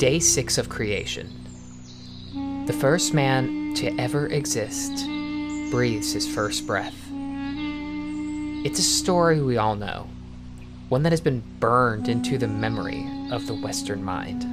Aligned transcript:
Day 0.00 0.18
6 0.18 0.56
of 0.56 0.70
creation. 0.70 1.28
The 2.66 2.72
first 2.72 3.12
man 3.12 3.74
to 3.74 3.94
ever 4.00 4.28
exist 4.28 5.04
breathes 5.70 6.14
his 6.14 6.26
first 6.26 6.66
breath. 6.66 6.96
It's 8.64 8.78
a 8.78 8.82
story 8.82 9.42
we 9.42 9.58
all 9.58 9.76
know, 9.76 10.08
one 10.88 11.02
that 11.02 11.12
has 11.12 11.20
been 11.20 11.42
burned 11.60 12.08
into 12.08 12.38
the 12.38 12.48
memory 12.48 13.06
of 13.30 13.46
the 13.46 13.52
Western 13.52 14.02
mind. 14.02 14.46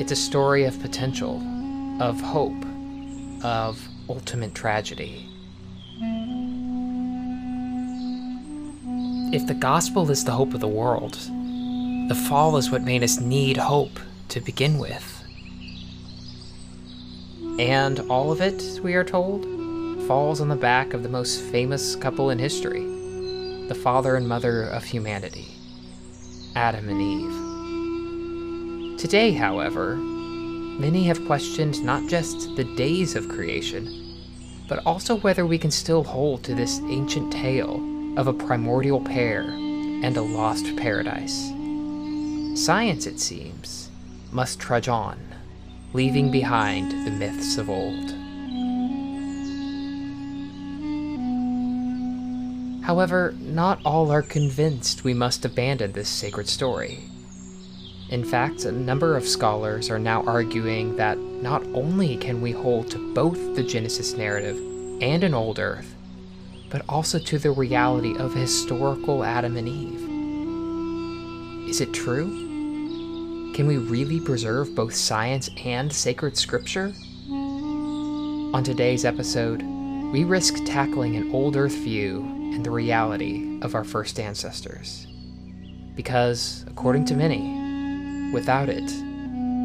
It's 0.00 0.10
a 0.10 0.16
story 0.16 0.64
of 0.64 0.80
potential, 0.80 1.42
of 2.00 2.18
hope, 2.22 2.64
of 3.44 3.86
ultimate 4.08 4.54
tragedy. 4.54 5.28
If 9.34 9.46
the 9.46 9.58
gospel 9.60 10.10
is 10.10 10.24
the 10.24 10.32
hope 10.32 10.54
of 10.54 10.60
the 10.60 10.66
world, 10.66 11.18
the 12.08 12.18
fall 12.26 12.56
is 12.56 12.70
what 12.70 12.80
made 12.80 13.02
us 13.02 13.20
need 13.20 13.58
hope 13.58 14.00
to 14.30 14.40
begin 14.40 14.78
with. 14.78 15.22
And 17.58 18.00
all 18.10 18.32
of 18.32 18.40
it, 18.40 18.80
we 18.82 18.94
are 18.94 19.04
told, 19.04 19.44
falls 20.06 20.40
on 20.40 20.48
the 20.48 20.56
back 20.56 20.94
of 20.94 21.02
the 21.02 21.08
most 21.08 21.42
famous 21.42 21.94
couple 21.96 22.30
in 22.30 22.38
history 22.38 22.86
the 23.68 23.74
father 23.76 24.16
and 24.16 24.28
mother 24.28 24.64
of 24.64 24.82
humanity, 24.82 25.46
Adam 26.56 26.88
and 26.88 27.00
Eve. 27.00 28.98
Today, 28.98 29.30
however, 29.30 29.94
many 29.94 31.04
have 31.04 31.24
questioned 31.26 31.84
not 31.84 32.08
just 32.08 32.56
the 32.56 32.64
days 32.74 33.14
of 33.14 33.28
creation, 33.28 34.18
but 34.68 34.84
also 34.84 35.16
whether 35.18 35.46
we 35.46 35.58
can 35.58 35.70
still 35.70 36.02
hold 36.02 36.42
to 36.42 36.54
this 36.54 36.80
ancient 36.88 37.32
tale 37.32 37.80
of 38.16 38.26
a 38.26 38.32
primordial 38.32 39.00
pair 39.00 39.42
and 39.42 40.16
a 40.16 40.22
lost 40.22 40.74
paradise. 40.76 41.52
Science, 42.54 43.06
it 43.06 43.20
seems, 43.20 43.89
must 44.32 44.60
trudge 44.60 44.88
on, 44.88 45.18
leaving 45.92 46.30
behind 46.30 46.90
the 47.06 47.10
myths 47.10 47.58
of 47.58 47.68
old. 47.68 48.14
However, 52.84 53.34
not 53.38 53.80
all 53.84 54.10
are 54.10 54.22
convinced 54.22 55.04
we 55.04 55.14
must 55.14 55.44
abandon 55.44 55.92
this 55.92 56.08
sacred 56.08 56.48
story. 56.48 57.04
In 58.08 58.24
fact, 58.24 58.64
a 58.64 58.72
number 58.72 59.16
of 59.16 59.28
scholars 59.28 59.90
are 59.90 59.98
now 59.98 60.24
arguing 60.24 60.96
that 60.96 61.16
not 61.16 61.62
only 61.74 62.16
can 62.16 62.40
we 62.40 62.50
hold 62.50 62.90
to 62.90 63.14
both 63.14 63.54
the 63.54 63.62
Genesis 63.62 64.14
narrative 64.14 64.56
and 65.00 65.22
an 65.22 65.34
old 65.34 65.60
Earth, 65.60 65.94
but 66.70 66.82
also 66.88 67.18
to 67.20 67.38
the 67.38 67.52
reality 67.52 68.16
of 68.16 68.34
historical 68.34 69.22
Adam 69.22 69.56
and 69.56 69.68
Eve. 69.68 70.08
Is 71.70 71.80
it 71.80 71.92
true? 71.92 72.49
Can 73.60 73.66
we 73.66 73.76
really 73.76 74.20
preserve 74.20 74.74
both 74.74 74.94
science 74.94 75.50
and 75.66 75.92
sacred 75.92 76.34
scripture? 76.34 76.94
On 77.30 78.64
today's 78.64 79.04
episode, 79.04 79.60
we 80.14 80.24
risk 80.24 80.64
tackling 80.64 81.16
an 81.16 81.30
old 81.30 81.58
Earth 81.58 81.74
view 81.74 82.22
and 82.54 82.64
the 82.64 82.70
reality 82.70 83.60
of 83.60 83.74
our 83.74 83.84
first 83.84 84.18
ancestors. 84.18 85.06
Because, 85.94 86.64
according 86.68 87.04
to 87.04 87.14
many, 87.14 88.32
without 88.32 88.70
it, 88.70 88.90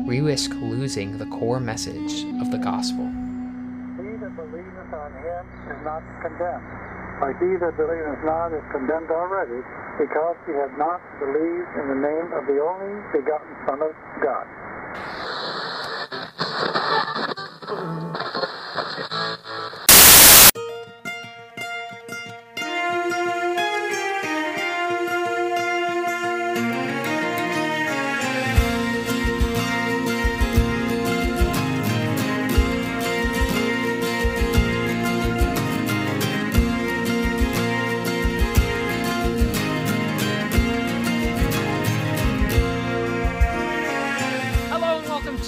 we 0.05 0.19
risk 0.19 0.51
losing 0.51 1.17
the 1.17 1.27
core 1.27 1.61
message 1.61 2.25
of 2.41 2.51
the 2.51 2.57
gospel. 2.57 3.05
He 3.05 4.11
that 4.19 4.35
believeth 4.35 4.91
on 4.91 5.11
him 5.23 5.71
is 5.71 5.79
not 5.85 6.03
condemned, 6.19 6.67
but 7.21 7.31
he 7.39 7.55
that 7.63 7.77
believeth 7.77 8.25
not 8.25 8.51
is 8.51 8.63
condemned 8.73 9.09
already, 9.09 9.63
because 9.97 10.35
he 10.45 10.53
hath 10.53 10.77
not 10.77 11.01
believed 11.19 11.71
in 11.79 11.87
the 11.87 11.95
name 11.95 12.33
of 12.33 12.45
the 12.47 12.59
only 12.59 13.01
begotten 13.11 13.47
Son 13.65 13.81
of 13.81 13.95
God. 14.21 14.45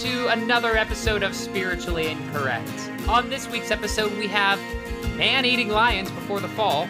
To 0.02 0.28
another 0.28 0.78
episode 0.78 1.24
of 1.24 1.34
Spiritually 1.34 2.06
Incorrect. 2.12 2.92
On 3.08 3.32
this 3.32 3.50
week's 3.50 3.72
episode, 3.72 4.16
we 4.16 4.28
have 4.28 4.60
man 5.18 5.44
eating 5.44 5.70
lions 5.70 6.12
before 6.12 6.40
the 6.40 6.48
fall, 6.50 6.88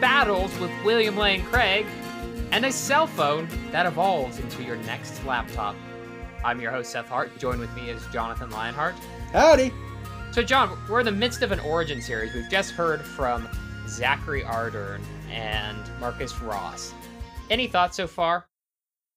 battles 0.00 0.56
with 0.60 0.70
William 0.84 1.16
Lane 1.16 1.42
Craig, 1.46 1.86
and 2.52 2.64
a 2.64 2.70
cell 2.70 3.08
phone 3.08 3.48
that 3.72 3.84
evolves 3.84 4.38
into 4.38 4.62
your 4.62 4.76
next 4.76 5.24
laptop. 5.24 5.74
I'm 6.44 6.60
your 6.60 6.70
host, 6.70 6.92
Seth 6.92 7.08
Hart. 7.08 7.36
Joined 7.36 7.58
with 7.58 7.74
me 7.74 7.90
is 7.90 8.06
Jonathan 8.12 8.48
Lionheart. 8.50 8.94
Howdy. 9.32 9.72
So, 10.30 10.40
John, 10.44 10.78
we're 10.88 11.00
in 11.00 11.06
the 11.06 11.10
midst 11.10 11.42
of 11.42 11.50
an 11.50 11.58
origin 11.60 12.00
series. 12.00 12.32
We've 12.32 12.48
just 12.48 12.70
heard 12.70 13.00
from 13.00 13.48
Zachary 13.88 14.42
Ardern 14.42 15.00
and 15.32 15.78
Marcus 15.98 16.40
Ross. 16.40 16.94
Any 17.50 17.66
thoughts 17.66 17.96
so 17.96 18.06
far? 18.06 18.46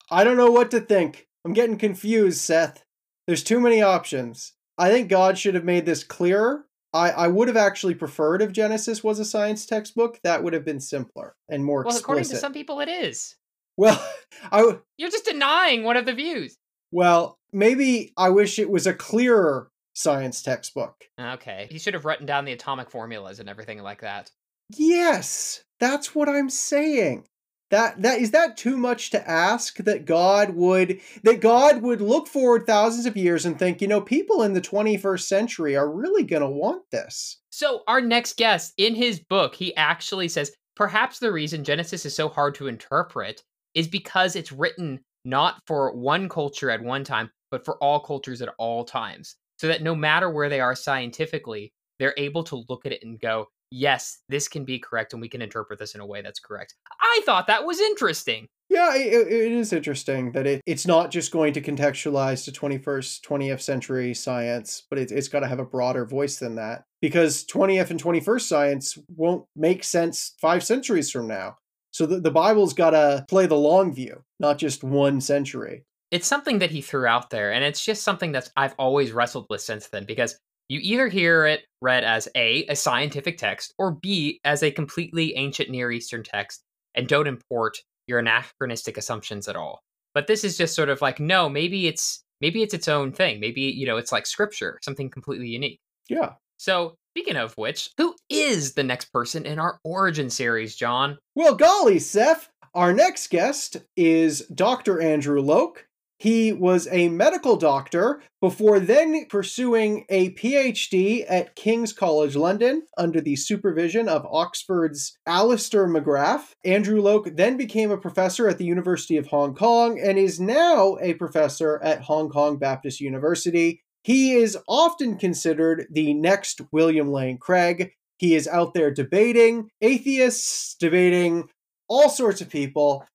I 0.10 0.24
don't 0.24 0.38
know 0.38 0.50
what 0.50 0.72
to 0.72 0.80
think. 0.80 1.28
I'm 1.46 1.54
getting 1.54 1.78
confused, 1.78 2.40
Seth. 2.40 2.84
There's 3.30 3.44
too 3.44 3.60
many 3.60 3.84
options. 3.84 4.54
I 4.80 4.90
think 4.90 5.08
God 5.08 5.38
should 5.38 5.54
have 5.54 5.64
made 5.64 5.86
this 5.86 6.04
clearer. 6.04 6.66
I, 6.96 7.12
I 7.12 7.28
would 7.28 7.48
have 7.48 7.58
actually 7.58 7.94
preferred 7.94 8.42
if 8.42 8.52
Genesis 8.52 9.04
was 9.04 9.20
a 9.20 9.24
science 9.24 9.68
textbook. 9.68 10.20
That 10.24 10.44
would 10.44 10.54
have 10.54 10.66
been 10.66 10.80
simpler 10.80 11.36
and 11.48 11.64
more 11.64 11.84
Well, 11.84 11.96
according 11.96 12.24
to 12.24 12.38
some 12.38 12.54
people, 12.54 12.80
it 12.80 12.90
is. 12.90 13.36
Well, 13.78 14.04
I 14.52 14.58
w- 14.62 14.82
You're 14.98 15.12
just 15.12 15.26
denying 15.26 15.84
one 15.84 15.96
of 15.96 16.08
the 16.08 16.14
views. 16.14 16.58
well 16.92 17.38
maybe 17.54 18.14
I 18.18 18.32
wish 18.32 18.58
it 18.58 18.72
was 18.72 18.88
a 18.88 18.96
clearer 18.96 19.70
science 19.94 20.42
textbook. 20.42 20.96
Okay. 21.22 21.68
He 21.70 21.78
should 21.78 21.94
have 21.94 22.06
written 22.06 22.26
down 22.26 22.46
the 22.46 22.54
atomic 22.54 22.90
formulas 22.90 23.40
and 23.40 23.48
everything 23.48 23.84
like 23.84 24.02
that. 24.02 24.32
Yes, 24.76 25.64
that's 25.80 26.16
what 26.16 26.28
I'm 26.28 26.50
saying. 26.50 27.28
That 27.72 28.02
that 28.02 28.20
is 28.20 28.32
that 28.32 28.58
too 28.58 28.78
much 28.78 29.12
to 29.12 29.30
ask 29.30 29.78
that 29.78 30.06
God 30.06 30.52
would 30.56 31.00
that 31.24 31.40
God 31.40 31.82
would 31.84 32.02
look 32.02 32.28
forward 32.28 32.66
thousands 32.66 33.06
of 33.06 33.16
years 33.16 33.46
and 33.46 33.60
think, 33.60 33.82
you 33.82 33.88
know, 33.88 34.02
people 34.02 34.42
in 34.42 34.54
the 34.54 34.62
21st 34.62 35.22
century 35.22 35.76
are 35.76 35.90
really 35.90 36.24
going 36.24 36.42
to 36.42 36.50
want 36.50 36.90
this. 36.92 37.38
So, 37.52 37.82
our 37.88 38.02
next 38.02 38.38
guest, 38.38 38.74
in 38.78 38.96
his 38.96 39.20
book, 39.20 39.54
he 39.54 39.76
actually 39.76 40.30
says 40.30 40.52
perhaps 40.76 41.20
the 41.20 41.32
reason 41.32 41.64
Genesis 41.64 42.06
is 42.06 42.16
so 42.16 42.28
hard 42.28 42.56
to 42.56 42.68
interpret 42.68 43.44
is 43.76 43.88
because 43.88 44.36
it's 44.36 44.52
written 44.52 45.00
not 45.26 45.62
for 45.68 45.96
one 45.96 46.28
culture 46.28 46.72
at 46.72 46.82
one 46.82 47.04
time, 47.04 47.30
but 47.52 47.66
for 47.66 47.78
all 47.84 48.00
cultures 48.00 48.42
at 48.42 48.54
all 48.58 48.84
times. 48.84 49.36
So 49.58 49.68
that 49.68 49.84
no 49.84 49.94
matter 49.94 50.30
where 50.30 50.50
they 50.50 50.62
are 50.62 50.76
scientifically, 50.76 51.74
they're 52.00 52.16
able 52.18 52.44
to 52.46 52.64
look 52.70 52.86
at 52.86 52.92
it 52.92 53.04
and 53.04 53.20
go, 53.20 53.48
yes, 53.72 54.20
this 54.30 54.48
can 54.48 54.66
be 54.66 54.80
correct 54.80 55.14
and 55.14 55.22
we 55.22 55.30
can 55.30 55.42
interpret 55.42 55.78
this 55.80 55.94
in 55.96 56.02
a 56.02 56.06
way 56.06 56.22
that's 56.22 56.40
correct. 56.40 56.74
I 57.02 57.22
thought 57.26 57.48
that 57.48 57.66
was 57.66 57.80
interesting. 57.80 58.48
Yeah, 58.70 58.96
it, 58.96 59.28
it 59.28 59.52
is 59.52 59.74
interesting 59.74 60.32
that 60.34 60.46
it, 60.46 60.62
it's 60.66 60.86
not 60.86 61.10
just 61.12 61.32
going 61.32 61.54
to 61.54 61.62
contextualize 61.62 62.46
to 62.46 62.52
21st, 62.52 63.22
20th 63.22 63.62
century 63.62 64.14
science, 64.14 64.84
but 64.90 65.00
it, 65.00 65.12
it's 65.12 65.28
got 65.28 65.40
to 65.40 65.48
have 65.48 65.60
a 65.60 65.66
broader 65.66 66.06
voice 66.06 66.38
than 66.38 66.56
that. 66.56 66.84
Because 67.02 67.46
20th 67.46 67.90
and 67.90 68.02
21st 68.02 68.42
science 68.42 68.98
won't 69.16 69.46
make 69.56 69.84
sense 69.84 70.36
five 70.40 70.64
centuries 70.64 71.10
from 71.10 71.28
now. 71.28 71.58
So 71.92 72.06
the, 72.06 72.20
the 72.20 72.30
Bible's 72.32 72.74
got 72.74 72.92
to 72.92 73.26
play 73.28 73.48
the 73.48 73.56
long 73.58 73.92
view, 73.94 74.24
not 74.40 74.60
just 74.60 74.84
one 74.84 75.20
century. 75.22 75.84
it's 76.12 76.28
something 76.28 76.60
that 76.60 76.72
he 76.72 76.82
threw 76.82 77.06
out 77.06 77.30
there 77.32 77.52
and 77.52 77.64
it's 77.64 77.84
just 77.86 78.04
something 78.04 78.32
that's 78.32 78.50
i've 78.58 78.74
always 78.80 79.12
wrestled 79.12 79.46
with 79.50 79.62
since 79.62 79.88
then 79.88 80.06
because 80.06 80.40
you 80.70 80.80
either 80.82 81.08
hear 81.08 81.46
it 81.46 81.62
read 81.82 82.04
as 82.04 82.28
a 82.36 82.66
a 82.68 82.76
scientific 82.76 83.38
text 83.38 83.74
or 83.78 83.92
b 83.92 84.40
as 84.44 84.64
a 84.64 84.72
completely 84.72 85.36
ancient 85.36 85.70
near 85.70 85.92
eastern 85.92 86.24
text 86.24 86.62
and 86.96 87.08
don't 87.08 87.28
import 87.28 87.78
your 88.08 88.20
anachronistic 88.20 88.98
assumptions 88.98 89.48
at 89.48 89.56
all 89.56 89.82
but 90.14 90.28
this 90.28 90.44
is 90.44 90.58
just 90.58 90.76
sort 90.76 90.90
of 90.90 91.02
like 91.02 91.20
no 91.20 91.50
maybe 91.50 91.88
it's 91.88 92.24
maybe 92.42 92.62
it's 92.64 92.74
its 92.74 92.88
own 92.88 93.12
thing 93.12 93.40
maybe 93.40 93.62
you 93.62 93.86
know 93.86 93.98
it's 93.98 94.12
like 94.12 94.26
scripture 94.26 94.80
something 94.82 95.10
completely 95.10 95.48
unique 95.48 95.80
Yeah. 96.08 96.34
so 96.58 96.96
speaking 97.14 97.36
of 97.36 97.54
which 97.56 97.90
who 97.98 98.16
is 98.30 98.74
the 98.74 98.84
next 98.84 99.12
person 99.12 99.46
in 99.46 99.60
our 99.60 99.80
origin 99.84 100.30
series 100.30 100.76
john 100.76 101.18
Well, 101.36 101.56
golly, 101.56 102.00
Seth, 102.00 102.50
our 102.76 102.94
next 102.94 103.30
guest 103.30 103.78
is 103.98 104.42
Dr. 104.54 105.02
Andrew 105.02 105.42
Loke. 105.42 105.86
He 106.20 106.52
was 106.52 106.86
a 106.92 107.08
medical 107.08 107.56
doctor 107.56 108.22
before 108.42 108.82
then 108.82 109.26
pursuing 109.30 110.06
a 110.10 110.32
PhD 110.32 111.26
at 111.30 111.56
King's 111.56 111.94
College 111.94 112.36
London 112.36 112.84
under 112.98 113.22
the 113.22 113.38
supervision 113.38 114.10
of 114.10 114.28
Oxford's 114.30 115.18
Alister 115.26 115.88
McGrath. 115.88 116.56
Andrew 116.66 117.02
Loke 117.02 117.30
then 117.38 117.56
became 117.56 117.90
a 117.90 117.98
professor 117.98 118.50
at 118.50 118.58
the 118.58 118.66
University 118.66 119.16
of 119.16 119.28
Hong 119.28 119.56
Kong 119.56 119.98
and 119.98 120.18
is 120.18 120.42
now 120.42 120.98
a 121.00 121.14
professor 121.14 121.82
at 121.82 122.02
Hong 122.02 122.30
Kong 122.30 122.58
Baptist 122.58 123.00
University. 123.00 123.82
He 124.04 124.34
is 124.34 124.58
often 124.68 125.18
considered 125.18 125.88
the 125.90 126.14
next 126.14 126.60
William 126.74 127.14
Lane 127.14 127.38
Craig. 127.38 127.94
He 128.18 128.36
is 128.36 128.46
out 128.46 128.74
there 128.74 128.92
debating 128.92 129.70
atheists, 129.82 130.76
debating 130.78 131.48
all 131.88 132.10
sorts 132.10 132.42
of 132.42 132.50
people, 132.50 133.06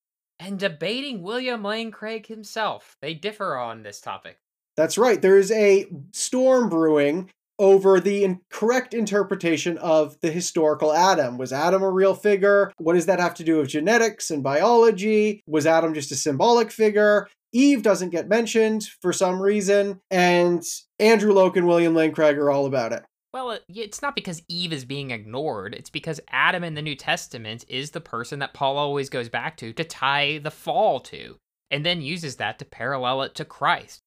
and 0.44 0.58
debating 0.58 1.22
William 1.22 1.64
Lane 1.64 1.90
Craig 1.90 2.26
himself. 2.26 2.96
They 3.00 3.14
differ 3.14 3.56
on 3.56 3.82
this 3.82 4.00
topic. 4.00 4.38
That's 4.76 4.98
right. 4.98 5.20
There 5.20 5.38
is 5.38 5.50
a 5.50 5.86
storm 6.12 6.68
brewing 6.68 7.30
over 7.58 8.00
the 8.00 8.36
correct 8.50 8.92
interpretation 8.92 9.78
of 9.78 10.20
the 10.20 10.30
historical 10.30 10.92
Adam. 10.92 11.38
Was 11.38 11.52
Adam 11.52 11.82
a 11.82 11.90
real 11.90 12.14
figure? 12.14 12.72
What 12.78 12.94
does 12.94 13.06
that 13.06 13.20
have 13.20 13.34
to 13.34 13.44
do 13.44 13.58
with 13.58 13.68
genetics 13.68 14.30
and 14.30 14.42
biology? 14.42 15.40
Was 15.46 15.66
Adam 15.66 15.94
just 15.94 16.10
a 16.10 16.16
symbolic 16.16 16.70
figure? 16.72 17.28
Eve 17.52 17.82
doesn't 17.82 18.10
get 18.10 18.28
mentioned 18.28 18.84
for 19.00 19.12
some 19.12 19.40
reason, 19.40 20.00
and 20.10 20.64
Andrew 20.98 21.32
Loke 21.32 21.56
and 21.56 21.68
William 21.68 21.94
Lane 21.94 22.10
Craig 22.10 22.36
are 22.36 22.50
all 22.50 22.66
about 22.66 22.92
it. 22.92 23.04
Well, 23.34 23.58
it's 23.68 24.00
not 24.00 24.14
because 24.14 24.42
Eve 24.46 24.72
is 24.72 24.84
being 24.84 25.10
ignored. 25.10 25.74
It's 25.74 25.90
because 25.90 26.20
Adam 26.30 26.62
in 26.62 26.74
the 26.74 26.82
New 26.82 26.94
Testament 26.94 27.64
is 27.66 27.90
the 27.90 28.00
person 28.00 28.38
that 28.38 28.54
Paul 28.54 28.78
always 28.78 29.08
goes 29.08 29.28
back 29.28 29.56
to 29.56 29.72
to 29.72 29.82
tie 29.82 30.38
the 30.38 30.52
fall 30.52 31.00
to, 31.00 31.38
and 31.68 31.84
then 31.84 32.00
uses 32.00 32.36
that 32.36 32.60
to 32.60 32.64
parallel 32.64 33.22
it 33.22 33.34
to 33.34 33.44
Christ. 33.44 34.02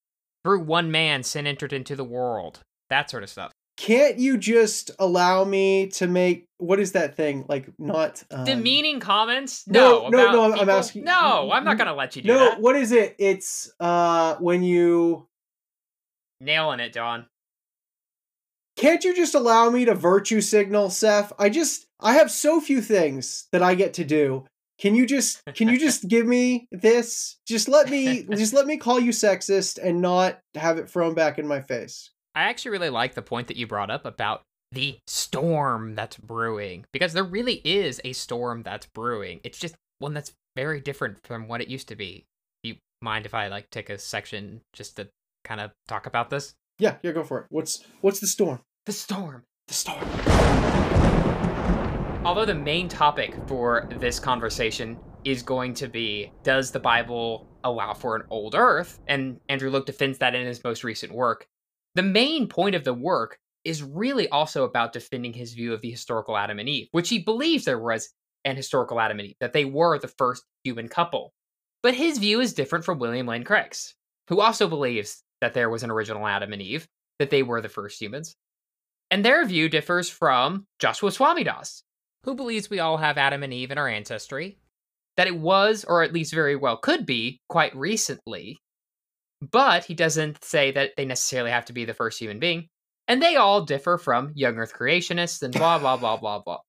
Through 0.46 0.62
one 0.62 0.92
man, 0.92 1.24
sin 1.24 1.46
entered 1.46 1.74
into 1.74 1.94
the 1.94 2.06
world. 2.06 2.62
That 2.90 3.10
sort 3.10 3.22
of 3.22 3.30
stuff. 3.30 3.52
Can't 3.76 4.18
you 4.18 4.38
just 4.38 4.92
allow 4.98 5.44
me 5.44 5.88
to 5.88 6.08
make 6.08 6.46
what 6.58 6.80
is 6.80 6.94
that 6.94 7.18
thing 7.18 7.44
like? 7.50 7.70
Not 7.78 8.24
um... 8.32 8.46
demeaning 8.46 9.02
comments. 9.02 9.68
No, 9.68 10.08
no, 10.08 10.32
no, 10.32 10.48
no. 10.48 10.56
I'm 10.56 10.70
asking. 10.70 11.04
No, 11.04 11.52
I'm 11.52 11.66
not 11.66 11.78
gonna 11.78 11.94
let 11.94 12.16
you 12.16 12.22
do 12.22 12.30
no, 12.30 12.40
that. 12.40 12.54
No, 12.54 12.60
what 12.62 12.78
is 12.78 12.94
it? 12.94 13.18
It's 13.20 13.70
uh 13.82 14.36
when 14.36 14.64
you 14.64 15.28
nailing 16.40 16.80
it, 16.80 16.94
John. 16.94 17.26
Can't 18.78 19.04
you 19.04 19.16
just 19.16 19.34
allow 19.34 19.72
me 19.72 19.86
to 19.86 19.96
virtue 19.96 20.40
signal, 20.40 20.92
Seth? 20.92 21.34
I 21.40 21.50
just 21.50 21.88
I 22.00 22.14
have 22.14 22.30
so 22.30 22.62
few 22.62 22.80
things 22.80 23.48
that 23.52 23.64
I 23.64 23.74
get 23.74 23.96
to 23.96 24.06
do. 24.06 24.46
Can 24.80 24.94
you 24.94 25.08
just 25.08 25.42
can 25.56 25.68
you 25.68 25.80
just 25.80 26.08
give 26.08 26.28
me 26.28 26.68
this? 26.72 27.38
Just 27.48 27.68
let 27.68 27.90
me 27.90 28.24
just 28.32 28.54
let 28.54 28.68
me 28.68 28.78
call 28.78 29.00
you 29.00 29.12
sexist 29.12 29.80
and 29.82 30.00
not 30.00 30.40
have 30.54 30.78
it 30.78 30.90
thrown 30.90 31.16
back 31.16 31.40
in 31.40 31.48
my 31.48 31.60
face. 31.60 32.12
I 32.36 32.44
actually 32.44 32.72
really 32.72 32.92
like 32.92 33.16
the 33.16 33.24
point 33.24 33.48
that 33.48 33.58
you 33.58 33.66
brought 33.66 33.90
up 33.90 34.06
about 34.06 34.44
the 34.72 35.00
storm 35.08 35.96
that's 35.96 36.18
brewing 36.18 36.86
because 36.94 37.14
there 37.14 37.24
really 37.24 37.62
is 37.64 38.00
a 38.04 38.14
storm 38.14 38.62
that's 38.62 38.86
brewing. 38.86 39.40
It's 39.44 39.58
just 39.58 39.76
one 39.98 40.14
that's 40.14 40.34
very 40.56 40.82
different 40.82 41.18
from 41.26 41.48
what 41.48 41.62
it 41.62 41.68
used 41.68 41.88
to 41.88 41.96
be. 41.96 42.26
Do 42.64 42.70
you 42.70 42.76
mind 43.02 43.26
if 43.26 43.34
I 43.34 43.48
like 43.48 43.72
take 43.72 43.90
a 43.90 43.98
section 43.98 44.62
just 44.72 44.98
to 44.98 45.08
kind 45.44 45.62
of 45.62 45.72
talk 45.88 46.06
about 46.06 46.30
this? 46.30 46.54
Yeah, 46.80 46.98
yeah, 47.02 47.12
go 47.12 47.24
for 47.24 47.40
it. 47.40 47.46
What's 47.50 47.84
what's 48.02 48.20
the 48.20 48.28
storm? 48.28 48.60
The 48.86 48.92
storm. 48.92 49.44
The 49.68 49.74
storm. 49.74 50.04
Although 52.24 52.46
the 52.46 52.54
main 52.56 52.88
topic 52.88 53.34
for 53.48 53.90
this 54.00 54.20
conversation 54.20 54.98
is 55.24 55.42
going 55.42 55.74
to 55.76 55.88
be 55.88 56.32
does 56.44 56.70
the 56.72 56.80
Bible 56.80 57.48
allow 57.64 57.94
for 57.94 58.16
an 58.16 58.24
old 58.30 58.54
earth? 58.54 59.00
And 59.08 59.40
Andrew 59.50 59.72
Loke 59.72 59.88
defends 59.88 60.20
that 60.20 60.36
in 60.36 60.46
his 60.46 60.64
most 60.64 60.84
recent 60.84 61.12
work. 61.12 61.48
The 61.96 62.04
main 62.04 62.48
point 62.48 62.76
of 62.76 62.84
the 62.84 62.94
work 62.94 63.40
is 63.64 63.82
really 63.82 64.30
also 64.30 64.64
about 64.64 64.94
defending 64.94 65.34
his 65.34 65.54
view 65.54 65.74
of 65.74 65.82
the 65.82 65.90
historical 65.90 66.38
Adam 66.38 66.60
and 66.60 66.70
Eve, 66.70 66.90
which 66.92 67.10
he 67.10 67.20
believes 67.20 67.66
there 67.66 67.80
was 67.80 68.14
an 68.46 68.56
historical 68.56 69.00
Adam 69.00 69.20
and 69.20 69.30
Eve, 69.30 69.36
that 69.40 69.54
they 69.54 69.66
were 69.66 69.98
the 69.98 70.08
first 70.08 70.44
human 70.64 70.88
couple. 70.88 71.34
But 71.82 71.96
his 71.96 72.20
view 72.20 72.40
is 72.40 72.54
different 72.54 72.86
from 72.86 73.00
William 73.00 73.26
Lane 73.26 73.44
Craig's, 73.44 73.96
who 74.30 74.42
also 74.42 74.68
believes 74.68 75.24
that 75.42 75.54
there 75.54 75.69
was 75.69 75.84
an 75.84 75.92
original 75.92 76.28
Adam 76.28 76.54
and 76.54 76.62
Eve, 76.62 76.88
that 77.19 77.30
they 77.30 77.44
were 77.44 77.62
the 77.62 77.69
first 77.69 78.01
humans. 78.01 78.36
And 79.10 79.24
their 79.24 79.45
view 79.45 79.69
differs 79.69 80.10
from 80.10 80.66
Joshua 80.80 81.12
Swamidass, 81.12 81.81
who 82.24 82.36
believes 82.36 82.69
we 82.69 82.80
all 82.80 82.98
have 82.98 83.18
Adam 83.18 83.44
and 83.44 83.54
Eve 83.54 83.72
in 83.72 83.78
our 83.78 83.88
ancestry, 83.88 84.57
that 85.16 85.28
it 85.28 85.38
was, 85.38 85.86
or 85.88 86.04
at 86.04 86.13
least 86.13 86.34
very 86.34 86.56
well 86.56 86.78
could 86.78 87.06
be, 87.06 87.39
quite 87.50 87.75
recently, 87.75 88.57
but 89.42 89.86
he 89.86 89.94
doesn't 89.94 90.44
say 90.44 90.72
that 90.72 90.92
they 90.98 91.06
necessarily 91.06 91.51
have 91.51 91.66
to 91.66 91.74
be 91.74 91.86
the 91.86 91.94
first 91.94 92.19
human 92.19 92.40
being. 92.40 92.68
And 93.07 93.22
they 93.22 93.36
all 93.36 93.63
differ 93.63 93.98
from 93.98 94.31
young 94.36 94.57
earth 94.57 94.74
creationists 94.74 95.42
and 95.42 95.54
blah, 95.54 95.80
blah, 95.80 95.98
blah, 95.98 96.18
blah, 96.18 96.40
blah. 96.40 96.60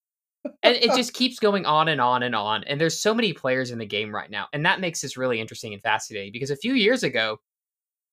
and 0.63 0.77
it 0.77 0.95
just 0.95 1.13
keeps 1.13 1.41
going 1.41 1.67
on 1.67 1.89
and 1.89 2.01
on 2.01 2.23
and 2.23 2.35
on. 2.35 2.65
And 2.65 2.81
there's 2.81 3.01
so 3.01 3.13
many 3.13 3.33
players 3.33 3.71
in 3.71 3.79
the 3.79 3.87
game 3.87 4.15
right 4.15 4.31
now. 4.31 4.47
And 4.53 4.65
that 4.65 4.81
makes 4.81 5.01
this 5.01 5.17
really 5.17 5.41
interesting 5.41 5.73
and 5.73 5.83
fascinating 5.83 6.33
because 6.33 6.51
a 6.51 6.57
few 6.57 6.75
years 6.75 7.03
ago, 7.03 7.39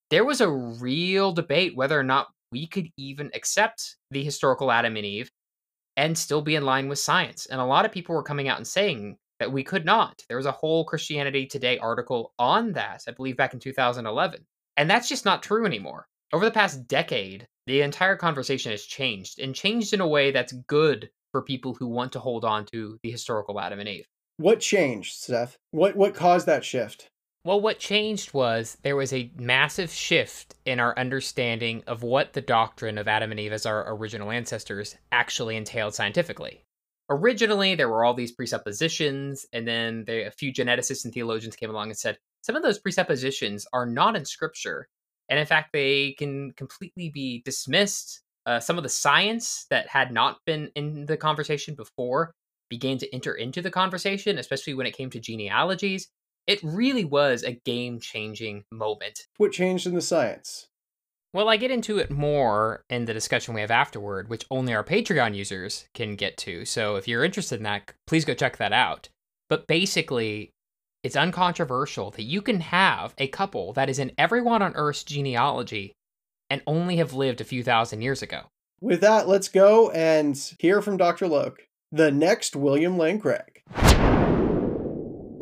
there 0.09 0.25
was 0.25 0.41
a 0.41 0.49
real 0.49 1.31
debate 1.31 1.75
whether 1.75 1.99
or 1.99 2.03
not 2.03 2.27
we 2.51 2.67
could 2.67 2.87
even 2.97 3.31
accept 3.33 3.97
the 4.11 4.23
historical 4.23 4.71
Adam 4.71 4.95
and 4.95 5.05
Eve 5.05 5.29
and 5.97 6.17
still 6.17 6.41
be 6.41 6.55
in 6.55 6.65
line 6.65 6.87
with 6.87 6.99
science. 6.99 7.45
And 7.45 7.59
a 7.59 7.65
lot 7.65 7.85
of 7.85 7.91
people 7.91 8.15
were 8.15 8.23
coming 8.23 8.47
out 8.47 8.57
and 8.57 8.67
saying 8.67 9.17
that 9.39 9.51
we 9.51 9.63
could 9.63 9.85
not. 9.85 10.21
There 10.27 10.37
was 10.37 10.45
a 10.45 10.51
whole 10.51 10.85
Christianity 10.85 11.45
Today 11.45 11.77
article 11.77 12.33
on 12.37 12.73
that, 12.73 13.03
I 13.07 13.11
believe 13.11 13.37
back 13.37 13.53
in 13.53 13.59
2011. 13.59 14.45
And 14.77 14.89
that's 14.89 15.09
just 15.09 15.25
not 15.25 15.43
true 15.43 15.65
anymore. 15.65 16.07
Over 16.33 16.45
the 16.45 16.51
past 16.51 16.87
decade, 16.87 17.47
the 17.65 17.81
entire 17.81 18.15
conversation 18.15 18.71
has 18.71 18.83
changed 18.83 19.39
and 19.39 19.55
changed 19.55 19.93
in 19.93 20.01
a 20.01 20.07
way 20.07 20.31
that's 20.31 20.53
good 20.67 21.09
for 21.31 21.41
people 21.41 21.73
who 21.73 21.87
want 21.87 22.11
to 22.13 22.19
hold 22.19 22.45
on 22.45 22.65
to 22.67 22.99
the 23.03 23.11
historical 23.11 23.59
Adam 23.59 23.79
and 23.79 23.89
Eve. 23.89 24.05
What 24.37 24.59
changed, 24.59 25.15
Seth? 25.15 25.57
What 25.71 25.95
what 25.95 26.13
caused 26.13 26.45
that 26.47 26.65
shift? 26.65 27.09
Well, 27.45 27.61
what 27.61 27.77
changed 27.77 28.33
was 28.33 28.75
there 28.81 28.95
was 28.95 29.13
a 29.13 29.29
massive 29.35 29.91
shift 29.91 30.55
in 30.65 30.79
our 30.79 30.97
understanding 30.97 31.83
of 31.85 32.01
what 32.01 32.33
the 32.33 32.41
doctrine 32.41 32.97
of 32.97 33.07
Adam 33.07 33.29
and 33.29 33.39
Eve 33.39 33.53
as 33.53 33.67
our 33.67 33.93
original 33.93 34.31
ancestors 34.31 34.95
actually 35.11 35.55
entailed 35.55 35.93
scientifically. 35.93 36.63
Originally, 37.07 37.75
there 37.75 37.87
were 37.87 38.03
all 38.03 38.15
these 38.15 38.31
presuppositions, 38.31 39.45
and 39.53 39.67
then 39.67 40.05
a 40.07 40.31
few 40.31 40.51
geneticists 40.51 41.05
and 41.05 41.13
theologians 41.13 41.55
came 41.55 41.69
along 41.69 41.89
and 41.89 41.97
said 41.97 42.17
some 42.41 42.55
of 42.55 42.63
those 42.63 42.79
presuppositions 42.79 43.67
are 43.73 43.85
not 43.85 44.15
in 44.15 44.25
scripture. 44.25 44.87
And 45.29 45.39
in 45.39 45.45
fact, 45.45 45.69
they 45.71 46.13
can 46.13 46.51
completely 46.53 47.11
be 47.11 47.43
dismissed. 47.45 48.21
Uh, 48.47 48.59
some 48.59 48.77
of 48.77 48.83
the 48.83 48.89
science 48.89 49.67
that 49.69 49.87
had 49.87 50.11
not 50.11 50.39
been 50.47 50.71
in 50.73 51.05
the 51.05 51.15
conversation 51.15 51.75
before 51.75 52.31
began 52.71 52.97
to 52.97 53.13
enter 53.13 53.35
into 53.35 53.61
the 53.61 53.69
conversation, 53.69 54.39
especially 54.39 54.73
when 54.73 54.87
it 54.87 54.97
came 54.97 55.11
to 55.11 55.19
genealogies 55.19 56.07
it 56.47 56.59
really 56.63 57.05
was 57.05 57.43
a 57.43 57.59
game 57.65 57.99
changing 57.99 58.63
moment. 58.71 59.27
What 59.37 59.51
changed 59.51 59.87
in 59.87 59.95
the 59.95 60.01
science? 60.01 60.67
Well, 61.33 61.49
I 61.49 61.57
get 61.57 61.71
into 61.71 61.97
it 61.97 62.09
more 62.09 62.85
in 62.89 63.05
the 63.05 63.13
discussion 63.13 63.53
we 63.53 63.61
have 63.61 63.71
afterward, 63.71 64.29
which 64.29 64.45
only 64.49 64.73
our 64.73 64.85
Patreon 64.85 65.35
users 65.35 65.85
can 65.93 66.15
get 66.15 66.37
to. 66.37 66.63
So 66.63 66.95
if 66.95 67.07
you're 67.07 67.25
interested 67.25 67.57
in 67.57 67.63
that, 67.63 67.93
please 68.07 68.23
go 68.23 68.33
check 68.33 68.57
that 68.57 68.71
out. 68.71 69.09
But 69.49 69.67
basically, 69.67 70.51
it's 71.03 71.17
uncontroversial 71.17 72.11
that 72.11 72.23
you 72.23 72.41
can 72.41 72.61
have 72.61 73.13
a 73.17 73.27
couple 73.27 73.73
that 73.73 73.89
is 73.89 73.99
in 73.99 74.13
everyone 74.17 74.61
on 74.61 74.75
Earth's 74.75 75.03
genealogy 75.03 75.93
and 76.49 76.61
only 76.65 76.97
have 76.97 77.13
lived 77.13 77.41
a 77.41 77.45
few 77.45 77.63
thousand 77.63 78.01
years 78.01 78.21
ago. 78.21 78.43
With 78.79 79.01
that, 79.01 79.27
let's 79.27 79.49
go 79.49 79.89
and 79.91 80.37
hear 80.59 80.81
from 80.81 80.95
Dr. 80.95 81.27
Loke, 81.27 81.67
the 81.91 82.11
next 82.11 82.55
William 82.55 82.97
Lane 82.97 83.19
Craig. 83.19 83.61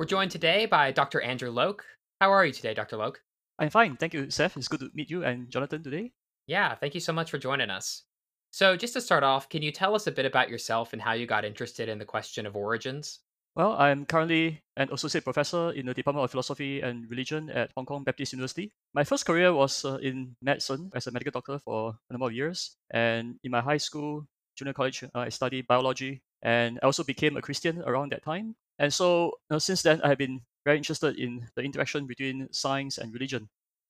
We're 0.04 0.08
joined 0.20 0.32
today 0.32 0.66
by 0.66 0.92
Dr. 0.92 1.22
Andrew 1.22 1.50
Loke. 1.50 1.86
How 2.20 2.30
are 2.30 2.46
you 2.46 2.52
today, 2.52 2.74
Dr. 2.74 2.98
Loke? 2.98 3.22
I'm 3.58 3.70
fine. 3.70 3.96
Thank 3.96 4.14
you, 4.14 4.30
Seth. 4.30 4.58
It's 4.58 4.68
good 4.68 4.82
to 4.82 4.90
meet 4.94 5.10
you 5.10 5.24
and 5.24 5.50
Jonathan 5.50 5.82
today. 5.82 6.12
Yeah, 6.46 6.76
thank 6.76 6.94
you 6.94 7.00
so 7.00 7.14
much 7.14 7.32
for 7.32 7.38
joining 7.38 7.70
us. 7.70 8.04
So, 8.52 8.76
just 8.76 8.92
to 8.96 9.00
start 9.00 9.24
off, 9.24 9.48
can 9.48 9.62
you 9.62 9.72
tell 9.72 9.96
us 9.96 10.06
a 10.06 10.12
bit 10.12 10.26
about 10.26 10.50
yourself 10.50 10.92
and 10.92 11.02
how 11.02 11.14
you 11.14 11.26
got 11.26 11.46
interested 11.46 11.88
in 11.88 12.00
the 12.00 12.04
question 12.04 12.46
of 12.46 12.58
origins? 12.58 13.20
Well, 13.56 13.78
I'm 13.80 14.06
currently 14.06 14.62
an 14.76 14.90
associate 14.92 15.24
professor 15.24 15.72
in 15.72 15.86
the 15.86 15.94
Department 15.94 16.26
of 16.26 16.32
Philosophy 16.32 16.82
and 16.82 17.10
Religion 17.10 17.50
at 17.50 17.72
Hong 17.78 17.86
Kong 17.86 18.04
Baptist 18.04 18.34
University. 18.34 18.74
My 18.94 19.06
first 19.06 19.26
career 19.26 19.54
was 19.54 19.86
uh, 19.86 20.00
in 20.04 20.36
medicine 20.42 20.92
as 20.94 21.08
a 21.08 21.12
medical 21.12 21.32
doctor 21.32 21.60
for 21.60 21.96
a 22.10 22.14
number 22.14 22.28
of 22.28 22.34
years. 22.34 22.76
And 22.92 23.36
in 23.46 23.52
my 23.52 23.62
high 23.62 23.78
school, 23.78 24.28
junior 24.58 24.74
college, 24.74 25.06
uh, 25.06 25.08
I 25.16 25.30
studied 25.30 25.66
biology. 25.66 26.24
And 26.42 26.78
I 26.84 26.88
also 26.88 27.06
became 27.06 27.38
a 27.38 27.42
Christian 27.42 27.82
around 27.84 28.12
that 28.12 28.26
time. 28.26 28.56
And 28.80 28.94
so 28.94 29.26
you 29.26 29.32
know, 29.52 29.60
since 29.60 29.82
then, 29.82 30.02
I 30.02 30.10
have 30.10 30.18
been 30.18 30.42
very 30.66 30.78
interested 30.78 31.18
in 31.18 31.48
the 31.56 31.64
interaction 31.64 32.08
between 32.08 32.48
science 32.52 32.98
and 32.98 33.14
religion. 33.14 33.50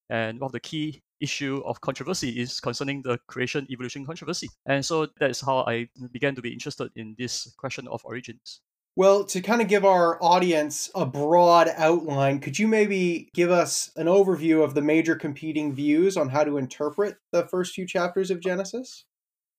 And 0.10 0.40
one 0.40 0.48
of 0.48 0.52
the 0.52 0.60
key 0.60 1.02
issue 1.22 1.62
of 1.66 1.82
controversy 1.82 2.42
is 2.42 2.60
concerning 2.60 3.02
the 3.02 3.18
creation 3.28 3.66
evolution 3.72 4.06
controversy. 4.06 4.50
And 4.66 4.86
so 4.86 5.08
that 5.20 5.30
is 5.30 5.42
how 5.42 5.60
I 5.60 5.88
began 6.12 6.36
to 6.36 6.42
be 6.42 6.52
interested 6.52 6.92
in 6.96 7.16
this 7.18 7.54
question 7.58 7.88
of 7.88 8.02
origins. 8.04 8.62
Well, 8.96 9.24
to 9.26 9.42
kind 9.42 9.62
of 9.62 9.68
give 9.68 9.86
our 9.86 10.24
audience 10.24 10.92
a 10.94 11.04
broad 11.04 11.68
outline, 11.78 12.40
could 12.40 12.60
you 12.60 12.68
maybe 12.68 13.30
give 13.34 13.50
us 13.50 13.90
an 13.96 14.06
overview 14.06 14.64
of 14.64 14.76
the 14.76 14.84
major 14.84 15.16
competing 15.16 15.74
views 15.74 16.16
on 16.16 16.30
how 16.30 16.44
to 16.44 16.58
interpret 16.58 17.16
the 17.32 17.48
first 17.48 17.74
few 17.74 17.88
chapters 17.88 18.30
of 18.30 18.40
Genesis? 18.40 19.06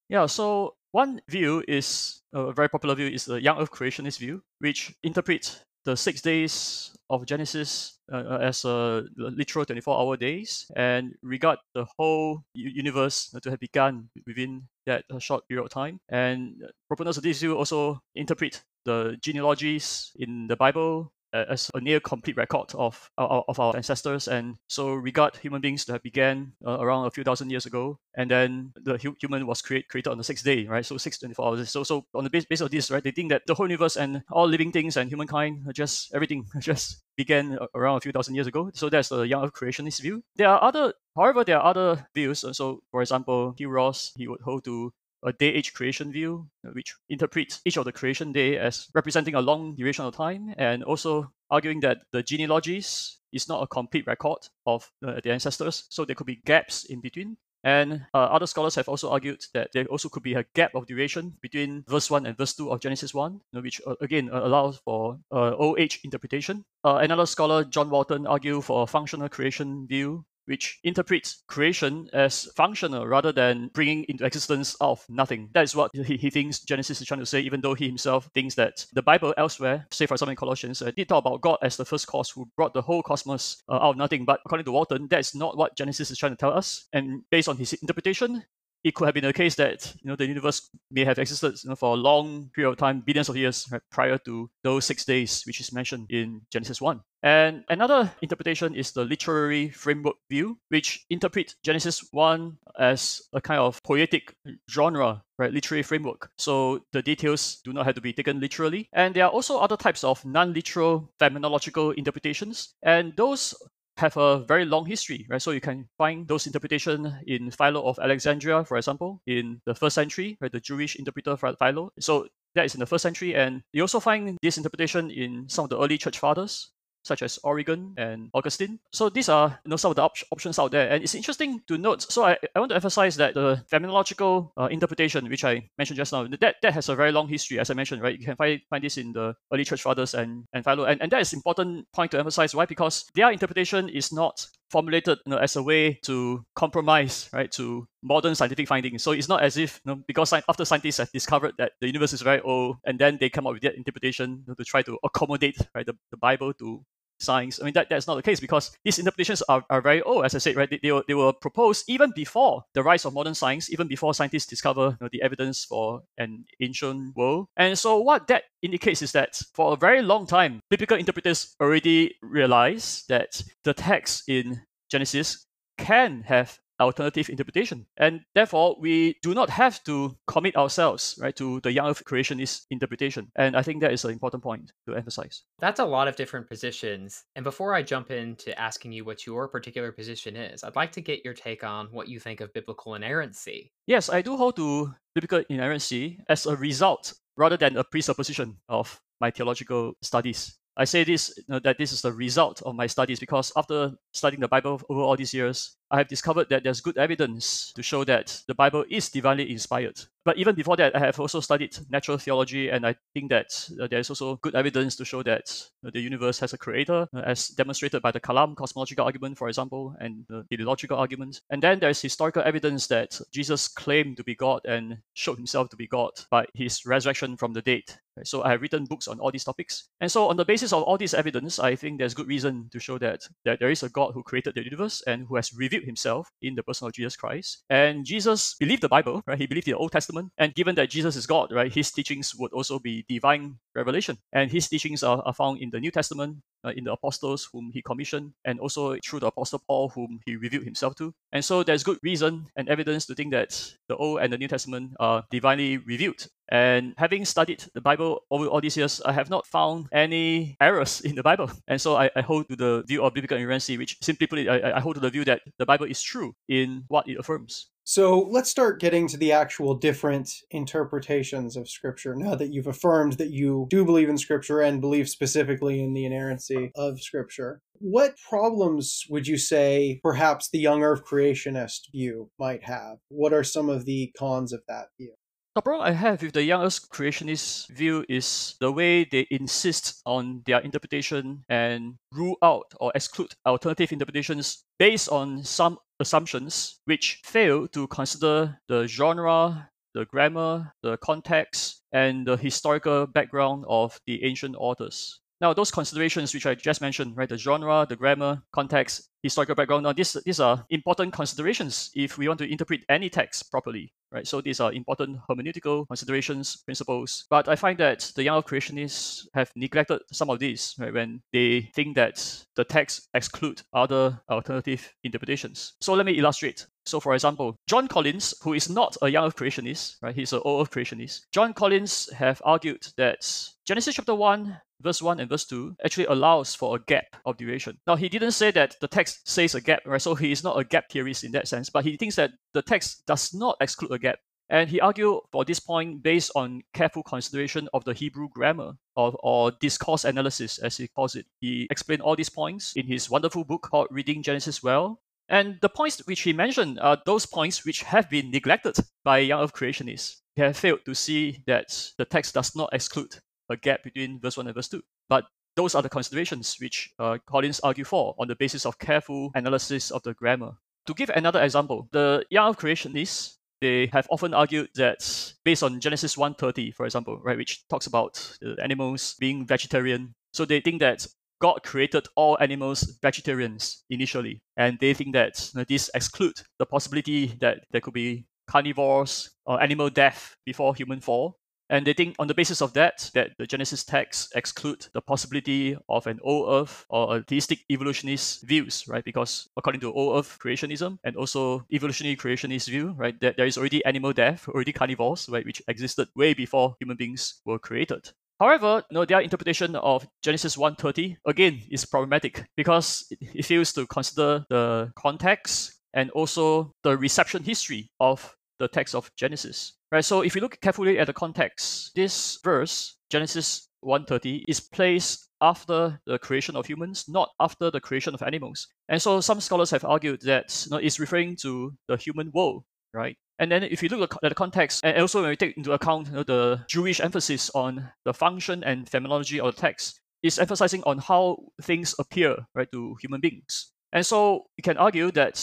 Yeah, 0.09 0.27
so 0.27 0.77
one 0.95 1.21
view 1.29 1.65
is 1.67 2.23
a 2.33 2.53
very 2.53 2.69
popular 2.69 2.95
view 2.95 3.09
is 3.09 3.25
the 3.25 3.43
young 3.43 3.59
earth 3.61 3.73
creationist 3.73 4.21
view, 4.21 4.43
which 4.61 4.95
interprets 5.03 5.59
the 5.85 5.97
six 5.97 6.23
days 6.23 6.97
of 7.11 7.27
Genesis 7.27 7.99
uh, 8.13 8.17
uh 8.17 8.39
as 8.41 8.65
a 8.65 9.03
literal 9.19 9.65
24 9.65 10.01
hour 10.01 10.17
days 10.17 10.71
and 10.77 11.15
regard 11.21 11.59
the 11.75 11.85
whole 11.99 12.45
universe 12.55 13.35
to 13.43 13.51
have 13.51 13.59
begun 13.59 14.09
within 14.25 14.69
that 14.87 15.05
uh, 15.11 15.19
short 15.19 15.47
period 15.49 15.65
of 15.65 15.71
time. 15.71 15.99
And 16.09 16.63
proponents 16.89 17.19
of 17.19 17.25
this 17.25 17.41
view 17.41 17.57
also 17.57 18.01
interpret 18.15 18.63
the 18.85 19.17
genealogies 19.21 20.13
in 20.17 20.47
the 20.47 20.57
Bible 20.57 21.13
as 21.35 21.71
a 21.75 21.81
near 21.81 22.01
complete 22.01 22.37
record 22.37 22.73
of, 22.75 23.11
of 23.19 23.59
our 23.59 23.77
ancestors. 23.77 24.29
And 24.29 24.57
so 24.69 24.95
regard 24.95 25.37
human 25.37 25.61
beings 25.61 25.85
to 25.87 25.93
have 25.93 26.03
began 26.03 26.53
uh, 26.67 26.79
around 26.79 27.07
a 27.07 27.11
few 27.11 27.25
thousand 27.25 27.51
years 27.51 27.67
ago. 27.67 27.99
And 28.17 28.31
then 28.31 28.73
the 28.77 28.99
hu- 28.99 29.17
human 29.21 29.47
was 29.47 29.63
create, 29.63 29.89
created 29.89 30.11
on 30.11 30.19
the 30.19 30.25
sixth 30.25 30.45
day 30.45 30.67
right? 30.67 30.85
So 30.85 30.97
six 30.97 31.19
24 31.19 31.47
hours. 31.47 31.71
So 31.71 31.83
so 31.83 32.07
on 32.15 32.25
the 32.25 32.31
base, 32.31 32.45
base 32.45 32.61
of 32.61 32.71
this 32.71 32.91
right 32.91 33.03
they 33.03 33.11
think 33.11 33.31
that 33.31 33.43
the 33.47 33.55
whole 33.55 33.67
universe 33.67 33.97
and 33.97 34.23
all 34.31 34.47
living 34.47 34.73
things 34.73 34.97
and 34.97 35.11
humankind 35.11 35.67
just 35.75 36.15
everything 36.15 36.47
just 36.59 37.03
began 37.17 37.59
around 37.75 37.99
a 37.99 38.01
few 38.01 38.13
thousand 38.13 38.35
years 38.35 38.47
ago. 38.47 38.71
So 38.75 38.89
that's 38.89 39.09
the 39.09 39.23
young 39.23 39.45
earth 39.45 39.53
creationist 39.53 40.01
view. 40.01 40.23
There 40.37 40.49
are 40.49 40.63
other 40.63 40.95
however 41.17 41.45
there 41.45 41.59
are 41.59 41.65
other 41.65 42.07
views. 42.15 42.45
So 42.53 42.83
for 42.91 43.03
example 43.03 43.55
hugh 43.57 43.71
ross 43.71 44.13
he 44.17 44.29
would 44.29 44.41
hold 44.41 44.65
to 44.65 44.93
a 45.25 45.33
day 45.33 45.49
age 45.49 45.75
creation 45.75 46.13
view, 46.13 46.47
uh, 46.67 46.71
which 46.71 46.95
interprets 47.09 47.61
each 47.65 47.77
of 47.77 47.85
the 47.85 47.93
creation 47.93 48.33
day 48.33 48.59
as 48.59 48.89
representing 48.95 49.35
a 49.35 49.41
long 49.41 49.75
duration 49.75 50.05
of 50.05 50.15
time, 50.15 50.55
and 50.59 50.85
also 50.85 51.31
arguing 51.51 51.81
that 51.81 51.99
the 52.13 52.23
genealogies 52.23 53.19
is 53.33 53.49
not 53.49 53.63
a 53.63 53.67
complete 53.67 54.07
record 54.07 54.39
of 54.67 54.91
uh, 55.07 55.21
the 55.23 55.33
ancestors, 55.33 55.85
so 55.89 56.05
there 56.05 56.15
could 56.15 56.27
be 56.27 56.41
gaps 56.45 56.85
in 56.85 57.01
between. 57.01 57.37
And 57.65 58.05
uh, 58.13 58.19
other 58.19 58.47
scholars 58.47 58.75
have 58.75 58.91
also 58.91 59.11
argued 59.11 59.43
that 59.55 59.71
there 59.73 59.87
also 59.87 60.11
could 60.11 60.23
be 60.23 60.35
a 60.35 60.45
gap 60.55 60.75
of 60.75 60.87
duration 60.87 61.33
between 61.41 61.83
verse 61.89 62.11
1 62.11 62.27
and 62.27 62.37
verse 62.37 62.55
2 62.55 62.71
of 62.71 62.81
Genesis 62.81 63.15
1, 63.15 63.33
you 63.33 63.41
know, 63.55 63.63
which 63.63 63.81
uh, 63.87 63.95
again 64.03 64.29
uh, 64.31 64.45
allows 64.45 64.77
for 64.85 65.19
uh, 65.33 65.73
age 65.79 66.01
interpretation. 66.05 66.63
Uh, 66.85 66.97
another 66.97 67.25
scholar, 67.25 67.65
John 67.65 67.89
Walton, 67.89 68.27
argued 68.27 68.65
for 68.65 68.83
a 68.83 68.87
functional 68.87 69.31
creation 69.31 69.87
view, 69.89 70.27
which 70.47 70.79
interprets 70.85 71.43
creation 71.49 72.09
as 72.13 72.49
functional 72.57 73.07
rather 73.07 73.33
than 73.33 73.71
bringing 73.75 74.05
into 74.05 74.25
existence 74.25 74.77
out 74.81 74.91
of 74.91 75.05
nothing. 75.09 75.51
That 75.55 75.65
is 75.65 75.75
what 75.75 75.91
he, 75.95 76.17
he 76.17 76.31
thinks 76.31 76.61
Genesis 76.61 77.01
is 77.01 77.07
trying 77.07 77.21
to 77.21 77.27
say, 77.27 77.41
even 77.41 77.61
though 77.61 77.75
he 77.75 77.87
himself 77.87 78.29
thinks 78.35 78.55
that 78.57 78.87
the 78.93 79.03
Bible 79.03 79.35
elsewhere, 79.37 79.87
say 79.91 80.07
for 80.07 80.15
example 80.15 80.31
in 80.31 80.37
Colossians, 80.37 80.83
uh, 80.83 80.91
did 80.97 81.09
talk 81.09 81.25
about 81.25 81.41
God 81.41 81.59
as 81.63 81.77
the 81.77 81.85
first 81.85 82.07
cause 82.07 82.31
who 82.31 82.49
brought 82.57 82.75
the 82.75 82.83
whole 82.83 83.03
cosmos 83.03 83.63
uh, 83.69 83.75
out 83.75 83.91
of 83.91 83.97
nothing. 83.97 84.25
But 84.25 84.41
according 84.45 84.67
to 84.67 84.73
Walton, 84.73 85.09
that's 85.09 85.35
not 85.35 85.57
what 85.57 85.77
Genesis 85.77 86.11
is 86.11 86.19
trying 86.19 86.33
to 86.33 86.37
tell 86.37 86.53
us. 86.53 86.87
And 86.93 87.23
based 87.31 87.49
on 87.49 87.57
his 87.57 87.73
interpretation, 87.75 88.45
it 88.85 88.95
could 88.95 89.07
have 89.07 89.15
been 89.15 89.25
the 89.25 89.33
case 89.33 89.55
that 89.55 89.93
you 90.03 90.09
know 90.09 90.17
the 90.17 90.27
universe 90.27 90.71
may 90.91 91.05
have 91.05 91.19
existed 91.19 91.55
you 91.65 91.71
know, 91.71 91.77
for 91.77 91.95
a 91.95 91.97
long 91.97 92.51
period 92.55 92.71
of 92.71 92.77
time, 92.77 93.01
billions 93.01 93.31
of 93.31 93.37
years 93.37 93.67
right, 93.73 93.81
prior 93.91 94.19
to 94.19 94.51
those 94.63 94.85
six 94.85 95.05
days, 95.05 95.43
which 95.47 95.59
is 95.59 95.73
mentioned 95.73 96.07
in 96.11 96.43
Genesis 96.53 96.81
1. 96.81 97.01
And 97.25 97.65
another 97.71 98.13
interpretation 98.21 98.75
is 98.75 98.93
the 98.93 99.05
literary 99.05 99.71
framework 99.71 100.17
view, 100.29 100.59
which 100.69 101.07
interprets 101.09 101.57
Genesis 101.65 102.07
1 102.13 102.59
as 102.79 103.23
a 103.33 103.41
kind 103.41 103.59
of 103.59 103.83
poetic 103.83 104.35
genre, 104.71 105.23
right? 105.39 105.51
Literary 105.51 105.83
framework. 105.83 106.31
So 106.37 106.85
the 106.93 107.01
details 107.01 107.63
do 107.65 107.73
not 107.73 107.87
have 107.87 107.95
to 107.95 108.03
be 108.03 108.13
taken 108.13 108.41
literally. 108.41 108.91
And 108.93 109.15
there 109.15 109.25
are 109.25 109.31
also 109.31 109.59
other 109.59 109.79
types 109.79 110.05
of 110.05 110.23
non 110.27 110.53
literal 110.53 111.11
phenomenological 111.19 111.95
interpretations. 111.95 112.75
And 112.83 113.15
those 113.17 113.55
have 113.97 114.19
a 114.19 114.41
very 114.45 114.67
long 114.67 114.85
history, 114.85 115.27
right? 115.31 115.41
So 115.41 115.53
you 115.53 115.63
can 115.63 115.89
find 115.97 116.29
those 116.29 116.47
interpretations 116.47 117.09
in 117.27 117.51
Philo 117.51 117.89
of 117.89 117.99
Alexandria, 118.01 118.65
for 118.65 118.77
example, 118.77 119.23
in 119.27 119.63
the 119.65 119.75
first 119.75 119.95
century, 119.95 120.37
right? 120.43 120.53
The 120.53 120.61
Jewish 120.61 120.97
interpreter 120.97 121.37
Philo. 121.37 121.91
So 122.01 122.27
that 122.55 122.65
is 122.65 122.75
in 122.75 122.81
the 122.81 122.87
first 122.87 123.03
century, 123.03 123.35
and 123.35 123.63
you 123.73 123.83
also 123.83 124.01
find 124.01 124.39
this 124.43 124.57
interpretation 124.57 125.11
in 125.11 125.49
some 125.49 125.65
of 125.65 125.71
the 125.71 125.79
early 125.79 125.99
church 125.99 126.19
fathers, 126.19 126.71
such 127.05 127.23
as 127.23 127.39
Origen 127.45 127.95
and 127.97 128.31
Augustine. 128.35 128.81
So 128.93 129.09
these 129.09 129.29
are 129.29 129.61
you 129.65 129.71
know 129.71 129.77
some 129.77 129.91
of 129.91 129.97
the 129.97 130.03
op- 130.03 130.27
options 130.33 130.59
out 130.59 130.73
there, 130.73 130.89
and 130.89 131.03
it's 131.03 131.15
interesting 131.15 131.61
to 131.69 131.79
note. 131.79 132.03
So 132.03 132.25
I, 132.25 132.37
I 132.55 132.59
want 132.59 132.71
to 132.71 132.77
emphasize 132.77 133.17
that 133.17 133.35
the 133.35 133.63
phenomenological 133.71 134.51
uh, 134.57 134.69
interpretation, 134.71 135.29
which 135.29 135.45
I 135.45 135.69
mentioned 135.79 135.97
just 135.97 136.13
now, 136.13 136.27
that 136.27 136.57
that 136.63 136.73
has 136.73 136.89
a 136.89 136.97
very 136.97 137.13
long 137.13 137.29
history, 137.29 137.59
as 137.59 137.71
I 137.71 137.75
mentioned, 137.75 138.03
right? 138.03 138.19
You 138.19 138.25
can 138.25 138.37
find 138.37 138.61
find 138.71 138.83
this 138.83 138.99
in 138.99 139.13
the 139.13 139.35
early 139.53 139.65
church 139.65 139.83
fathers 139.83 140.15
and 140.15 140.45
and 140.53 140.65
Philo, 140.65 140.85
and 140.85 141.01
and 141.01 141.13
that 141.13 141.21
is 141.21 141.33
important 141.33 141.87
point 141.93 142.11
to 142.13 142.19
emphasize. 142.19 142.55
Why? 142.55 142.67
Because 142.67 143.05
their 143.15 143.31
interpretation 143.31 143.89
is 143.89 144.13
not 144.13 144.47
formulated 144.71 145.19
you 145.25 145.31
know, 145.31 145.39
as 145.39 145.57
a 145.57 145.63
way 145.63 145.95
to 146.03 146.45
compromise 146.57 147.29
right 147.33 147.53
to 147.53 147.87
modern 148.03 148.35
scientific 148.35 148.67
findings 148.67 149.03
so 149.03 149.13
it's 149.13 149.29
not 149.29 149.43
as 149.43 149.57
if 149.57 149.81
you 149.85 149.95
know, 149.95 150.03
because 150.09 150.33
after 150.33 150.65
scientists 150.65 150.99
have 150.99 151.11
discovered 151.13 151.55
that 151.59 151.73
the 151.81 151.87
universe 151.87 152.13
is 152.13 152.23
very 152.23 152.41
old 152.41 152.77
and 152.85 152.99
then 152.99 153.17
they 153.21 153.29
come 153.31 153.47
up 153.47 153.53
with 153.53 153.63
their 153.63 153.73
interpretation 153.73 154.31
you 154.31 154.45
know, 154.49 154.55
to 154.55 154.65
try 154.65 154.83
to 154.83 154.99
accommodate 155.05 155.57
right 155.75 155.87
the, 155.87 155.95
the 156.11 156.17
bible 156.17 156.53
to 156.53 156.85
science. 157.19 157.61
I 157.61 157.65
mean, 157.65 157.75
that, 157.75 157.89
that's 157.89 158.07
not 158.07 158.17
the 158.17 158.23
case 158.23 158.41
because 158.41 158.77
these 158.85 158.99
interpretations 158.99 159.43
are, 159.43 159.65
are 159.71 159.81
very 159.81 160.03
old, 160.03 160.25
as 160.25 160.35
I 160.35 160.39
said, 160.39 160.57
right? 160.57 160.69
They, 160.69 160.81
they, 160.83 160.93
were, 160.93 161.05
they 161.07 161.15
were 161.15 161.33
proposed 161.33 161.85
even 161.89 162.13
before 162.15 162.65
the 162.75 162.83
rise 162.83 163.05
of 163.05 163.15
modern 163.15 163.35
science, 163.35 163.71
even 163.71 163.89
before 163.89 164.15
scientists 164.15 164.47
discover 164.47 164.91
you 164.91 164.97
know, 165.01 165.09
the 165.13 165.23
evidence 165.23 165.65
for 165.65 166.03
an 166.19 166.45
ancient 166.61 167.17
world. 167.17 167.47
And 167.57 167.79
so, 167.79 167.99
what 167.99 168.27
that 168.29 168.45
indicates 168.63 169.03
is 169.03 169.13
that 169.13 169.41
for 169.55 169.73
a 169.73 169.77
very 169.77 170.03
long 170.03 170.27
time, 170.27 170.61
biblical 170.71 170.97
interpreters 170.97 171.55
already 171.61 172.15
realized 172.23 173.09
that 173.09 173.43
the 173.65 173.75
text 173.75 174.29
in 174.29 174.63
Genesis 174.91 175.47
can 175.79 176.23
have 176.23 176.59
alternative 176.81 177.29
interpretation. 177.29 177.87
And 177.97 178.23
therefore, 178.35 178.77
we 178.81 179.17
do 179.23 179.35
not 179.35 179.51
have 179.51 179.83
to 179.85 180.17
commit 180.27 180.57
ourselves 180.57 181.19
right 181.21 181.35
to 181.37 181.61
the 181.61 181.73
young 181.73 181.89
earth 181.89 182.05
creationist 182.05 182.67
interpretation. 182.71 183.31
And 183.37 183.57
I 183.57 183.63
think 183.63 183.81
that 183.81 183.93
is 183.93 184.05
an 184.05 184.11
important 184.11 184.43
point 184.43 184.73
to 184.89 184.95
emphasize. 184.95 185.43
That's 185.59 185.81
a 185.81 185.85
lot 185.85 186.09
of 186.09 186.17
different 186.17 186.49
positions. 186.49 187.25
And 187.37 187.45
before 187.45 187.75
I 187.75 187.83
jump 187.83 188.11
into 188.11 188.59
asking 188.59 188.93
you 188.93 189.05
what 189.05 189.27
your 189.27 189.49
particular 189.49 189.93
position 189.93 190.37
is, 190.37 190.65
I'd 190.65 190.77
like 190.77 190.93
to 190.93 191.01
get 191.01 191.25
your 191.25 191.35
take 191.35 191.65
on 191.65 191.87
what 191.93 192.09
you 192.09 192.21
think 192.21 192.41
of 192.41 192.53
biblical 192.53 192.95
inerrancy. 192.95 193.73
Yes, 193.87 194.09
I 194.09 194.23
do 194.23 194.37
hold 194.37 194.57
to 194.57 194.95
biblical 195.15 195.43
inerrancy 195.49 196.19
as 196.29 196.47
a 196.47 196.57
result 196.57 197.15
rather 197.37 197.57
than 197.57 197.77
a 197.77 197.85
presupposition 197.85 198.57
of 198.69 199.01
my 199.21 199.31
theological 199.31 199.95
studies. 200.03 200.59
I 200.77 200.85
say 200.85 201.05
this 201.05 201.33
you 201.37 201.45
know, 201.49 201.61
that 201.61 201.79
this 201.79 201.93
is 201.93 202.03
the 202.03 202.13
result 202.13 202.61
of 202.63 202.75
my 202.75 202.89
studies 202.89 203.21
because 203.21 203.53
after 203.57 203.93
studying 204.13 204.41
the 204.41 204.49
Bible 204.49 204.81
over 204.89 205.01
all 205.01 205.17
these 205.17 205.33
years, 205.33 205.77
I 205.95 205.99
have 205.99 206.09
discovered 206.09 206.49
that 206.49 206.65
there's 206.65 206.81
good 206.81 206.99
evidence 206.99 207.73
to 207.77 207.83
show 207.83 208.03
that 208.03 208.43
the 208.49 208.55
Bible 208.55 208.85
is 208.91 209.11
divinely 209.11 209.49
inspired. 209.49 210.01
But 210.25 210.39
even 210.39 210.57
before 210.57 210.77
that, 210.79 210.97
I 210.97 210.99
have 210.99 211.21
also 211.21 211.39
studied 211.39 211.77
natural 211.89 212.19
theology, 212.19 212.69
and 212.69 212.85
I 212.85 212.97
think 213.13 213.31
that 213.31 213.69
uh, 213.81 213.87
there 213.87 214.01
is 214.01 214.11
also 214.11 214.37
good 214.43 214.57
evidence 214.57 214.97
to 214.97 215.05
show 215.05 215.23
that 215.23 215.45
uh, 215.87 215.91
the 215.93 216.01
universe 216.01 216.41
has 216.41 216.53
a 216.53 216.59
creator, 216.59 217.07
uh, 217.15 217.21
as 217.21 217.49
demonstrated 217.49 218.03
by 218.03 218.11
the 218.11 218.19
Kalam 218.19 218.57
cosmological 218.57 219.05
argument, 219.05 219.39
for 219.39 219.47
example, 219.49 219.95
and 220.01 220.25
the 220.29 220.45
teleological 220.51 220.97
argument. 220.97 221.41
And 221.51 221.63
then 221.63 221.79
there's 221.79 222.03
historical 222.03 222.43
evidence 222.43 222.89
that 222.89 223.21
Jesus 223.33 223.69
claimed 223.69 224.17
to 224.17 224.25
be 224.25 224.35
God 224.35 224.63
and 224.65 224.99
showed 225.13 225.37
himself 225.37 225.69
to 225.69 225.77
be 225.77 225.87
God 225.87 226.11
by 226.29 226.47
his 226.55 226.85
resurrection 226.87 227.37
from 227.37 227.53
the 227.53 227.63
dead. 227.63 227.85
So 228.23 228.45
I 228.45 228.53
have 228.53 228.63
written 228.63 228.85
books 228.85 229.09
on 229.09 229.19
all 229.19 229.33
these 229.33 229.45
topics. 229.45 229.89
And 230.01 230.11
so, 230.11 230.29
on 230.29 230.37
the 230.37 230.45
basis 230.45 230.73
of 230.73 230.85
all 230.85 230.97
this 230.97 231.15
evidence, 231.15 231.59
I 231.59 231.75
think 231.75 231.99
there's 231.99 232.15
good 232.15 232.29
reason 232.29 232.69
to 232.71 232.79
show 232.79 232.97
that, 232.99 233.27
that 233.45 233.59
there 233.59 233.71
is 233.71 233.83
a 233.83 233.89
God 233.89 234.13
who 234.15 234.23
created 234.23 234.55
the 234.55 234.65
universe 234.65 235.03
and 235.07 235.27
who 235.27 235.35
has 235.35 235.53
revealed 235.53 235.84
himself 235.85 236.31
in 236.43 236.55
the 236.55 236.63
person 236.63 236.87
of 236.87 236.93
Jesus 236.93 237.17
Christ. 237.17 237.65
And 237.71 238.05
Jesus 238.05 238.57
believed 238.59 238.83
the 238.83 238.89
Bible, 238.89 239.23
right? 239.27 239.39
He 239.39 239.47
believed 239.47 239.67
the 239.67 239.75
Old 239.75 239.93
Testament. 239.93 240.33
And 240.39 240.55
given 240.55 240.75
that 240.77 240.91
Jesus 240.91 241.17
is 241.17 241.27
God, 241.27 241.53
right, 241.53 241.73
his 241.73 241.91
teachings 241.91 242.35
would 242.35 242.53
also 242.53 242.79
be 242.79 243.05
divine 243.09 243.59
revelation. 243.75 244.19
And 244.33 244.51
his 244.51 244.69
teachings 244.69 245.03
are, 245.03 245.23
are 245.25 245.33
found 245.33 245.61
in 245.61 245.71
the 245.71 245.81
New 245.81 245.91
Testament, 245.91 246.39
uh, 246.65 246.73
in 246.77 246.85
the 246.85 246.93
apostles 246.93 247.49
whom 247.53 247.71
he 247.73 247.83
commissioned, 247.83 248.33
and 248.45 248.61
also 248.61 248.97
through 249.05 249.21
the 249.21 249.27
apostle 249.27 249.63
Paul 249.67 249.91
whom 249.91 250.21
he 250.27 250.37
revealed 250.37 250.65
himself 250.65 250.95
to. 250.97 251.15
And 251.33 251.45
so 251.45 251.63
there's 251.63 251.83
good 251.83 251.99
reason 252.03 252.47
and 252.57 252.69
evidence 252.69 253.07
to 253.07 253.15
think 253.15 253.33
that 253.33 253.75
the 253.89 253.97
Old 253.97 254.21
and 254.21 254.33
the 254.33 254.39
New 254.39 254.49
Testament 254.49 254.93
are 255.01 255.25
divinely 255.31 255.79
revealed. 255.79 256.27
And 256.51 256.95
having 256.99 257.25
studied 257.25 257.65
the 257.75 257.81
Bible 257.81 258.23
over 258.31 258.47
all 258.47 258.61
these 258.61 258.77
years, 258.77 259.01
I 259.05 259.13
have 259.13 259.31
not 259.31 259.47
found 259.47 259.89
any 259.93 260.57
errors 260.61 261.01
in 261.01 261.15
the 261.15 261.23
Bible. 261.23 261.51
And 261.69 261.81
so 261.81 261.97
I, 261.97 262.11
I 262.15 262.21
hold 262.21 262.49
to 262.49 262.57
the 262.57 262.85
view 262.87 263.03
of 263.03 263.15
biblical 263.15 263.39
inerrancy, 263.39 263.79
which 263.79 263.97
simply 264.03 264.27
put 264.27 264.39
it, 264.39 264.49
I, 264.49 264.77
I 264.77 264.81
hold 264.81 264.97
to 264.97 265.01
the 265.01 265.11
view 265.11 265.25
that 265.25 265.41
the 265.59 265.67
Bible 265.67 265.87
is 265.87 266.03
true 266.03 266.35
in 266.49 266.85
what 266.89 267.09
it 267.09 267.19
affirms. 267.19 267.71
So 267.87 268.21
let's 268.31 268.49
start 268.49 268.81
getting 268.81 269.07
to 269.09 269.19
the 269.19 269.33
actual 269.33 269.75
different 269.75 270.31
interpretations 270.51 271.55
of 271.55 271.69
Scripture 271.69 272.15
now 272.17 272.35
that 272.35 272.51
you've 272.51 272.67
affirmed 272.67 273.15
that 273.15 273.31
you 273.31 273.67
do 273.69 273.85
believe 273.85 274.09
in 274.09 274.17
Scripture 274.17 274.63
and 274.63 274.81
believe 274.81 275.07
specifically 275.07 275.83
in 275.83 275.93
the 275.93 276.07
inerrancy 276.07 276.73
of 276.77 277.03
Scripture. 277.03 277.61
What 277.75 278.15
problems 278.27 279.05
would 279.11 279.29
you 279.29 279.37
say 279.37 280.01
perhaps 280.03 280.49
the 280.49 280.61
young 280.61 280.83
earth 280.83 281.05
creationist 281.05 281.93
view 281.93 282.31
might 282.39 282.65
have? 282.65 282.97
What 283.09 283.35
are 283.35 283.45
some 283.45 283.69
of 283.69 283.85
the 283.85 284.11
cons 284.19 284.55
of 284.55 284.63
that 284.67 284.87
view? 284.99 285.13
The 285.55 285.63
problem 285.63 285.87
I 285.87 285.93
have 285.93 286.21
with 286.21 286.33
the 286.33 286.43
young 286.43 286.65
Earth 286.65 286.91
creationist 286.91 287.69
view 287.69 288.05
is 288.09 288.57
the 288.59 288.73
way 288.73 289.05
they 289.05 289.29
insist 289.31 290.03
on 290.05 290.43
their 290.47 290.59
interpretation 290.59 291.45
and 291.49 291.95
rule 292.11 292.37
out 292.43 292.75
or 292.81 292.91
exclude 292.97 293.35
alternative 293.47 293.93
interpretations 293.93 294.65
based 294.81 295.09
on 295.11 295.45
some 295.45 295.79
assumptions 296.01 296.81
which 296.87 297.21
fail 297.25 297.69
to 297.69 297.87
consider 297.87 298.59
the 298.67 298.89
genre, 298.89 299.71
the 299.95 300.05
grammar, 300.07 300.73
the 300.83 300.97
context, 300.97 301.83
and 301.93 302.27
the 302.27 302.37
historical 302.37 303.07
background 303.07 303.65
of 303.69 304.01
the 304.09 304.25
ancient 304.25 304.57
authors. 304.59 305.21
Now, 305.41 305.53
those 305.53 305.71
considerations 305.71 306.35
which 306.35 306.47
I 306.47 306.55
just 306.55 306.81
mentioned, 306.81 307.17
right, 307.17 307.29
the 307.29 307.37
genre, 307.39 307.87
the 307.89 307.97
grammar, 307.97 308.43
context, 308.53 309.11
historical 309.23 309.55
background, 309.55 309.85
now 309.85 309.93
these, 309.93 310.17
these 310.25 310.41
are 310.41 310.65
important 310.71 311.13
considerations 311.13 311.91
if 311.95 312.19
we 312.19 312.27
want 312.27 312.39
to 312.39 312.51
interpret 312.51 312.81
any 312.89 313.09
text 313.09 313.51
properly, 313.51 313.93
right? 314.15 314.27
So 314.27 314.41
these 314.41 314.61
are 314.61 314.73
important 314.73 315.19
hermeneutical 315.29 315.87
considerations, 315.89 316.63
principles. 316.65 317.27
But 317.29 317.49
I 317.49 317.57
find 317.57 317.79
that 317.79 318.13
the 318.15 318.23
young 318.23 318.43
creationists 318.43 319.27
have 319.35 319.51
neglected 319.57 320.01
some 320.13 320.31
of 320.31 320.39
these, 320.39 320.75
right, 320.79 320.95
when 320.95 321.21
they 321.33 321.69
think 321.75 321.97
that 321.97 322.45
the 322.55 322.65
text 322.65 323.09
exclude 323.13 323.63
other 323.73 324.21
alternative 324.31 324.93
interpretations. 325.03 325.75
So 325.81 325.95
let 325.95 326.07
me 326.07 326.13
illustrate. 326.13 326.67
So, 326.87 327.01
for 327.01 327.15
example, 327.15 327.57
John 327.67 327.89
Collins, 327.89 328.35
who 328.43 328.53
is 328.53 328.69
not 328.69 328.97
a 329.01 329.09
young 329.09 329.31
creationist, 329.31 329.97
right? 330.03 330.15
He's 330.15 330.35
an 330.35 330.43
old 330.45 330.71
creationist. 330.71 331.23
John 331.33 331.55
Collins 331.55 332.13
have 332.13 332.43
argued 332.45 332.87
that 332.99 333.27
Genesis 333.67 333.95
chapter 333.95 334.15
1 334.15 334.61
verse 334.81 335.03
1 335.03 335.21
and 335.21 335.29
verse 335.29 335.45
2 335.47 335.77
actually 335.85 336.07
allows 336.07 336.55
for 336.55 336.77
a 336.77 336.81
gap 336.81 337.05
of 337.25 337.37
duration. 337.37 337.79
Now, 337.87 337.97
he 337.97 338.09
didn't 338.09 338.33
say 338.33 338.51
that 338.53 338.77
the 338.81 338.89
text 338.89 339.29
says 339.29 339.55
a 339.55 339.61
gap, 339.61 339.83
right? 339.87 340.01
So 340.01 340.15
he 340.15 340.33
is 340.33 340.45
not 340.45 340.59
a 340.59 340.65
gap 340.65 340.91
theorist 340.91 341.25
in 341.25 341.33
that 341.33 341.49
sense, 341.49 341.71
but 341.71 341.85
he 341.85 341.97
thinks 341.97 342.17
that 342.17 342.33
the 342.53 342.63
text 342.63 343.07
does 343.07 343.35
not 343.35 343.57
exclude 343.61 343.93
a 343.93 343.99
gap. 343.99 344.19
And 344.51 344.69
he 344.69 344.81
argued 344.81 345.21
for 345.33 345.45
this 345.45 345.59
point 345.59 346.03
based 346.03 346.31
on 346.37 346.63
careful 346.75 347.03
consideration 347.03 347.69
of 347.73 347.85
the 347.85 347.95
Hebrew 347.95 348.29
grammar 348.29 348.75
or, 348.95 349.17
or 349.23 349.53
discourse 349.53 350.05
analysis, 350.05 350.59
as 350.59 350.77
he 350.77 350.89
calls 350.89 351.17
it. 351.17 351.27
He 351.41 351.67
explained 351.71 352.03
all 352.03 352.15
these 352.15 352.29
points 352.29 352.75
in 352.77 352.87
his 352.87 353.09
wonderful 353.09 353.45
book 353.45 353.63
called 353.63 353.89
Reading 353.91 354.23
Genesis 354.23 354.63
Well. 354.63 355.01
And 355.31 355.59
the 355.63 355.71
points 355.71 356.07
which 356.07 356.21
he 356.21 356.35
mentioned 356.35 356.79
are 356.81 356.99
those 357.07 357.25
points 357.25 357.65
which 357.65 357.83
have 357.85 358.11
been 358.11 358.31
neglected 358.31 358.77
by 359.03 359.19
young 359.19 359.43
earth 359.43 359.55
creationists. 359.55 360.17
They 360.37 360.43
have 360.43 360.57
failed 360.57 360.81
to 360.85 360.95
see 360.95 361.43
that 361.47 361.93
the 361.97 362.05
text 362.05 362.35
does 362.35 362.55
not 362.55 362.69
exclude 362.73 363.17
a 363.51 363.57
gap 363.57 363.83
between 363.83 364.21
verse 364.21 364.37
1 364.37 364.47
and 364.47 364.55
verse 364.55 364.69
2. 364.69 364.83
But 365.09 365.25
those 365.57 365.75
are 365.75 365.83
the 365.83 365.89
considerations 365.89 366.57
which 366.61 366.91
uh, 366.99 367.19
Collins 367.27 367.61
argue 367.61 367.85
for 367.85 368.15
on 368.19 368.29
the 368.29 368.37
basis 368.37 368.67
of 368.67 368.79
careful 368.79 369.31
analysis 369.35 369.91
of 369.91 370.03
the 370.03 370.15
grammar. 370.15 370.53
To 370.87 370.95
give 370.95 371.11
another 371.11 371.43
example, 371.43 371.89
the 371.93 372.25
young 372.31 372.55
creationists 372.55 373.37
they 373.61 373.89
have 373.93 374.07
often 374.11 374.35
argued 374.35 374.69
that 374.75 375.33
based 375.45 375.63
on 375.63 375.81
Genesis 375.81 376.17
1:30, 376.17 376.75
for 376.75 376.85
example, 376.85 377.19
right, 377.23 377.37
which 377.37 377.67
talks 377.69 377.87
about 377.87 378.37
the 378.41 378.57
animals 378.63 379.15
being 379.19 379.47
vegetarian, 379.47 380.15
so 380.33 380.45
they 380.45 380.61
think 380.61 380.81
that 380.81 381.07
God 381.41 381.63
created 381.63 382.07
all 382.15 382.37
animals 382.41 382.99
vegetarians 383.01 383.85
initially, 383.89 384.43
and 384.57 384.79
they 384.81 384.93
think 384.93 385.15
that 385.15 385.51
you 385.55 385.61
know, 385.61 385.65
this 385.65 385.91
exclude 385.95 386.43
the 386.59 386.67
possibility 386.67 387.27
that 387.41 387.65
there 387.71 387.81
could 387.81 387.95
be 387.95 388.27
carnivores 388.47 389.31
or 389.47 389.63
animal 389.63 389.89
death 389.89 390.37
before 390.45 390.75
human 390.75 391.01
fall. 391.01 391.39
And 391.71 391.87
they 391.87 391.95
think 391.95 392.17
on 392.19 392.27
the 392.27 392.35
basis 392.35 392.61
of 392.61 392.75
that, 392.75 393.11
that 393.15 393.33
the 393.39 393.47
Genesis 393.47 393.85
text 393.85 394.33
exclude 394.35 394.87
the 394.93 395.01
possibility 395.01 395.77
of 395.89 396.07
an 396.07 396.21
old 396.23 396.53
earth 396.53 396.85
or 396.89 397.23
theistic 397.23 397.61
evolutionist 397.71 398.43
views, 398.43 398.85
right? 398.87 399.05
Because 399.05 399.49
according 399.57 399.81
to 399.81 399.93
old 399.93 400.19
earth 400.19 400.39
creationism 400.43 400.99
and 401.05 401.17
also 401.17 401.65
evolutionary 401.73 402.17
creationist 402.17 402.69
view, 402.69 402.95
right, 402.99 403.19
that 403.21 403.37
there 403.37 403.47
is 403.47 403.57
already 403.57 403.85
animal 403.85 404.13
death, 404.13 404.47
already 404.49 404.73
carnivores, 404.73 405.29
right, 405.29 405.47
which 405.47 405.63
existed 405.69 406.09
way 406.15 406.35
before 406.35 406.77
human 406.81 406.97
beings 406.97 407.41
were 407.47 407.59
created. 407.59 408.11
However, 408.41 408.83
you 408.91 408.95
know, 408.95 409.05
their 409.05 409.21
interpretation 409.21 409.77
of 409.77 410.07
Genesis 410.23 410.57
1:30 410.57 411.17
again 411.25 411.63
is 411.71 411.87
problematic 411.87 412.45
because 412.57 413.07
it 413.11 413.45
fails 413.45 413.73
to 413.73 413.87
consider 413.87 414.45
the 414.51 414.93
context 414.97 415.81
and 415.95 416.11
also 416.11 416.75
the 416.83 416.97
reception 416.99 417.45
history 417.45 417.91
of 418.01 418.37
the 418.59 418.69
text 418.69 418.95
of 418.95 419.11
Genesis. 419.17 419.75
Right, 419.95 420.05
so 420.05 420.23
if 420.23 420.35
you 420.35 420.41
look 420.41 420.61
carefully 420.61 420.99
at 420.99 421.07
the 421.07 421.13
context, 421.13 421.93
this 421.95 422.41
verse, 422.43 422.97
Genesis 423.11 423.69
1:30, 423.85 424.43
is 424.49 424.59
placed 424.59 425.29
after 425.41 426.01
the 426.05 426.19
creation 426.19 426.57
of 426.57 426.67
humans, 426.67 427.05
not 427.07 427.31
after 427.39 427.71
the 427.71 427.81
creation 427.81 428.13
of 428.13 428.21
animals. 428.21 428.67
And 428.89 429.01
so 429.01 429.21
some 429.21 429.41
scholars 429.41 429.71
have 429.71 429.85
argued 429.85 430.23
that 430.23 430.67
you 430.67 430.73
know, 430.73 430.79
it's 430.79 430.99
referring 430.99 431.37
to 431.43 431.77
the 431.87 431.97
human 431.97 432.33
world, 432.35 432.65
right? 432.93 433.17
And 433.39 433.53
then 433.53 433.63
if 433.63 433.85
you 433.85 433.89
look 433.89 434.17
at 434.21 434.31
the 434.31 434.35
context, 434.35 434.81
and 434.83 435.01
also 435.01 435.21
when 435.21 435.31
we 435.31 435.37
take 435.37 435.57
into 435.57 435.71
account 435.71 436.09
you 436.09 436.15
know, 436.15 436.25
the 436.25 436.65
Jewish 436.69 436.99
emphasis 436.99 437.49
on 437.55 437.93
the 438.05 438.13
function 438.13 438.65
and 438.65 438.89
phenomenology 438.89 439.39
of 439.39 439.55
the 439.55 439.61
text, 439.61 440.01
it's 440.25 440.41
emphasizing 440.41 440.83
on 440.87 440.99
how 440.99 441.39
things 441.63 441.95
appear 442.01 442.49
right 442.57 442.67
to 442.73 442.97
human 443.01 443.21
beings. 443.21 443.71
And 443.93 444.05
so 444.05 444.47
you 444.57 444.65
can 444.65 444.77
argue 444.77 445.13
that 445.13 445.39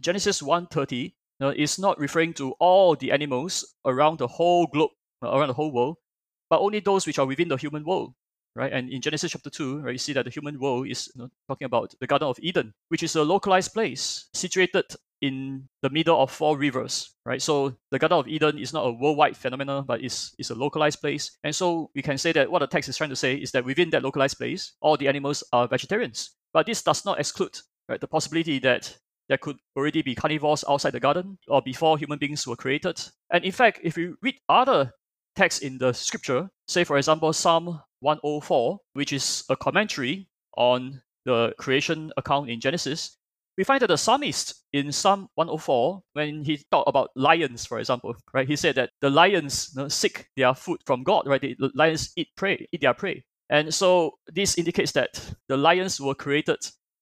Genesis 0.00 0.40
1:30 0.40 1.12
is 1.48 1.78
not 1.78 1.98
referring 1.98 2.34
to 2.34 2.52
all 2.60 2.94
the 2.94 3.12
animals 3.12 3.74
around 3.84 4.18
the 4.18 4.26
whole 4.26 4.66
globe, 4.66 4.90
uh, 5.24 5.30
around 5.30 5.48
the 5.48 5.54
whole 5.54 5.72
world, 5.72 5.96
but 6.50 6.60
only 6.60 6.80
those 6.80 7.06
which 7.06 7.18
are 7.18 7.26
within 7.26 7.48
the 7.48 7.56
human 7.56 7.84
world. 7.84 8.14
Right, 8.56 8.72
and 8.72 8.90
in 8.90 9.00
Genesis 9.00 9.30
chapter 9.30 9.48
2, 9.48 9.78
right, 9.78 9.92
you 9.92 9.98
see 9.98 10.12
that 10.12 10.24
the 10.24 10.30
human 10.30 10.58
world 10.58 10.88
is 10.88 11.08
you 11.14 11.22
know, 11.22 11.28
talking 11.48 11.66
about 11.66 11.94
the 12.00 12.06
Garden 12.08 12.28
of 12.28 12.38
Eden, 12.42 12.74
which 12.88 13.04
is 13.04 13.14
a 13.14 13.22
localized 13.22 13.72
place 13.72 14.28
situated 14.34 14.86
in 15.20 15.68
the 15.82 15.90
middle 15.90 16.20
of 16.20 16.32
four 16.32 16.58
rivers, 16.58 17.14
right? 17.24 17.40
So 17.40 17.76
the 17.92 17.98
Garden 17.98 18.18
of 18.18 18.28
Eden 18.28 18.58
is 18.58 18.72
not 18.72 18.86
a 18.86 18.92
worldwide 18.92 19.36
phenomenon, 19.36 19.84
but 19.86 20.02
it's, 20.02 20.34
it's 20.36 20.50
a 20.50 20.54
localized 20.54 21.00
place. 21.00 21.38
And 21.44 21.54
so 21.54 21.90
we 21.94 22.02
can 22.02 22.18
say 22.18 22.32
that 22.32 22.50
what 22.50 22.58
the 22.58 22.66
text 22.66 22.88
is 22.88 22.96
trying 22.96 23.10
to 23.10 23.16
say 23.16 23.34
is 23.36 23.52
that 23.52 23.64
within 23.64 23.90
that 23.90 24.02
localized 24.02 24.38
place, 24.38 24.72
all 24.80 24.96
the 24.96 25.06
animals 25.08 25.44
are 25.52 25.68
vegetarians. 25.68 26.30
But 26.52 26.66
this 26.66 26.82
does 26.82 27.04
not 27.04 27.20
exclude 27.20 27.56
right, 27.88 28.00
the 28.00 28.08
possibility 28.08 28.58
that 28.60 28.96
there 29.30 29.38
could 29.38 29.56
already 29.76 30.02
be 30.02 30.14
carnivores 30.14 30.64
outside 30.68 30.90
the 30.90 31.00
garden 31.00 31.38
or 31.46 31.62
before 31.62 31.96
human 31.96 32.18
beings 32.18 32.46
were 32.46 32.56
created. 32.56 33.00
And 33.32 33.44
in 33.44 33.52
fact, 33.52 33.78
if 33.84 33.96
you 33.96 34.16
read 34.20 34.34
other 34.48 34.92
texts 35.36 35.62
in 35.62 35.78
the 35.78 35.92
scripture, 35.92 36.50
say 36.66 36.82
for 36.82 36.98
example 36.98 37.32
Psalm 37.32 37.80
104, 38.00 38.78
which 38.94 39.12
is 39.12 39.44
a 39.48 39.56
commentary 39.56 40.28
on 40.56 41.00
the 41.24 41.54
creation 41.58 42.10
account 42.16 42.50
in 42.50 42.60
Genesis, 42.60 43.16
we 43.56 43.62
find 43.62 43.80
that 43.82 43.86
the 43.86 43.96
psalmist 43.96 44.64
in 44.72 44.90
Psalm 44.90 45.28
104, 45.36 46.02
when 46.14 46.42
he 46.42 46.60
talked 46.72 46.88
about 46.88 47.10
lions, 47.14 47.64
for 47.64 47.78
example, 47.78 48.16
right, 48.34 48.48
he 48.48 48.56
said 48.56 48.74
that 48.76 48.90
the 49.00 49.10
lions 49.10 49.70
you 49.76 49.82
know, 49.82 49.88
seek 49.88 50.26
their 50.36 50.54
food 50.54 50.80
from 50.86 51.04
God, 51.04 51.22
right? 51.26 51.40
The 51.40 51.70
lions 51.74 52.10
eat 52.16 52.28
prey, 52.36 52.66
eat 52.72 52.80
their 52.80 52.94
prey. 52.94 53.22
And 53.48 53.72
so 53.72 54.14
this 54.32 54.58
indicates 54.58 54.92
that 54.92 55.34
the 55.48 55.56
lions 55.56 56.00
were 56.00 56.14
created 56.14 56.58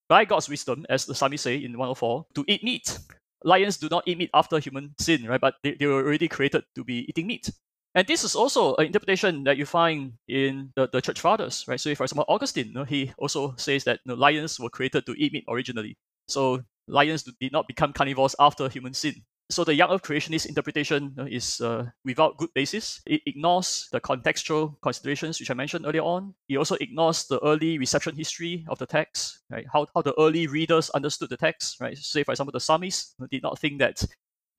by 0.09 0.25
God's 0.25 0.49
wisdom, 0.49 0.87
as 0.89 1.07
the 1.07 1.15
psalmist 1.15 1.45
say 1.45 1.57
in 1.57 1.73
104, 1.73 2.27
to 2.35 2.45
eat 2.49 2.65
meat. 2.65 2.99
Lions 3.45 3.77
do 3.77 3.89
not 3.91 4.05
eat 4.07 4.19
meat 4.19 4.31
after 4.35 4.59
human 4.59 4.95
sin, 4.99 5.27
right? 5.27 5.41
But 5.41 5.55
they, 5.63 5.75
they 5.75 5.87
were 5.87 6.05
already 6.05 6.29
created 6.29 6.65
to 6.75 6.85
be 6.85 7.07
eating 7.09 7.27
meat. 7.27 7.51
And 7.95 8.07
this 8.07 8.25
is 8.25 8.35
also 8.37 8.75
an 8.77 8.87
interpretation 8.87 9.45
that 9.45 9.57
you 9.57 9.67
find 9.67 10.13
in 10.29 10.73
the, 10.77 10.89
the 10.93 11.01
church 11.01 11.21
fathers, 11.21 11.65
right? 11.67 11.81
So, 11.81 11.95
for 11.95 12.05
example, 12.05 12.25
Augustine, 12.29 12.69
you 12.69 12.75
know, 12.75 12.85
he 12.85 13.13
also 13.19 13.55
says 13.57 13.85
that 13.85 14.01
you 14.05 14.11
know, 14.11 14.15
lions 14.15 14.61
were 14.61 14.71
created 14.71 15.07
to 15.07 15.15
eat 15.17 15.33
meat 15.33 15.45
originally. 15.49 15.97
So, 16.27 16.63
lions 16.87 17.23
did 17.23 17.53
not 17.53 17.67
become 17.67 17.93
carnivores 17.93 18.35
after 18.39 18.69
human 18.69 18.95
sin. 18.95 19.15
So 19.51 19.65
the 19.65 19.75
young 19.75 19.91
earth 19.91 20.03
creationist 20.03 20.45
interpretation 20.45 21.15
is 21.31 21.63
uh, 21.63 21.87
without 22.05 22.37
good 22.37 22.53
basis. 22.53 23.01
It 23.07 23.23
ignores 23.25 23.89
the 23.93 24.01
contextual 24.01 24.75
considerations 24.83 25.41
which 25.41 25.51
I 25.51 25.55
mentioned 25.55 25.87
earlier 25.87 26.03
on. 26.03 26.35
It 26.51 26.59
also 26.59 26.77
ignores 26.83 27.25
the 27.27 27.43
early 27.43 27.79
reception 27.79 28.15
history 28.15 28.67
of 28.69 28.79
the 28.79 28.85
text, 28.87 29.41
right? 29.49 29.65
How, 29.73 29.87
how 29.95 30.03
the 30.03 30.15
early 30.21 30.47
readers 30.49 30.91
understood 30.91 31.31
the 31.31 31.39
text, 31.39 31.81
right? 31.81 31.97
Say, 31.97 32.25
for 32.25 32.33
example, 32.33 32.53
the 32.53 32.61
psalmist 32.61 33.15
did 33.31 33.43
not 33.43 33.59
think 33.59 33.79
that 33.79 34.05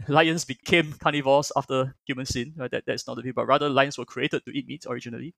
lions 0.07 0.43
became 0.43 0.93
carnivores 0.93 1.51
after 1.55 1.95
human 2.05 2.25
sin. 2.25 2.53
Right? 2.57 2.71
That, 2.71 2.85
that's 2.87 3.05
not 3.05 3.15
the 3.15 3.21
view, 3.21 3.33
but 3.33 3.45
rather 3.45 3.69
lions 3.69 3.99
were 3.99 4.05
created 4.05 4.43
to 4.45 4.57
eat 4.57 4.67
meat 4.67 4.85
originally. 4.89 5.35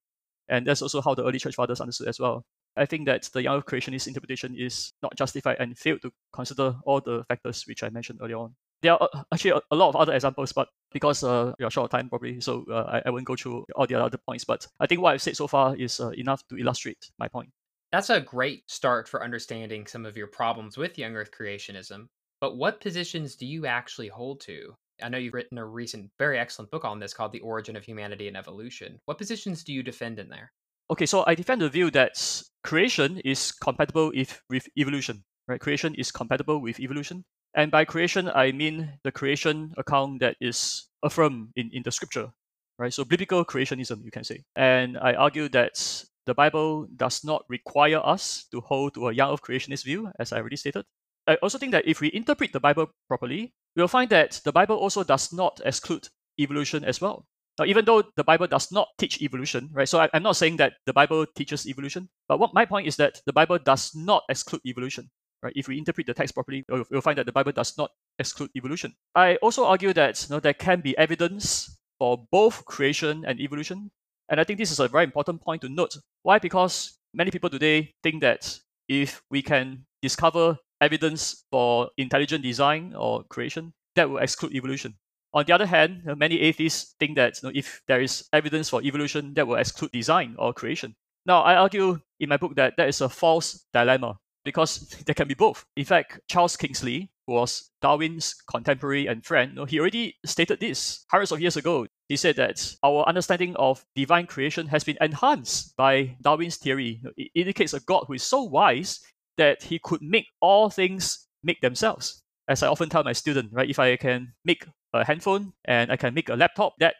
And 0.48 0.66
that's 0.66 0.82
also 0.82 1.02
how 1.02 1.14
the 1.14 1.26
early 1.26 1.40
church 1.40 1.56
fathers 1.56 1.82
understood 1.82 2.08
as 2.08 2.22
well. 2.22 2.46
I 2.78 2.86
think 2.86 3.06
that 3.06 3.30
the 3.34 3.44
young 3.44 3.62
creationist 3.64 4.08
interpretation 4.08 4.56
is 4.58 4.94
not 5.04 5.18
justified 5.18 5.58
and 5.60 5.78
failed 5.78 6.02
to 6.04 6.12
consider 6.32 6.76
all 6.86 7.02
the 7.02 7.26
factors 7.28 7.66
which 7.68 7.84
I 7.84 7.90
mentioned 7.90 8.20
earlier 8.22 8.38
on 8.38 8.56
there 8.82 8.94
are 8.94 9.10
uh, 9.14 9.24
actually 9.34 9.62
a, 9.72 9.76
lot 9.76 9.90
of 9.90 9.96
other 9.96 10.14
examples, 10.14 10.52
but 10.54 10.68
because 10.92 11.24
uh, 11.24 11.54
you're 11.60 11.70
short 11.70 11.86
of 11.86 11.92
time 11.92 12.10
probably, 12.10 12.42
so 12.42 12.66
uh, 12.70 13.02
I, 13.04 13.04
I 13.06 13.10
won't 13.10 13.26
go 13.26 13.36
through 13.36 13.66
all 13.76 13.88
the 13.88 13.96
other 13.96 14.18
points. 14.18 14.44
But 14.44 14.68
I 14.80 14.88
think 14.88 15.02
what 15.02 15.14
I've 15.14 15.22
said 15.22 15.38
so 15.38 15.48
far 15.48 15.76
is 15.76 16.00
uh, 16.00 16.10
enough 16.10 16.44
to 16.50 16.58
illustrate 16.58 17.10
my 17.20 17.28
point. 17.28 17.50
That's 17.92 18.10
a 18.10 18.22
great 18.22 18.70
start 18.70 19.08
for 19.08 19.24
understanding 19.24 19.86
some 19.86 20.06
of 20.06 20.16
your 20.16 20.28
problems 20.28 20.78
with 20.78 20.98
young 20.98 21.16
Earth 21.16 21.32
creationism. 21.38 22.08
But 22.40 22.58
what 22.58 22.82
positions 22.82 23.36
do 23.36 23.46
you 23.46 23.66
actually 23.66 24.08
hold 24.08 24.42
to? 24.42 24.74
I 25.04 25.10
know 25.10 25.18
you've 25.18 25.34
written 25.34 25.58
a 25.58 25.66
recent, 25.66 26.10
very 26.18 26.40
excellent 26.40 26.72
book 26.72 26.86
on 26.86 27.00
this 27.00 27.14
called 27.14 27.32
The 27.32 27.40
Origin 27.42 27.76
of 27.76 27.84
Humanity 27.84 28.28
and 28.28 28.38
Evolution. 28.38 29.00
What 29.06 29.18
positions 29.18 29.64
do 29.64 29.74
you 29.74 29.84
defend 29.84 30.20
in 30.20 30.30
there? 30.30 30.52
Okay, 30.90 31.06
so 31.06 31.24
I 31.28 31.36
defend 31.36 31.62
the 31.62 31.70
view 31.70 31.92
that 31.92 32.44
creation 32.64 33.20
is 33.20 33.52
compatible 33.52 34.12
with, 34.14 34.42
with 34.50 34.68
evolution. 34.78 35.24
Right? 35.48 35.60
Creation 35.60 35.96
is 35.96 36.12
compatible 36.12 36.62
with 36.62 36.80
evolution. 36.80 37.26
And 37.54 37.72
by 37.72 37.86
creation, 37.86 38.30
I 38.30 38.52
mean 38.52 39.00
the 39.04 39.12
creation 39.12 39.74
account 39.78 40.22
that 40.22 40.38
is 40.40 40.88
affirmed 41.04 41.50
in, 41.56 41.70
in 41.74 41.84
the 41.84 41.92
scripture. 41.92 42.32
right? 42.78 42.94
So 42.94 43.04
biblical 43.04 43.44
creationism, 43.46 44.04
you 44.04 44.12
can 44.12 44.24
say. 44.24 44.44
And 44.56 44.98
I 44.98 45.14
argue 45.14 45.50
that 45.50 46.06
the 46.26 46.34
Bible 46.34 46.88
does 46.96 47.24
not 47.24 47.46
require 47.50 48.00
us 48.04 48.46
to 48.52 48.62
hold 48.62 48.94
to 48.94 49.10
a 49.10 49.14
young 49.14 49.34
earth 49.34 49.42
creationist 49.42 49.84
view, 49.84 50.12
as 50.20 50.32
I 50.32 50.38
already 50.38 50.56
stated. 50.56 50.86
I 51.28 51.36
also 51.36 51.58
think 51.58 51.72
that 51.74 51.88
if 51.88 52.02
we 52.02 52.12
interpret 52.14 52.54
the 52.54 52.60
Bible 52.60 52.90
properly, 53.08 53.54
we'll 53.76 53.88
find 53.88 54.10
that 54.10 54.42
the 54.44 54.52
Bible 54.52 54.78
also 54.78 55.04
does 55.04 55.34
not 55.34 55.60
exclude 55.66 56.08
evolution 56.40 56.84
as 56.84 57.02
well. 57.02 57.26
Now, 57.60 57.66
even 57.66 57.86
though 57.86 58.04
the 58.16 58.24
Bible 58.24 58.48
does 58.48 58.72
not 58.72 58.88
teach 58.98 59.22
evolution, 59.22 59.70
right? 59.74 59.88
So 59.88 60.00
I, 60.00 60.10
am 60.14 60.24
not 60.24 60.36
saying 60.36 60.58
that 60.58 60.74
the 60.86 60.94
Bible 60.94 61.26
teaches 61.36 61.68
evolution, 61.68 62.10
but 62.28 62.40
what 62.40 62.54
my 62.54 62.66
point 62.66 62.88
is 62.88 62.96
that 62.96 63.22
the 63.26 63.34
Bible 63.34 63.60
does 63.60 63.94
not 63.94 64.24
exclude 64.30 64.62
evolution, 64.66 65.10
right? 65.42 65.54
If 65.56 65.68
we 65.68 65.78
interpret 65.78 66.08
the 66.08 66.14
text 66.14 66.34
properly, 66.34 66.64
we'll, 66.70 67.02
find 67.02 67.18
that 67.18 67.26
the 67.26 67.32
Bible 67.32 67.52
does 67.52 67.78
not 67.78 67.92
exclude 68.20 68.52
evolution. 68.56 68.94
I 69.16 69.36
also 69.38 69.66
argue 69.66 69.94
that 69.94 70.26
you 70.28 70.36
know, 70.36 70.40
there 70.40 70.54
can 70.54 70.82
be 70.82 70.98
evidence 70.98 71.78
for 72.00 72.26
both 72.32 72.66
creation 72.66 73.24
and 73.26 73.40
evolution, 73.40 73.92
and 74.30 74.40
I 74.40 74.44
think 74.44 74.60
this 74.60 74.72
is 74.72 74.80
a 74.80 74.88
very 74.88 75.04
important 75.04 75.42
point 75.42 75.62
to 75.62 75.70
note. 75.70 75.98
Why? 76.24 76.40
Because 76.40 76.98
many 77.14 77.32
people 77.32 77.50
today 77.50 77.94
think 78.04 78.22
that 78.22 78.60
if 78.88 79.22
we 79.30 79.42
can 79.42 79.86
discover 80.02 80.58
evidence 80.80 81.46
for 81.52 81.90
intelligent 81.98 82.44
design 82.44 82.94
or 82.96 83.24
creation, 83.26 83.74
that 83.96 84.10
will 84.10 84.18
exclude 84.18 84.54
evolution. 84.54 84.96
On 85.34 85.46
the 85.46 85.54
other 85.54 85.66
hand, 85.66 86.04
many 86.18 86.42
atheists 86.42 86.96
think 87.00 87.16
that 87.16 87.42
you 87.42 87.50
know, 87.50 87.54
if 87.56 87.82
there 87.88 88.02
is 88.02 88.28
evidence 88.34 88.70
for 88.70 88.82
evolution, 88.82 89.34
that 89.36 89.48
will 89.48 89.56
exclude 89.56 89.92
design 89.92 90.36
or 90.38 90.54
creation. 90.54 90.96
Now, 91.26 91.42
I 91.42 91.56
argue 91.56 92.00
in 92.20 92.30
my 92.30 92.38
book 92.38 92.56
that 92.56 92.74
that 92.78 92.90
is 92.90 93.00
a 93.00 93.10
false 93.10 93.66
dilemma 93.74 94.18
because 94.44 94.90
there 95.06 95.16
can 95.16 95.28
be 95.28 95.34
both. 95.34 95.66
In 95.76 95.86
fact, 95.86 96.20
Charles 96.28 96.58
Kingsley, 96.58 97.10
who 97.28 97.34
was 97.34 97.70
Darwin's 97.82 98.36
contemporary 98.50 99.08
and 99.08 99.26
friend, 99.26 99.58
he 99.70 99.80
already 99.80 100.16
stated 100.26 100.60
this 100.60 101.06
hundreds 101.10 101.32
of 101.32 101.42
years 101.42 101.58
ago. 101.58 101.88
He 102.10 102.18
said 102.18 102.36
that 102.36 102.76
our 102.84 103.08
understanding 103.08 103.56
of 103.56 103.86
divine 103.96 104.28
creation 104.28 104.68
has 104.68 104.84
been 104.84 104.98
enhanced 105.00 105.76
by 105.78 106.16
Darwin's 106.22 106.58
theory. 106.58 107.02
It 107.18 107.32
indicates 107.36 107.74
a 107.74 107.80
God 107.80 108.06
who 108.08 108.14
is 108.14 108.24
so 108.24 108.44
wise 108.44 109.00
that 109.38 109.64
he 109.64 109.80
could 109.80 110.02
make 110.02 110.28
all 110.42 110.70
things 110.70 111.28
make 111.44 111.62
themselves. 111.62 112.22
As 112.48 112.64
I 112.64 112.68
often 112.68 112.90
tell 112.90 113.04
my 113.04 113.14
student, 113.14 113.54
right, 113.54 113.70
if 113.70 113.80
I 113.80 113.96
can 113.96 114.34
make 114.44 114.66
a 114.94 115.06
handphone 115.06 115.54
and 115.66 115.92
I 115.92 115.96
can 115.96 116.14
make 116.14 116.30
a 116.30 116.36
laptop, 116.36 116.74
that 116.80 116.96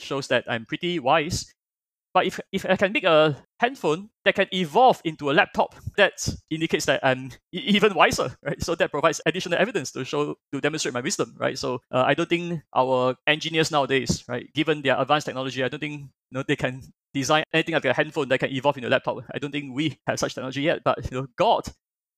shows 0.00 0.28
that 0.28 0.44
I'm 0.48 0.66
pretty 0.66 0.98
wise. 0.98 1.52
But 2.16 2.24
if, 2.24 2.40
if 2.50 2.64
I 2.64 2.76
can 2.76 2.92
make 2.92 3.04
a 3.04 3.36
handphone 3.60 4.08
that 4.24 4.36
can 4.36 4.46
evolve 4.50 5.02
into 5.04 5.30
a 5.30 5.36
laptop, 5.36 5.74
that 5.98 6.26
indicates 6.48 6.86
that 6.86 7.04
I'm 7.04 7.30
even 7.52 7.92
wiser, 7.92 8.34
right? 8.42 8.56
So 8.62 8.74
that 8.74 8.90
provides 8.90 9.20
additional 9.26 9.58
evidence 9.58 9.90
to 9.92 10.02
show, 10.02 10.36
to 10.50 10.60
demonstrate 10.62 10.94
my 10.94 11.02
wisdom, 11.02 11.36
right? 11.38 11.58
So 11.58 11.82
uh, 11.92 12.04
I 12.06 12.14
don't 12.14 12.26
think 12.26 12.62
our 12.74 13.16
engineers 13.26 13.70
nowadays, 13.70 14.24
right, 14.28 14.48
given 14.54 14.80
their 14.80 14.98
advanced 14.98 15.26
technology, 15.26 15.62
I 15.62 15.68
don't 15.68 15.78
think 15.78 16.00
you 16.00 16.08
know, 16.30 16.42
they 16.48 16.56
can 16.56 16.80
design 17.12 17.44
anything 17.52 17.74
like 17.74 17.84
a 17.84 17.92
handphone 17.92 18.30
that 18.30 18.38
can 18.38 18.50
evolve 18.50 18.78
into 18.78 18.88
a 18.88 18.96
laptop. 18.96 19.18
I 19.34 19.38
don't 19.38 19.52
think 19.52 19.76
we 19.76 19.98
have 20.06 20.18
such 20.18 20.36
technology 20.36 20.62
yet, 20.62 20.80
but 20.84 20.96
you 21.12 21.20
know, 21.20 21.26
God 21.36 21.64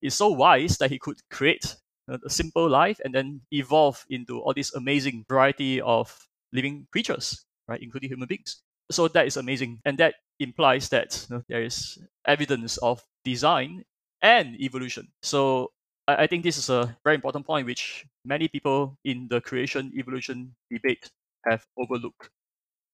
is 0.00 0.14
so 0.14 0.28
wise 0.28 0.78
that 0.78 0.92
he 0.92 1.00
could 1.00 1.18
create 1.28 1.74
a 2.06 2.30
simple 2.30 2.68
life 2.70 3.00
and 3.04 3.12
then 3.12 3.40
evolve 3.50 4.06
into 4.08 4.38
all 4.38 4.54
this 4.54 4.72
amazing 4.76 5.24
variety 5.28 5.80
of 5.80 6.28
living 6.52 6.86
creatures, 6.92 7.44
right, 7.66 7.82
including 7.82 8.10
human 8.10 8.28
beings. 8.28 8.62
So 8.90 9.08
that 9.08 9.26
is 9.26 9.36
amazing, 9.36 9.80
and 9.84 9.98
that 9.98 10.14
implies 10.40 10.88
that 10.90 11.26
you 11.28 11.36
know, 11.36 11.42
there 11.48 11.62
is 11.62 11.98
evidence 12.26 12.76
of 12.78 13.04
design 13.24 13.84
and 14.22 14.58
evolution. 14.60 15.08
So 15.22 15.72
I, 16.06 16.24
I 16.24 16.26
think 16.26 16.42
this 16.42 16.56
is 16.56 16.70
a 16.70 16.96
very 17.04 17.16
important 17.16 17.46
point 17.46 17.66
which 17.66 18.06
many 18.24 18.48
people 18.48 18.96
in 19.04 19.28
the 19.28 19.40
creation 19.40 19.92
evolution 19.96 20.54
debate 20.70 21.10
have 21.46 21.66
overlooked. 21.76 22.30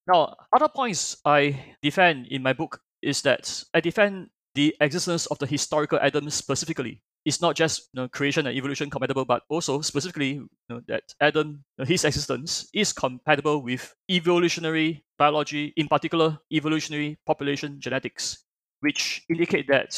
Now, 0.07 0.37
other 0.53 0.69
points 0.69 1.17
I 1.25 1.75
defend 1.83 2.27
in 2.29 2.43
my 2.43 2.53
book 2.53 2.81
is 3.03 3.23
that 3.23 3.65
I 3.75 3.81
defend 3.81 4.31
the 4.55 4.77
existence 4.81 5.27
of 5.27 5.39
the 5.39 5.47
historical 5.47 5.99
Adam 6.01 6.31
specifically 6.31 7.03
it's 7.25 7.41
not 7.41 7.57
just 7.57 7.89
you 7.93 8.03
know, 8.03 8.09
creation 8.09 8.47
and 8.47 8.57
evolution 8.57 8.91
compatible, 8.91 9.25
but 9.25 9.43
also 9.49 9.81
specifically 9.81 10.33
you 10.33 10.49
know, 10.69 10.81
that 10.89 11.03
Adam, 11.21 11.65
his 11.87 12.05
existence 12.05 12.69
is 12.75 12.93
compatible 12.93 13.63
with 13.63 13.95
evolutionary 14.11 15.05
biology, 15.19 15.73
in 15.77 15.89
particular 15.89 16.39
evolutionary 16.53 17.19
population 17.27 17.81
genetics, 17.81 18.45
which 18.81 19.23
indicate 19.31 19.67
that 19.69 19.95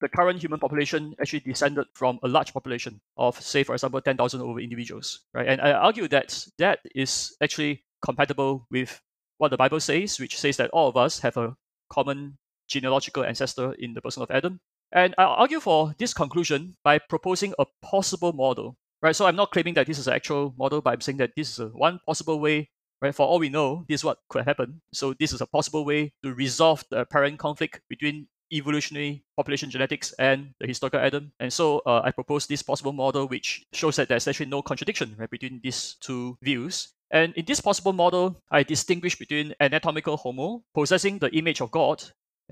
the 0.00 0.08
current 0.08 0.40
human 0.40 0.60
population 0.60 1.14
actually 1.20 1.40
descended 1.40 1.86
from 1.94 2.18
a 2.22 2.28
large 2.28 2.52
population 2.52 3.00
of, 3.16 3.40
say, 3.40 3.62
for 3.62 3.74
example, 3.74 4.00
10,000 4.00 4.40
over 4.40 4.60
individuals, 4.60 5.20
right? 5.32 5.48
And 5.48 5.60
I 5.60 5.72
argue 5.72 6.08
that 6.08 6.46
that 6.58 6.80
is 6.94 7.36
actually 7.42 7.84
compatible 8.04 8.66
with 8.70 9.00
what 9.38 9.50
the 9.50 9.56
Bible 9.56 9.80
says, 9.80 10.20
which 10.20 10.38
says 10.38 10.56
that 10.58 10.70
all 10.70 10.88
of 10.88 10.96
us 10.96 11.18
have 11.20 11.36
a 11.36 11.56
common 11.90 12.36
genealogical 12.68 13.24
ancestor 13.24 13.72
in 13.78 13.94
the 13.94 14.02
person 14.02 14.22
of 14.22 14.30
Adam, 14.30 14.60
and 14.94 15.14
I'll 15.18 15.28
argue 15.30 15.60
for 15.60 15.94
this 15.98 16.14
conclusion 16.14 16.76
by 16.84 16.98
proposing 16.98 17.52
a 17.58 17.66
possible 17.82 18.32
model. 18.32 18.76
Right? 19.02 19.14
So 19.14 19.26
I'm 19.26 19.36
not 19.36 19.50
claiming 19.50 19.74
that 19.74 19.86
this 19.86 19.98
is 19.98 20.06
an 20.08 20.14
actual 20.14 20.54
model, 20.56 20.80
but 20.80 20.94
I'm 20.94 21.00
saying 21.02 21.18
that 21.18 21.32
this 21.36 21.50
is 21.50 21.58
a 21.58 21.66
one 21.66 22.00
possible 22.06 22.40
way, 22.40 22.70
right? 23.02 23.14
For 23.14 23.26
all 23.26 23.38
we 23.38 23.50
know, 23.50 23.84
this 23.86 24.00
is 24.00 24.04
what 24.04 24.18
could 24.30 24.46
happen. 24.46 24.80
So 24.94 25.12
this 25.12 25.34
is 25.34 25.42
a 25.42 25.46
possible 25.46 25.84
way 25.84 26.14
to 26.22 26.32
resolve 26.32 26.84
the 26.90 27.00
apparent 27.00 27.38
conflict 27.38 27.82
between 27.90 28.28
evolutionary 28.50 29.24
population 29.36 29.68
genetics 29.68 30.12
and 30.12 30.54
the 30.60 30.66
historical 30.66 31.00
Adam. 31.00 31.32
And 31.38 31.52
so 31.52 31.82
uh, 31.84 32.00
I 32.02 32.12
propose 32.12 32.46
this 32.46 32.62
possible 32.62 32.92
model, 32.92 33.26
which 33.26 33.66
shows 33.72 33.96
that 33.96 34.08
there's 34.08 34.28
actually 34.28 34.46
no 34.46 34.62
contradiction 34.62 35.16
right, 35.18 35.28
between 35.28 35.60
these 35.62 35.96
two 36.00 36.38
views. 36.40 36.94
And 37.10 37.34
in 37.34 37.44
this 37.44 37.60
possible 37.60 37.92
model, 37.92 38.40
I 38.50 38.62
distinguish 38.62 39.18
between 39.18 39.54
anatomical 39.60 40.16
Homo, 40.16 40.62
possessing 40.74 41.18
the 41.18 41.30
image 41.36 41.60
of 41.60 41.70
God, 41.70 42.02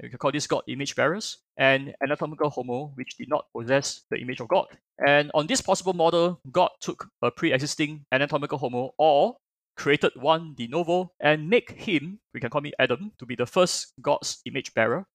we 0.00 0.08
can 0.08 0.18
call 0.18 0.32
this 0.32 0.46
God 0.46 0.62
image 0.68 0.94
bearers, 0.96 1.38
and 1.56 1.94
anatomical 2.02 2.50
Homo, 2.50 2.92
which 2.94 3.16
did 3.16 3.28
not 3.28 3.46
possess 3.54 4.02
the 4.10 4.18
image 4.18 4.40
of 4.40 4.48
God. 4.48 4.66
And 5.06 5.30
on 5.34 5.46
this 5.46 5.60
possible 5.60 5.92
model, 5.92 6.40
God 6.50 6.70
took 6.80 7.08
a 7.20 7.30
pre 7.30 7.52
existing 7.52 8.06
anatomical 8.10 8.58
Homo 8.58 8.94
or 8.98 9.36
created 9.76 10.12
one 10.16 10.54
de 10.54 10.68
novo 10.68 11.12
and 11.20 11.48
make 11.48 11.70
him, 11.72 12.20
we 12.32 12.40
can 12.40 12.50
call 12.50 12.64
him 12.64 12.72
Adam, 12.78 13.12
to 13.18 13.26
be 13.26 13.34
the 13.34 13.46
first 13.46 13.92
God's 14.00 14.40
image 14.46 14.72
bearer. 14.74 15.06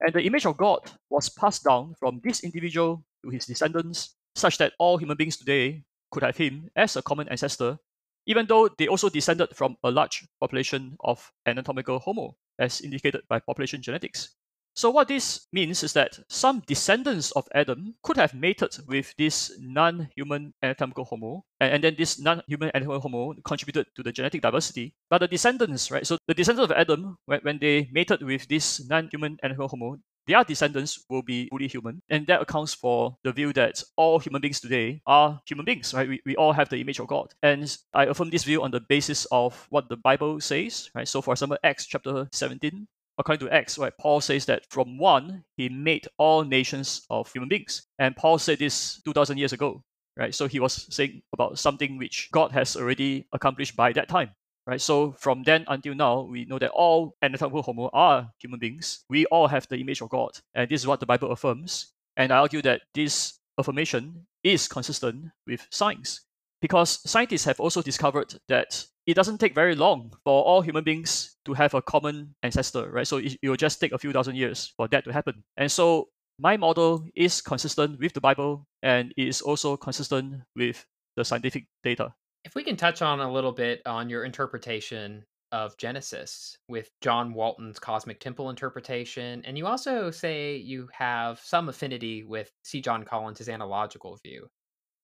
And 0.00 0.14
the 0.14 0.22
image 0.22 0.46
of 0.46 0.56
God 0.56 0.80
was 1.10 1.28
passed 1.28 1.64
down 1.64 1.94
from 1.98 2.20
this 2.22 2.44
individual 2.44 3.04
to 3.24 3.30
his 3.30 3.46
descendants, 3.46 4.14
such 4.34 4.58
that 4.58 4.72
all 4.78 4.98
human 4.98 5.16
beings 5.16 5.36
today 5.36 5.82
could 6.10 6.22
have 6.22 6.36
him 6.36 6.70
as 6.76 6.96
a 6.96 7.02
common 7.02 7.28
ancestor, 7.28 7.78
even 8.26 8.46
though 8.46 8.68
they 8.78 8.86
also 8.86 9.08
descended 9.08 9.54
from 9.54 9.76
a 9.82 9.90
large 9.90 10.26
population 10.40 10.96
of 11.00 11.32
anatomical 11.46 11.98
Homo 11.98 12.36
as 12.58 12.80
indicated 12.80 13.22
by 13.28 13.38
population 13.38 13.82
genetics. 13.82 14.34
So 14.78 14.90
what 14.90 15.08
this 15.08 15.48
means 15.52 15.82
is 15.82 15.92
that 15.94 16.20
some 16.28 16.62
descendants 16.68 17.32
of 17.32 17.48
Adam 17.52 17.96
could 18.04 18.16
have 18.16 18.32
mated 18.32 18.76
with 18.86 19.12
this 19.18 19.50
non-human 19.58 20.54
anatomical 20.62 21.04
Homo, 21.04 21.44
and, 21.58 21.74
and 21.74 21.82
then 21.82 21.96
this 21.98 22.20
non-human 22.20 22.70
anatomical 22.72 23.00
Homo 23.00 23.34
contributed 23.44 23.86
to 23.96 24.04
the 24.04 24.12
genetic 24.12 24.40
diversity. 24.40 24.94
But 25.10 25.18
the 25.18 25.26
descendants, 25.26 25.90
right? 25.90 26.06
So 26.06 26.16
the 26.28 26.34
descendants 26.34 26.70
of 26.70 26.76
Adam, 26.78 27.16
when, 27.26 27.40
when 27.40 27.58
they 27.58 27.88
mated 27.90 28.22
with 28.22 28.46
this 28.46 28.88
non-human 28.88 29.38
anatomical 29.42 29.66
Homo, 29.66 29.98
their 30.28 30.44
descendants 30.44 31.04
will 31.08 31.22
be 31.22 31.48
fully 31.48 31.66
human. 31.66 32.00
And 32.10 32.26
that 32.26 32.42
accounts 32.42 32.74
for 32.74 33.16
the 33.24 33.32
view 33.32 33.52
that 33.54 33.82
all 33.96 34.18
human 34.18 34.40
beings 34.40 34.60
today 34.60 35.00
are 35.06 35.40
human 35.46 35.64
beings, 35.64 35.94
right? 35.94 36.08
We, 36.08 36.20
we 36.26 36.36
all 36.36 36.52
have 36.52 36.68
the 36.68 36.80
image 36.80 37.00
of 37.00 37.08
God. 37.08 37.32
And 37.42 37.76
I 37.94 38.04
affirm 38.04 38.30
this 38.30 38.44
view 38.44 38.62
on 38.62 38.70
the 38.70 38.80
basis 38.80 39.26
of 39.32 39.66
what 39.70 39.88
the 39.88 39.96
Bible 39.96 40.40
says, 40.40 40.90
right? 40.94 41.08
So, 41.08 41.22
for 41.22 41.32
example, 41.32 41.56
Acts 41.64 41.86
chapter 41.86 42.28
17, 42.32 42.86
according 43.16 43.46
to 43.48 43.52
Acts, 43.52 43.78
right, 43.78 43.92
Paul 43.98 44.20
says 44.20 44.44
that 44.46 44.62
from 44.70 44.98
one, 44.98 45.44
he 45.56 45.68
made 45.68 46.06
all 46.18 46.44
nations 46.44 47.06
of 47.10 47.32
human 47.32 47.48
beings. 47.48 47.86
And 47.98 48.14
Paul 48.14 48.38
said 48.38 48.58
this 48.58 49.00
2,000 49.04 49.38
years 49.38 49.54
ago, 49.54 49.82
right? 50.16 50.34
So 50.34 50.46
he 50.46 50.60
was 50.60 50.86
saying 50.94 51.22
about 51.32 51.58
something 51.58 51.96
which 51.96 52.28
God 52.32 52.52
has 52.52 52.76
already 52.76 53.26
accomplished 53.32 53.76
by 53.76 53.92
that 53.94 54.08
time 54.08 54.30
right? 54.68 54.80
So 54.80 55.12
from 55.12 55.42
then 55.42 55.64
until 55.66 55.94
now, 55.94 56.20
we 56.20 56.44
know 56.44 56.58
that 56.58 56.70
all 56.70 57.16
anatomical 57.22 57.62
Homo 57.62 57.88
are 57.94 58.30
human 58.38 58.60
beings. 58.60 59.02
We 59.08 59.24
all 59.26 59.48
have 59.48 59.66
the 59.68 59.78
image 59.78 60.02
of 60.02 60.10
God, 60.10 60.30
and 60.54 60.70
this 60.70 60.82
is 60.82 60.86
what 60.86 61.00
the 61.00 61.06
Bible 61.06 61.32
affirms. 61.32 61.92
And 62.18 62.32
I 62.32 62.38
argue 62.38 62.60
that 62.62 62.82
this 62.94 63.38
affirmation 63.58 64.26
is 64.44 64.68
consistent 64.68 65.30
with 65.46 65.66
science, 65.70 66.20
because 66.60 67.00
scientists 67.10 67.46
have 67.46 67.60
also 67.60 67.80
discovered 67.80 68.34
that 68.48 68.84
it 69.06 69.14
doesn't 69.14 69.38
take 69.38 69.54
very 69.54 69.74
long 69.74 70.12
for 70.22 70.44
all 70.44 70.60
human 70.60 70.84
beings 70.84 71.36
to 71.46 71.54
have 71.54 71.72
a 71.72 71.80
common 71.80 72.34
ancestor, 72.42 72.90
right? 72.90 73.06
So 73.06 73.16
it, 73.16 73.38
it 73.40 73.48
will 73.48 73.56
just 73.56 73.80
take 73.80 73.92
a 73.92 73.98
few 73.98 74.12
thousand 74.12 74.36
years 74.36 74.74
for 74.76 74.86
that 74.88 75.04
to 75.04 75.12
happen. 75.12 75.42
And 75.56 75.72
so 75.72 76.08
my 76.38 76.58
model 76.58 77.06
is 77.16 77.40
consistent 77.40 77.98
with 77.98 78.12
the 78.12 78.20
Bible 78.20 78.66
and 78.82 79.14
it 79.16 79.28
is 79.28 79.40
also 79.40 79.78
consistent 79.78 80.42
with 80.54 80.84
the 81.16 81.24
scientific 81.24 81.64
data. 81.82 82.12
If 82.44 82.54
we 82.54 82.64
can 82.64 82.76
touch 82.76 83.02
on 83.02 83.20
a 83.20 83.30
little 83.30 83.52
bit 83.52 83.82
on 83.84 84.08
your 84.08 84.24
interpretation 84.24 85.24
of 85.52 85.76
Genesis 85.76 86.56
with 86.68 86.90
John 87.00 87.34
Walton's 87.34 87.78
cosmic 87.78 88.20
temple 88.20 88.48
interpretation, 88.50 89.42
and 89.44 89.58
you 89.58 89.66
also 89.66 90.10
say 90.10 90.56
you 90.56 90.88
have 90.92 91.40
some 91.40 91.68
affinity 91.68 92.22
with 92.22 92.50
C. 92.64 92.80
John 92.80 93.04
Collins' 93.04 93.48
analogical 93.48 94.18
view. 94.24 94.48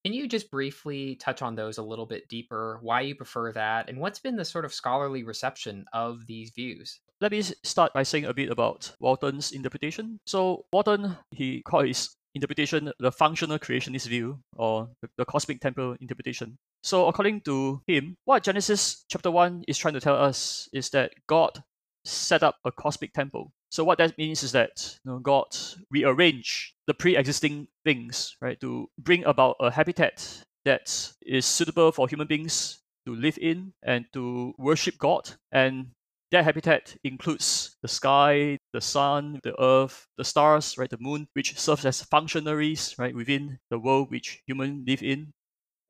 Can 0.04 0.12
you 0.12 0.28
just 0.28 0.50
briefly 0.50 1.16
touch 1.16 1.40
on 1.40 1.54
those 1.54 1.78
a 1.78 1.82
little 1.82 2.06
bit 2.06 2.28
deeper? 2.28 2.78
Why 2.82 3.00
you 3.00 3.14
prefer 3.14 3.52
that, 3.52 3.88
and 3.88 3.98
what's 3.98 4.18
been 4.18 4.36
the 4.36 4.44
sort 4.44 4.64
of 4.64 4.74
scholarly 4.74 5.24
reception 5.24 5.86
of 5.92 6.26
these 6.26 6.50
views? 6.54 7.00
Let 7.20 7.32
me 7.32 7.42
start 7.42 7.94
by 7.94 8.02
saying 8.02 8.26
a 8.26 8.34
bit 8.34 8.50
about 8.50 8.94
Walton's 9.00 9.52
interpretation. 9.52 10.18
So 10.26 10.66
Walton, 10.72 11.16
he 11.30 11.62
called 11.62 11.86
his 11.86 12.14
interpretation 12.34 12.92
the 12.98 13.12
functional 13.12 13.58
creationist 13.58 14.08
view 14.08 14.40
or 14.56 14.90
the, 15.00 15.08
the 15.16 15.24
cosmic 15.24 15.60
temple 15.60 15.96
interpretation. 16.00 16.58
So 16.84 17.08
according 17.08 17.40
to 17.42 17.80
him, 17.86 18.18
what 18.26 18.42
Genesis 18.42 19.06
chapter 19.08 19.30
1 19.30 19.64
is 19.66 19.78
trying 19.78 19.94
to 19.94 20.00
tell 20.00 20.16
us 20.16 20.68
is 20.70 20.90
that 20.90 21.12
God 21.26 21.64
set 22.04 22.42
up 22.42 22.56
a 22.66 22.70
cosmic 22.70 23.14
temple. 23.14 23.52
So 23.70 23.84
what 23.84 23.96
that 23.96 24.18
means 24.18 24.42
is 24.42 24.52
that 24.52 24.98
you 25.02 25.10
know, 25.10 25.18
God 25.18 25.46
rearranged 25.90 26.74
the 26.86 26.92
pre-existing 26.92 27.68
things, 27.86 28.36
right, 28.42 28.60
to 28.60 28.90
bring 28.98 29.24
about 29.24 29.56
a 29.60 29.70
habitat 29.70 30.44
that 30.66 31.10
is 31.22 31.46
suitable 31.46 31.90
for 31.90 32.06
human 32.06 32.26
beings 32.26 32.82
to 33.06 33.14
live 33.14 33.38
in 33.40 33.72
and 33.82 34.04
to 34.12 34.52
worship 34.58 34.98
God. 34.98 35.30
And 35.52 35.86
that 36.32 36.44
habitat 36.44 36.96
includes 37.02 37.78
the 37.80 37.88
sky, 37.88 38.58
the 38.74 38.82
sun, 38.82 39.40
the 39.42 39.58
earth, 39.58 40.06
the 40.18 40.24
stars, 40.24 40.76
right, 40.76 40.90
the 40.90 40.98
moon, 41.00 41.28
which 41.32 41.58
serves 41.58 41.86
as 41.86 42.02
functionaries, 42.02 42.94
right, 42.98 43.14
within 43.14 43.58
the 43.70 43.78
world 43.78 44.10
which 44.10 44.42
humans 44.46 44.84
live 44.86 45.02
in. 45.02 45.32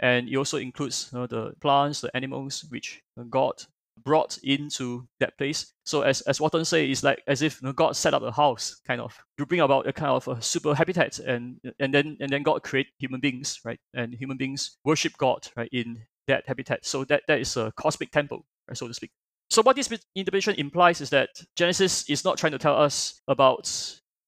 And 0.01 0.29
it 0.29 0.37
also 0.37 0.59
includes 0.59 1.11
you 1.13 1.19
know, 1.19 1.27
the 1.27 1.55
plants, 1.61 2.01
the 2.01 2.15
animals, 2.17 2.65
which 2.69 3.01
God 3.31 3.65
brought 4.03 4.39
into 4.43 5.07
that 5.21 5.37
place. 5.39 5.73
So 5.85 6.03
as 6.03 6.21
as 6.23 6.41
Walton 6.41 6.65
say, 6.65 6.91
it's 6.91 7.03
like 7.03 7.23
as 7.27 7.43
if 7.43 7.61
you 7.61 7.69
know, 7.69 7.73
God 7.73 7.97
set 7.97 8.15
up 8.15 8.23
a 8.23 8.33
house, 8.33 8.81
kind 8.87 9.01
of 9.01 9.17
to 9.39 9.47
bring 9.47 9.61
about 9.61 9.87
a 9.87 9.93
kind 9.93 10.11
of 10.11 10.27
a 10.29 10.43
super 10.43 10.75
habitat, 10.75 11.19
and 11.21 11.61
and 11.79 11.95
then 11.95 12.17
and 12.21 12.31
then 12.31 12.43
God 12.43 12.63
create 12.63 12.89
human 12.99 13.21
beings, 13.21 13.61
right? 13.65 13.79
And 13.95 14.15
human 14.15 14.37
beings 14.37 14.77
worship 14.85 15.17
God, 15.17 15.49
right, 15.57 15.69
in 15.73 16.03
that 16.27 16.45
habitat. 16.47 16.85
So 16.85 17.05
that 17.05 17.23
that 17.29 17.41
is 17.41 17.57
a 17.57 17.73
cosmic 17.77 18.11
temple, 18.11 18.45
right, 18.69 18.77
so 18.77 18.89
to 18.89 18.95
speak. 18.95 19.11
So 19.51 19.63
what 19.63 19.77
this 19.77 19.91
interpretation 20.15 20.55
implies 20.57 21.01
is 21.01 21.11
that 21.11 21.29
Genesis 21.55 22.09
is 22.09 22.25
not 22.25 22.39
trying 22.39 22.53
to 22.53 22.59
tell 22.59 22.77
us 22.77 23.21
about 23.29 23.71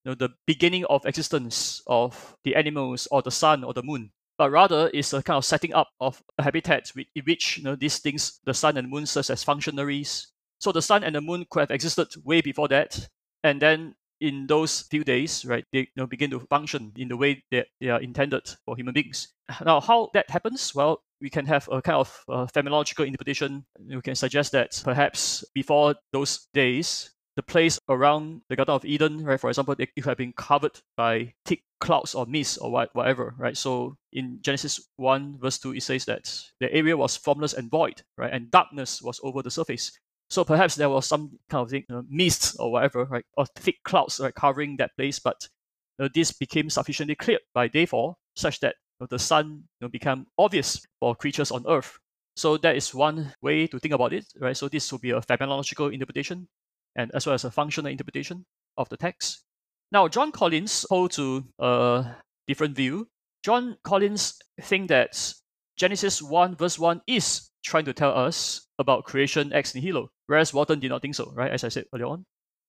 you 0.04 0.10
know, 0.10 0.14
the 0.14 0.28
beginning 0.46 0.84
of 0.84 1.04
existence 1.04 1.82
of 1.86 2.36
the 2.44 2.54
animals 2.54 3.08
or 3.10 3.22
the 3.22 3.30
sun 3.30 3.64
or 3.64 3.72
the 3.72 3.82
moon 3.82 4.10
but 4.38 4.50
rather 4.50 4.88
is 4.88 5.12
a 5.12 5.22
kind 5.22 5.38
of 5.38 5.44
setting 5.44 5.74
up 5.74 5.88
of 6.00 6.22
a 6.38 6.42
habitat 6.42 6.90
in 6.96 7.24
which 7.24 7.58
you 7.58 7.64
know, 7.64 7.76
these 7.76 7.98
things, 7.98 8.40
the 8.44 8.54
sun 8.54 8.76
and 8.76 8.88
moon, 8.88 9.06
serve 9.06 9.30
as 9.30 9.44
functionaries. 9.44 10.28
So 10.58 10.72
the 10.72 10.82
sun 10.82 11.04
and 11.04 11.14
the 11.14 11.20
moon 11.20 11.46
could 11.50 11.60
have 11.60 11.70
existed 11.70 12.08
way 12.24 12.40
before 12.40 12.68
that, 12.68 13.08
and 13.44 13.60
then 13.60 13.94
in 14.20 14.46
those 14.46 14.82
few 14.82 15.04
days, 15.04 15.44
right, 15.44 15.64
they 15.72 15.80
you 15.80 15.86
know, 15.96 16.06
begin 16.06 16.30
to 16.30 16.40
function 16.40 16.92
in 16.96 17.08
the 17.08 17.16
way 17.16 17.42
that 17.50 17.66
they 17.80 17.88
are 17.88 18.00
intended 18.00 18.48
for 18.64 18.76
human 18.76 18.94
beings. 18.94 19.28
Now, 19.64 19.80
how 19.80 20.10
that 20.14 20.30
happens? 20.30 20.74
Well, 20.74 21.02
we 21.20 21.30
can 21.30 21.46
have 21.46 21.68
a 21.70 21.82
kind 21.82 21.98
of 21.98 22.24
uh, 22.28 22.46
phenomenological 22.46 23.06
interpretation. 23.06 23.64
We 23.78 24.00
can 24.00 24.14
suggest 24.14 24.52
that 24.52 24.80
perhaps 24.84 25.44
before 25.54 25.94
those 26.12 26.48
days, 26.52 27.10
the 27.36 27.42
place 27.42 27.78
around 27.88 28.40
the 28.48 28.56
Garden 28.56 28.74
of 28.74 28.84
Eden, 28.84 29.22
right, 29.22 29.38
for 29.38 29.50
example, 29.50 29.74
it 29.78 29.90
have 30.04 30.16
been 30.16 30.32
covered 30.32 30.80
by 30.96 31.34
thick 31.44 31.62
clouds 31.80 32.14
or 32.14 32.24
mist 32.24 32.58
or 32.62 32.70
what, 32.70 32.88
whatever, 32.94 33.34
right? 33.36 33.56
So 33.56 33.96
in 34.12 34.38
Genesis 34.40 34.80
1, 34.96 35.38
verse 35.38 35.58
2, 35.58 35.74
it 35.74 35.82
says 35.82 36.06
that 36.06 36.32
the 36.60 36.72
area 36.72 36.96
was 36.96 37.16
formless 37.16 37.52
and 37.52 37.70
void, 37.70 38.02
right? 38.16 38.32
And 38.32 38.50
darkness 38.50 39.02
was 39.02 39.20
over 39.22 39.42
the 39.42 39.50
surface. 39.50 39.92
So 40.30 40.44
perhaps 40.44 40.74
there 40.74 40.88
was 40.88 41.06
some 41.06 41.38
kind 41.50 41.62
of 41.62 41.70
thing, 41.70 41.84
you 41.88 41.96
know, 41.96 42.04
mist 42.08 42.56
or 42.58 42.72
whatever, 42.72 43.04
right? 43.04 43.24
Or 43.36 43.44
thick 43.54 43.76
clouds 43.84 44.18
right, 44.18 44.34
covering 44.34 44.78
that 44.78 44.96
place, 44.96 45.18
but 45.18 45.46
you 45.98 46.04
know, 46.04 46.10
this 46.14 46.32
became 46.32 46.70
sufficiently 46.70 47.14
clear 47.14 47.38
by 47.54 47.68
day 47.68 47.84
four, 47.84 48.16
such 48.34 48.60
that 48.60 48.76
you 48.98 49.04
know, 49.04 49.08
the 49.10 49.18
sun 49.18 49.64
you 49.80 49.86
know, 49.86 49.88
became 49.88 50.26
obvious 50.38 50.84
for 51.00 51.14
creatures 51.14 51.50
on 51.50 51.64
earth. 51.68 51.98
So 52.34 52.56
that 52.58 52.76
is 52.76 52.94
one 52.94 53.32
way 53.42 53.66
to 53.66 53.78
think 53.78 53.94
about 53.94 54.14
it, 54.14 54.26
right? 54.40 54.56
So 54.56 54.68
this 54.68 54.90
would 54.90 55.00
be 55.02 55.10
a 55.10 55.20
phenomenological 55.20 55.92
interpretation 55.92 56.48
and 56.96 57.10
as 57.14 57.26
well 57.26 57.34
as 57.34 57.44
a 57.44 57.50
functional 57.50 57.90
interpretation 57.90 58.44
of 58.76 58.88
the 58.88 58.96
text. 58.96 59.42
Now, 59.92 60.08
John 60.08 60.32
Collins 60.32 60.84
holds 60.90 61.16
to 61.16 61.44
a 61.60 62.06
different 62.48 62.74
view. 62.74 63.06
John 63.44 63.76
Collins 63.84 64.38
think 64.62 64.88
that 64.88 65.32
Genesis 65.76 66.20
1 66.20 66.56
verse 66.56 66.78
1 66.78 67.02
is 67.06 67.48
trying 67.64 67.84
to 67.84 67.92
tell 67.92 68.16
us 68.16 68.66
about 68.78 69.04
creation 69.04 69.52
ex 69.52 69.74
nihilo, 69.74 70.08
whereas 70.26 70.52
Walton 70.52 70.80
did 70.80 70.88
not 70.88 71.02
think 71.02 71.14
so, 71.14 71.32
right, 71.34 71.52
as 71.52 71.62
I 71.62 71.68
said 71.68 71.84
earlier 71.94 72.06
on. 72.06 72.24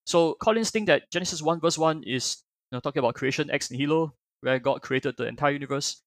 So 0.06 0.34
Collins 0.34 0.70
think 0.70 0.86
that 0.86 1.10
Genesis 1.10 1.42
1 1.42 1.60
verse 1.60 1.78
1 1.78 2.04
is 2.04 2.36
you 2.70 2.76
know, 2.76 2.80
talking 2.80 3.00
about 3.00 3.14
creation 3.14 3.50
ex 3.50 3.70
nihilo, 3.70 4.14
where 4.42 4.58
God 4.58 4.82
created 4.82 5.16
the 5.16 5.26
entire 5.26 5.52
universe. 5.52 6.02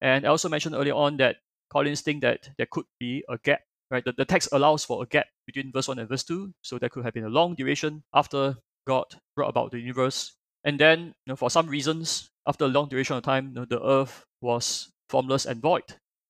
And 0.00 0.26
I 0.26 0.28
also 0.28 0.48
mentioned 0.48 0.74
earlier 0.74 0.94
on 0.94 1.16
that 1.18 1.36
Collins 1.70 2.02
think 2.02 2.22
that 2.22 2.50
there 2.58 2.66
could 2.70 2.84
be 3.00 3.24
a 3.28 3.38
gap 3.38 3.60
right? 3.92 4.04
The, 4.04 4.12
the 4.12 4.24
text 4.24 4.48
allows 4.52 4.84
for 4.84 5.02
a 5.02 5.06
gap 5.06 5.26
between 5.46 5.70
verse 5.70 5.86
1 5.86 5.98
and 5.98 6.08
verse 6.08 6.24
2, 6.24 6.52
so 6.62 6.78
there 6.78 6.88
could 6.88 7.04
have 7.04 7.14
been 7.14 7.26
a 7.26 7.28
long 7.28 7.54
duration 7.54 8.02
after 8.14 8.56
God 8.86 9.04
brought 9.36 9.50
about 9.50 9.70
the 9.70 9.78
universe. 9.78 10.34
And 10.64 10.80
then, 10.80 11.06
you 11.26 11.28
know, 11.28 11.36
for 11.36 11.50
some 11.50 11.68
reasons, 11.68 12.30
after 12.46 12.64
a 12.64 12.68
long 12.68 12.88
duration 12.88 13.16
of 13.16 13.22
time, 13.22 13.48
you 13.48 13.54
know, 13.54 13.64
the 13.66 13.84
earth 13.84 14.24
was 14.40 14.90
formless 15.10 15.44
and 15.44 15.60
void. 15.60 15.84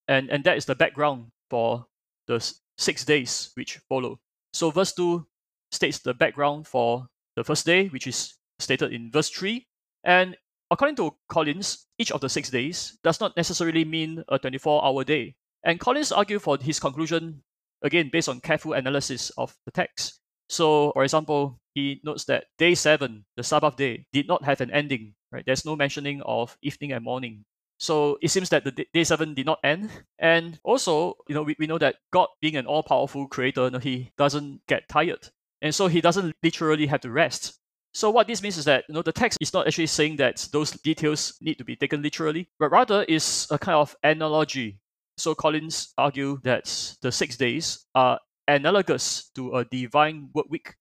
And, 0.09 0.29
and 0.29 0.43
that 0.45 0.57
is 0.57 0.65
the 0.65 0.75
background 0.75 1.27
for 1.49 1.87
the 2.27 2.53
six 2.77 3.05
days 3.05 3.53
which 3.55 3.79
follow. 3.89 4.19
So 4.53 4.71
verse 4.71 4.93
2 4.93 5.25
states 5.71 6.01
the 6.01 6.15
background 6.15 6.67
for 6.67 7.07
the 7.37 7.45
first 7.45 7.65
day, 7.65 7.87
which 7.89 8.07
is 8.07 8.35
stated 8.59 8.93
in 8.93 9.11
verse 9.11 9.31
3. 9.31 9.65
And 10.05 10.37
according 10.71 10.97
to 10.97 11.15
Collins, 11.29 11.87
each 11.99 12.11
of 12.11 12.21
the 12.21 12.29
six 12.29 12.51
days 12.51 12.99
does 13.05 13.21
not 13.21 13.37
necessarily 13.37 13.85
mean 13.85 14.25
a 14.29 14.39
24 14.39 14.85
hour 14.85 15.05
day. 15.05 15.35
And 15.65 15.79
Collins 15.79 16.11
argued 16.11 16.43
for 16.43 16.59
his 16.61 16.81
conclusion 16.81 17.43
again 17.83 18.11
based 18.13 18.29
on 18.29 18.41
careful 18.41 18.73
analysis 18.73 19.31
of 19.37 19.55
the 19.67 19.73
text. 19.73 20.21
So, 20.49 20.93
for 20.93 21.05
example, 21.05 21.59
he 21.75 22.01
notes 22.05 22.25
that 22.27 22.45
day 22.59 22.75
seven, 22.75 23.25
the 23.37 23.43
Sabbath 23.43 23.77
day, 23.77 24.07
did 24.13 24.29
not 24.29 24.45
have 24.45 24.61
an 24.61 24.71
ending. 24.71 25.15
Right? 25.31 25.45
There's 25.47 25.65
no 25.65 25.77
mentioning 25.77 26.21
of 26.23 26.57
evening 26.63 26.93
and 26.93 27.05
morning. 27.05 27.45
So 27.79 28.19
it 28.23 28.29
seems 28.29 28.49
that 28.51 28.65
the 28.65 28.87
day 28.93 29.05
seven 29.05 29.35
did 29.35 29.47
not 29.47 29.59
end. 29.65 29.91
And 30.19 30.61
also, 30.63 31.15
you 31.27 31.35
know, 31.35 31.43
we, 31.43 31.57
we 31.59 31.67
know 31.67 31.79
that 31.79 31.97
God 32.13 32.29
being 32.41 32.57
an 32.57 32.67
all-powerful 32.67 33.27
creator, 33.29 33.65
you 33.65 33.71
know, 33.71 33.79
he 33.79 34.13
doesn't 34.17 34.61
get 34.69 34.89
tired. 34.89 35.29
And 35.63 35.75
so 35.75 35.87
he 35.89 36.01
doesn't 36.01 36.37
literally 36.43 36.87
have 36.87 37.01
to 37.01 37.11
rest. 37.11 37.59
So 37.95 38.11
what 38.11 38.27
this 38.27 38.43
means 38.43 38.57
is 38.57 38.65
that 38.65 38.85
you 38.89 38.95
know 38.95 39.03
the 39.03 39.13
text 39.13 39.39
is 39.41 39.53
not 39.53 39.67
actually 39.67 39.87
saying 39.87 40.17
that 40.17 40.49
those 40.53 40.71
details 40.71 41.37
need 41.41 41.57
to 41.59 41.65
be 41.65 41.77
taken 41.77 42.03
literally, 42.03 42.49
but 42.59 42.71
rather 42.71 43.03
is 43.05 43.47
a 43.51 43.59
kind 43.59 43.77
of 43.77 43.95
analogy 44.03 44.79
so 45.23 45.35
Collins 45.35 45.95
argue 45.97 46.41
that 46.43 46.67
the 47.01 47.13
six 47.13 47.37
days 47.37 47.87
are 47.95 48.19
analogous 48.49 49.31
to 49.37 49.55
a 49.57 49.65
divine 49.65 50.29
work 50.35 50.47
week. 50.51 50.75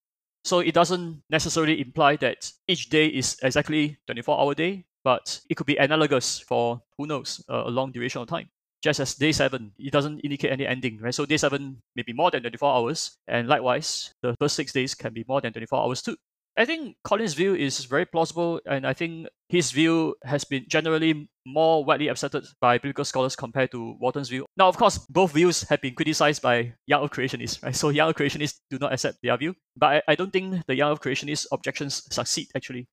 So 0.43 0.59
it 0.59 0.73
doesn't 0.73 1.21
necessarily 1.29 1.79
imply 1.79 2.15
that 2.17 2.51
each 2.67 2.89
day 2.89 3.05
is 3.07 3.37
exactly 3.43 3.97
24 4.07 4.39
hour 4.39 4.55
day, 4.55 4.85
but 5.03 5.39
it 5.49 5.55
could 5.55 5.67
be 5.67 5.77
analogous 5.77 6.39
for 6.39 6.81
who 6.97 7.05
knows 7.05 7.43
a 7.47 7.69
long 7.69 7.91
duration 7.91 8.21
of 8.21 8.27
time. 8.27 8.49
Just 8.81 8.99
as 8.99 9.13
day 9.13 9.31
seven, 9.31 9.71
it 9.77 9.91
doesn't 9.93 10.19
indicate 10.21 10.51
any 10.51 10.65
ending, 10.65 10.97
right? 10.97 11.13
So 11.13 11.27
day 11.27 11.37
seven 11.37 11.77
may 11.95 12.01
be 12.01 12.13
more 12.13 12.31
than 12.31 12.41
24 12.41 12.75
hours, 12.75 13.17
and 13.27 13.47
likewise, 13.47 14.15
the 14.23 14.35
first 14.39 14.55
six 14.55 14.73
days 14.73 14.95
can 14.95 15.13
be 15.13 15.23
more 15.27 15.39
than 15.39 15.53
24 15.53 15.79
hours 15.79 16.01
too. 16.01 16.17
I 16.57 16.65
think 16.65 16.97
Collins' 17.03 17.33
view 17.33 17.55
is 17.55 17.85
very 17.85 18.05
plausible, 18.05 18.59
and 18.65 18.85
I 18.85 18.93
think 18.93 19.27
his 19.47 19.71
view 19.71 20.15
has 20.23 20.43
been 20.43 20.65
generally 20.67 21.29
more 21.45 21.83
widely 21.83 22.09
accepted 22.09 22.45
by 22.59 22.77
biblical 22.77 23.05
scholars 23.05 23.35
compared 23.35 23.71
to 23.71 23.95
Walton's 23.99 24.29
view. 24.29 24.45
Now, 24.57 24.67
of 24.67 24.77
course, 24.77 24.97
both 24.97 25.31
views 25.33 25.63
have 25.69 25.81
been 25.81 25.95
criticized 25.95 26.41
by 26.41 26.73
young 26.87 27.07
creationists, 27.07 27.63
right? 27.63 27.75
So 27.75 27.89
young 27.89 28.13
creationists 28.13 28.59
do 28.69 28.77
not 28.79 28.93
accept 28.93 29.19
their 29.23 29.37
view, 29.37 29.55
but 29.77 29.87
I, 29.87 30.01
I 30.09 30.15
don't 30.15 30.31
think 30.31 30.65
the 30.67 30.75
young 30.75 30.97
creationist 30.97 31.47
objections 31.51 32.03
succeed 32.11 32.47
actually. 32.55 32.87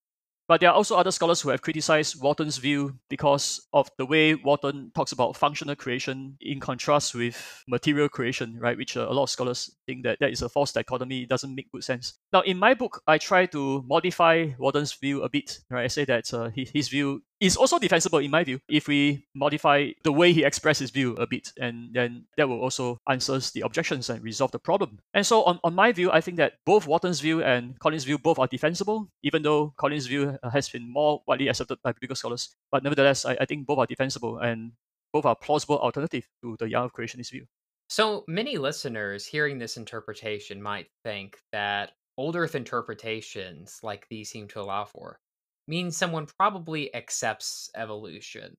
But 0.48 0.60
there 0.60 0.70
are 0.70 0.74
also 0.74 0.96
other 0.96 1.10
scholars 1.10 1.42
who 1.42 1.50
have 1.50 1.60
criticized 1.60 2.20
Walton's 2.22 2.56
view 2.56 2.98
because 3.10 3.68
of 3.74 3.90
the 3.98 4.06
way 4.06 4.34
Walton 4.34 4.90
talks 4.94 5.12
about 5.12 5.36
functional 5.36 5.76
creation 5.76 6.38
in 6.40 6.58
contrast 6.58 7.14
with 7.14 7.64
material 7.68 8.08
creation, 8.08 8.58
right? 8.58 8.76
Which 8.76 8.96
a 8.96 9.04
lot 9.10 9.24
of 9.24 9.30
scholars 9.30 9.70
think 9.84 10.04
that 10.04 10.18
that 10.20 10.30
is 10.30 10.40
a 10.40 10.48
false 10.48 10.72
dichotomy. 10.72 11.22
It 11.22 11.28
doesn't 11.28 11.54
make 11.54 11.70
good 11.70 11.84
sense. 11.84 12.14
Now, 12.32 12.40
in 12.40 12.56
my 12.58 12.72
book, 12.72 13.02
I 13.06 13.18
try 13.18 13.44
to 13.46 13.84
modify 13.86 14.48
Walton's 14.58 14.94
view 14.94 15.22
a 15.22 15.28
bit, 15.28 15.58
right? 15.68 15.84
I 15.84 15.88
say 15.88 16.06
that 16.06 16.32
uh, 16.32 16.48
his 16.54 16.88
view 16.88 17.22
is 17.40 17.56
also 17.56 17.78
defensible 17.78 18.18
in 18.18 18.30
my 18.30 18.42
view 18.42 18.58
if 18.68 18.88
we 18.88 19.24
modify 19.34 19.90
the 20.02 20.12
way 20.12 20.32
he 20.32 20.44
expressed 20.44 20.80
his 20.80 20.90
view 20.90 21.14
a 21.14 21.26
bit 21.26 21.52
and 21.58 21.94
then 21.94 22.24
that 22.36 22.48
will 22.48 22.60
also 22.60 22.98
answers 23.08 23.52
the 23.52 23.60
objections 23.60 24.10
and 24.10 24.22
resolve 24.22 24.50
the 24.50 24.58
problem. 24.58 24.98
And 25.14 25.24
so 25.24 25.44
on, 25.44 25.60
on 25.62 25.74
my 25.74 25.92
view 25.92 26.10
i 26.10 26.20
think 26.20 26.36
that 26.38 26.54
both 26.66 26.86
walton's 26.86 27.20
view 27.20 27.42
and 27.42 27.78
collins' 27.78 28.04
view 28.04 28.18
both 28.18 28.38
are 28.38 28.46
defensible 28.46 29.08
even 29.22 29.42
though 29.42 29.74
collins' 29.76 30.06
view 30.06 30.38
uh, 30.42 30.50
has 30.50 30.68
been 30.68 30.90
more 30.90 31.22
widely 31.26 31.48
accepted 31.48 31.78
by 31.82 31.92
biblical 31.92 32.16
scholars. 32.16 32.54
But 32.70 32.82
nevertheless 32.82 33.24
i, 33.24 33.36
I 33.40 33.44
think 33.44 33.66
both 33.66 33.78
are 33.78 33.86
defensible 33.86 34.38
and 34.38 34.72
both 35.12 35.24
are 35.24 35.36
plausible 35.36 35.78
alternative 35.78 36.28
to 36.42 36.56
the 36.58 36.68
young 36.68 36.90
creationist 36.90 37.30
view. 37.30 37.46
So 37.88 38.24
many 38.28 38.58
listeners 38.58 39.24
hearing 39.24 39.58
this 39.58 39.78
interpretation 39.78 40.60
might 40.60 40.88
think 41.02 41.38
that 41.52 41.92
old 42.18 42.36
earth 42.36 42.54
interpretations 42.54 43.78
like 43.82 44.06
these 44.10 44.28
seem 44.28 44.48
to 44.48 44.60
allow 44.60 44.84
for 44.84 45.20
means 45.68 45.96
someone 45.96 46.26
probably 46.26 46.92
accepts 46.94 47.70
evolution. 47.76 48.56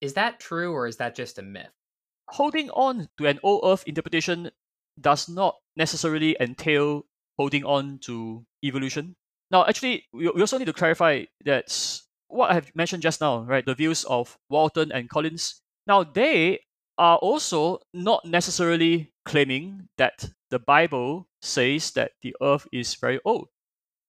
Is 0.00 0.14
that 0.14 0.40
true 0.40 0.72
or 0.72 0.86
is 0.86 0.96
that 0.96 1.14
just 1.14 1.38
a 1.38 1.42
myth? 1.42 1.70
Holding 2.28 2.68
on 2.70 3.08
to 3.18 3.26
an 3.26 3.38
old 3.42 3.62
Earth 3.64 3.84
interpretation 3.86 4.50
does 5.00 5.28
not 5.28 5.56
necessarily 5.76 6.36
entail 6.40 7.06
holding 7.38 7.64
on 7.64 7.98
to 8.00 8.44
evolution. 8.64 9.14
Now, 9.50 9.64
actually, 9.66 10.04
we 10.12 10.28
also 10.28 10.58
need 10.58 10.66
to 10.66 10.72
clarify 10.72 11.24
that 11.44 12.00
what 12.28 12.50
I 12.50 12.54
have 12.54 12.74
mentioned 12.74 13.02
just 13.02 13.20
now, 13.20 13.42
right, 13.42 13.64
the 13.64 13.74
views 13.74 14.04
of 14.04 14.38
Walton 14.48 14.90
and 14.90 15.08
Collins, 15.08 15.60
now 15.86 16.02
they 16.02 16.60
are 16.98 17.16
also 17.18 17.78
not 17.92 18.24
necessarily 18.24 19.12
claiming 19.24 19.88
that 19.98 20.30
the 20.50 20.58
Bible 20.58 21.28
says 21.40 21.92
that 21.92 22.12
the 22.22 22.34
earth 22.42 22.66
is 22.72 22.94
very 22.94 23.20
old. 23.24 23.48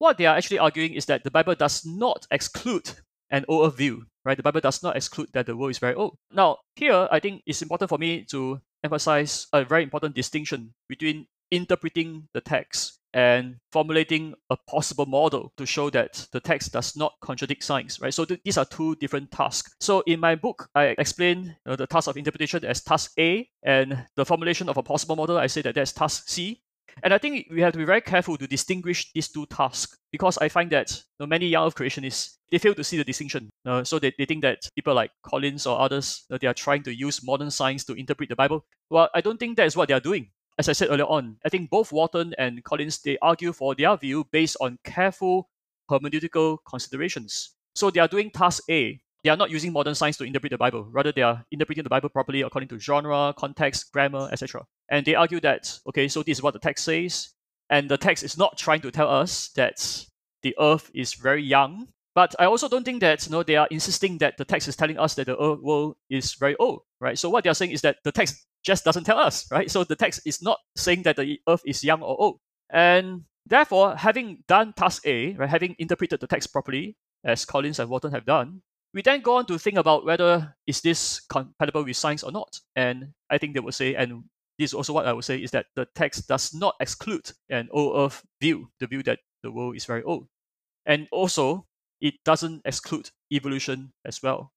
What 0.03 0.17
they 0.17 0.25
are 0.25 0.35
actually 0.35 0.59
arguing 0.59 0.95
is 0.95 1.05
that 1.05 1.23
the 1.23 1.31
Bible 1.31 1.55
does 1.55 1.85
not 1.85 2.27
exclude 2.29 2.91
an 3.29 3.45
old 3.47 3.77
view, 3.77 4.05
right? 4.25 4.35
The 4.35 4.43
Bible 4.43 4.59
does 4.59 4.83
not 4.83 4.97
exclude 4.97 5.29
that 5.31 5.45
the 5.45 5.55
world 5.55 5.71
is 5.71 5.79
very 5.79 5.95
old. 5.95 6.17
Now, 6.29 6.57
here, 6.75 7.07
I 7.09 7.21
think 7.21 7.41
it's 7.45 7.61
important 7.61 7.87
for 7.87 7.97
me 7.97 8.25
to 8.25 8.59
emphasize 8.83 9.47
a 9.53 9.63
very 9.63 9.81
important 9.81 10.13
distinction 10.13 10.73
between 10.89 11.27
interpreting 11.51 12.27
the 12.33 12.41
text 12.41 12.99
and 13.13 13.57
formulating 13.71 14.33
a 14.49 14.57
possible 14.67 15.05
model 15.05 15.53
to 15.55 15.65
show 15.65 15.89
that 15.91 16.27
the 16.33 16.39
text 16.41 16.73
does 16.73 16.97
not 16.97 17.13
contradict 17.21 17.63
science, 17.63 18.01
right? 18.01 18.13
So 18.13 18.25
th- 18.25 18.41
these 18.43 18.57
are 18.57 18.65
two 18.65 18.95
different 18.95 19.31
tasks. 19.31 19.73
So 19.79 20.01
in 20.07 20.19
my 20.19 20.35
book, 20.35 20.67
I 20.75 20.95
explain 20.97 21.55
the 21.63 21.87
task 21.87 22.09
of 22.09 22.17
interpretation 22.17 22.65
as 22.65 22.83
task 22.83 23.11
A, 23.19 23.47
and 23.63 24.05
the 24.15 24.25
formulation 24.25 24.67
of 24.67 24.77
a 24.77 24.83
possible 24.83 25.15
model, 25.15 25.37
I 25.37 25.47
say 25.47 25.61
that 25.61 25.75
that's 25.75 25.93
task 25.93 26.27
C. 26.27 26.59
And 27.01 27.13
I 27.13 27.17
think 27.17 27.47
we 27.51 27.61
have 27.61 27.73
to 27.73 27.79
be 27.79 27.85
very 27.85 28.01
careful 28.01 28.37
to 28.37 28.47
distinguish 28.47 29.11
these 29.13 29.29
two 29.29 29.45
tasks 29.47 29.97
because 30.11 30.37
I 30.37 30.49
find 30.49 30.71
that 30.71 30.91
you 30.91 31.23
know, 31.23 31.27
many 31.27 31.47
young 31.47 31.71
creationists 31.71 32.37
they 32.51 32.59
fail 32.59 32.75
to 32.75 32.83
see 32.83 32.97
the 32.97 33.03
distinction. 33.03 33.49
So 33.83 33.97
they, 33.97 34.13
they 34.17 34.25
think 34.25 34.43
that 34.43 34.59
people 34.75 34.93
like 34.93 35.09
Collins 35.23 35.65
or 35.65 35.79
others 35.79 36.25
uh, 36.29 36.37
they 36.39 36.45
are 36.45 36.53
trying 36.53 36.83
to 36.83 36.95
use 36.95 37.23
modern 37.23 37.49
science 37.49 37.83
to 37.85 37.93
interpret 37.93 38.29
the 38.29 38.35
Bible. 38.35 38.65
Well, 38.91 39.09
I 39.15 39.21
don't 39.21 39.39
think 39.39 39.57
that 39.57 39.65
is 39.65 39.75
what 39.75 39.87
they 39.87 39.95
are 39.95 39.99
doing 39.99 40.29
as 40.59 40.69
I 40.69 40.73
said 40.73 40.89
earlier 40.91 41.05
on, 41.05 41.37
I 41.45 41.49
think 41.49 41.69
both 41.69 41.91
Walton 41.91 42.33
and 42.37 42.63
Collins 42.63 43.01
they 43.01 43.17
argue 43.21 43.53
for 43.53 43.75
their 43.75 43.95
view 43.97 44.25
based 44.31 44.57
on 44.61 44.77
careful 44.83 45.49
hermeneutical 45.89 46.57
considerations. 46.67 47.55
So 47.75 47.89
they 47.89 47.99
are 47.99 48.07
doing 48.07 48.29
task 48.29 48.63
A. 48.69 48.99
They 49.23 49.29
are 49.29 49.37
not 49.37 49.49
using 49.49 49.71
modern 49.71 49.95
science 49.95 50.17
to 50.17 50.25
interpret 50.25 50.51
the 50.51 50.57
Bible. 50.57 50.83
Rather, 50.91 51.11
they 51.11 51.21
are 51.21 51.43
interpreting 51.51 51.83
the 51.83 51.89
Bible 51.89 52.09
properly 52.09 52.41
according 52.41 52.67
to 52.69 52.79
genre, 52.79 53.33
context, 53.37 53.91
grammar, 53.91 54.29
etc. 54.31 54.65
And 54.89 55.05
they 55.05 55.15
argue 55.15 55.39
that 55.41 55.79
okay, 55.87 56.07
so 56.07 56.23
this 56.23 56.37
is 56.37 56.43
what 56.43 56.53
the 56.53 56.59
text 56.59 56.85
says, 56.85 57.29
and 57.69 57.89
the 57.89 57.97
text 57.97 58.23
is 58.23 58.37
not 58.37 58.57
trying 58.57 58.81
to 58.81 58.91
tell 58.91 59.09
us 59.09 59.49
that 59.55 60.05
the 60.43 60.55
Earth 60.59 60.91
is 60.93 61.13
very 61.13 61.43
young. 61.43 61.87
But 62.15 62.35
I 62.37 62.45
also 62.45 62.67
don't 62.67 62.83
think 62.83 63.01
that 63.01 63.25
you 63.25 63.31
know, 63.31 63.41
they 63.41 63.55
are 63.55 63.67
insisting 63.71 64.19
that 64.19 64.37
the 64.37 64.45
text 64.45 64.67
is 64.67 64.75
telling 64.75 64.99
us 64.99 65.15
that 65.15 65.25
the 65.25 65.39
Earth 65.39 65.59
world 65.61 65.95
is 66.09 66.35
very 66.35 66.55
old, 66.57 66.81
right? 66.99 67.17
So 67.17 67.29
what 67.29 67.43
they 67.43 67.49
are 67.49 67.55
saying 67.55 67.71
is 67.71 67.81
that 67.81 67.97
the 68.03 68.11
text 68.11 68.45
just 68.63 68.83
doesn't 68.83 69.03
tell 69.03 69.19
us, 69.19 69.45
right? 69.51 69.69
So 69.69 69.83
the 69.83 69.95
text 69.95 70.21
is 70.25 70.41
not 70.41 70.59
saying 70.75 71.03
that 71.03 71.17
the 71.17 71.39
earth 71.47 71.61
is 71.65 71.83
young 71.83 72.01
or 72.01 72.19
old. 72.19 72.39
And 72.71 73.23
therefore, 73.45 73.95
having 73.95 74.43
done 74.47 74.73
task 74.73 75.05
A, 75.05 75.33
right, 75.33 75.49
having 75.49 75.75
interpreted 75.77 76.19
the 76.19 76.27
text 76.27 76.51
properly, 76.51 76.95
as 77.23 77.45
Collins 77.45 77.79
and 77.79 77.89
Walton 77.89 78.11
have 78.11 78.25
done, 78.25 78.61
we 78.93 79.01
then 79.01 79.21
go 79.21 79.37
on 79.37 79.45
to 79.47 79.57
think 79.57 79.77
about 79.77 80.05
whether 80.05 80.55
is 80.67 80.81
this 80.81 81.21
compatible 81.21 81.83
with 81.83 81.97
science 81.97 82.23
or 82.23 82.31
not. 82.31 82.59
And 82.75 83.13
I 83.29 83.37
think 83.37 83.53
they 83.53 83.59
would 83.59 83.73
say, 83.73 83.95
and 83.95 84.23
this 84.57 84.71
is 84.71 84.73
also 84.73 84.93
what 84.93 85.07
I 85.07 85.13
would 85.13 85.25
say, 85.25 85.37
is 85.37 85.51
that 85.51 85.67
the 85.75 85.87
text 85.95 86.27
does 86.27 86.53
not 86.53 86.75
exclude 86.79 87.31
an 87.49 87.69
old 87.71 87.97
earth 87.97 88.23
view, 88.41 88.69
the 88.79 88.87
view 88.87 89.03
that 89.03 89.19
the 89.41 89.51
world 89.51 89.75
is 89.75 89.85
very 89.85 90.03
old. 90.03 90.27
And 90.85 91.07
also, 91.11 91.65
it 92.01 92.15
doesn't 92.25 92.61
exclude 92.65 93.09
evolution 93.31 93.93
as 94.05 94.21
well. 94.21 94.51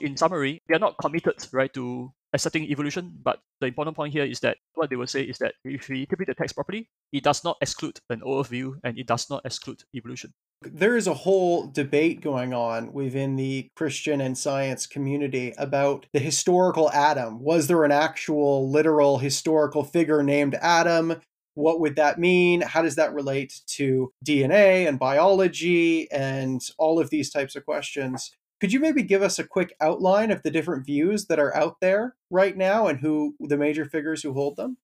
In 0.00 0.16
summary, 0.16 0.60
we 0.68 0.74
are 0.76 0.78
not 0.78 0.96
committed, 1.00 1.36
right, 1.52 1.72
to 1.74 2.12
accepting 2.32 2.64
evolution, 2.64 3.12
but 3.22 3.40
the 3.60 3.66
important 3.66 3.96
point 3.96 4.12
here 4.12 4.24
is 4.24 4.40
that 4.40 4.58
what 4.74 4.90
they 4.90 4.96
will 4.96 5.06
say 5.06 5.22
is 5.22 5.38
that 5.38 5.54
if 5.64 5.88
we 5.88 6.00
interpret 6.00 6.28
the 6.28 6.34
text 6.34 6.54
properly, 6.54 6.88
it 7.12 7.24
does 7.24 7.44
not 7.44 7.56
exclude 7.60 7.98
an 8.08 8.20
overview 8.20 8.74
and 8.84 8.98
it 8.98 9.06
does 9.06 9.28
not 9.30 9.42
exclude 9.44 9.82
evolution. 9.94 10.32
There 10.62 10.96
is 10.96 11.06
a 11.06 11.14
whole 11.14 11.68
debate 11.68 12.20
going 12.20 12.52
on 12.52 12.92
within 12.92 13.36
the 13.36 13.68
Christian 13.76 14.20
and 14.20 14.36
science 14.36 14.86
community 14.86 15.54
about 15.56 16.06
the 16.12 16.20
historical 16.20 16.90
Adam. 16.90 17.40
Was 17.40 17.66
there 17.66 17.84
an 17.84 17.92
actual, 17.92 18.70
literal, 18.70 19.18
historical 19.18 19.84
figure 19.84 20.22
named 20.22 20.54
Adam? 20.60 21.16
What 21.54 21.80
would 21.80 21.96
that 21.96 22.18
mean? 22.18 22.60
How 22.60 22.82
does 22.82 22.96
that 22.96 23.14
relate 23.14 23.60
to 23.68 24.12
DNA 24.24 24.86
and 24.86 24.98
biology 24.98 26.10
and 26.12 26.60
all 26.78 27.00
of 27.00 27.10
these 27.10 27.30
types 27.30 27.56
of 27.56 27.64
questions? 27.64 28.30
Could 28.60 28.72
you 28.72 28.80
maybe 28.80 29.02
give 29.02 29.22
us 29.22 29.38
a 29.38 29.44
quick 29.44 29.74
outline 29.80 30.30
of 30.30 30.42
the 30.42 30.50
different 30.50 30.84
views 30.84 31.26
that 31.26 31.38
are 31.38 31.54
out 31.56 31.80
there 31.80 32.16
right 32.28 32.56
now 32.56 32.86
and 32.86 33.00
who 33.00 33.34
the 33.40 33.56
major 33.56 33.86
figures 33.86 34.22
who 34.22 34.34
hold 34.34 34.56
them? 34.56 34.76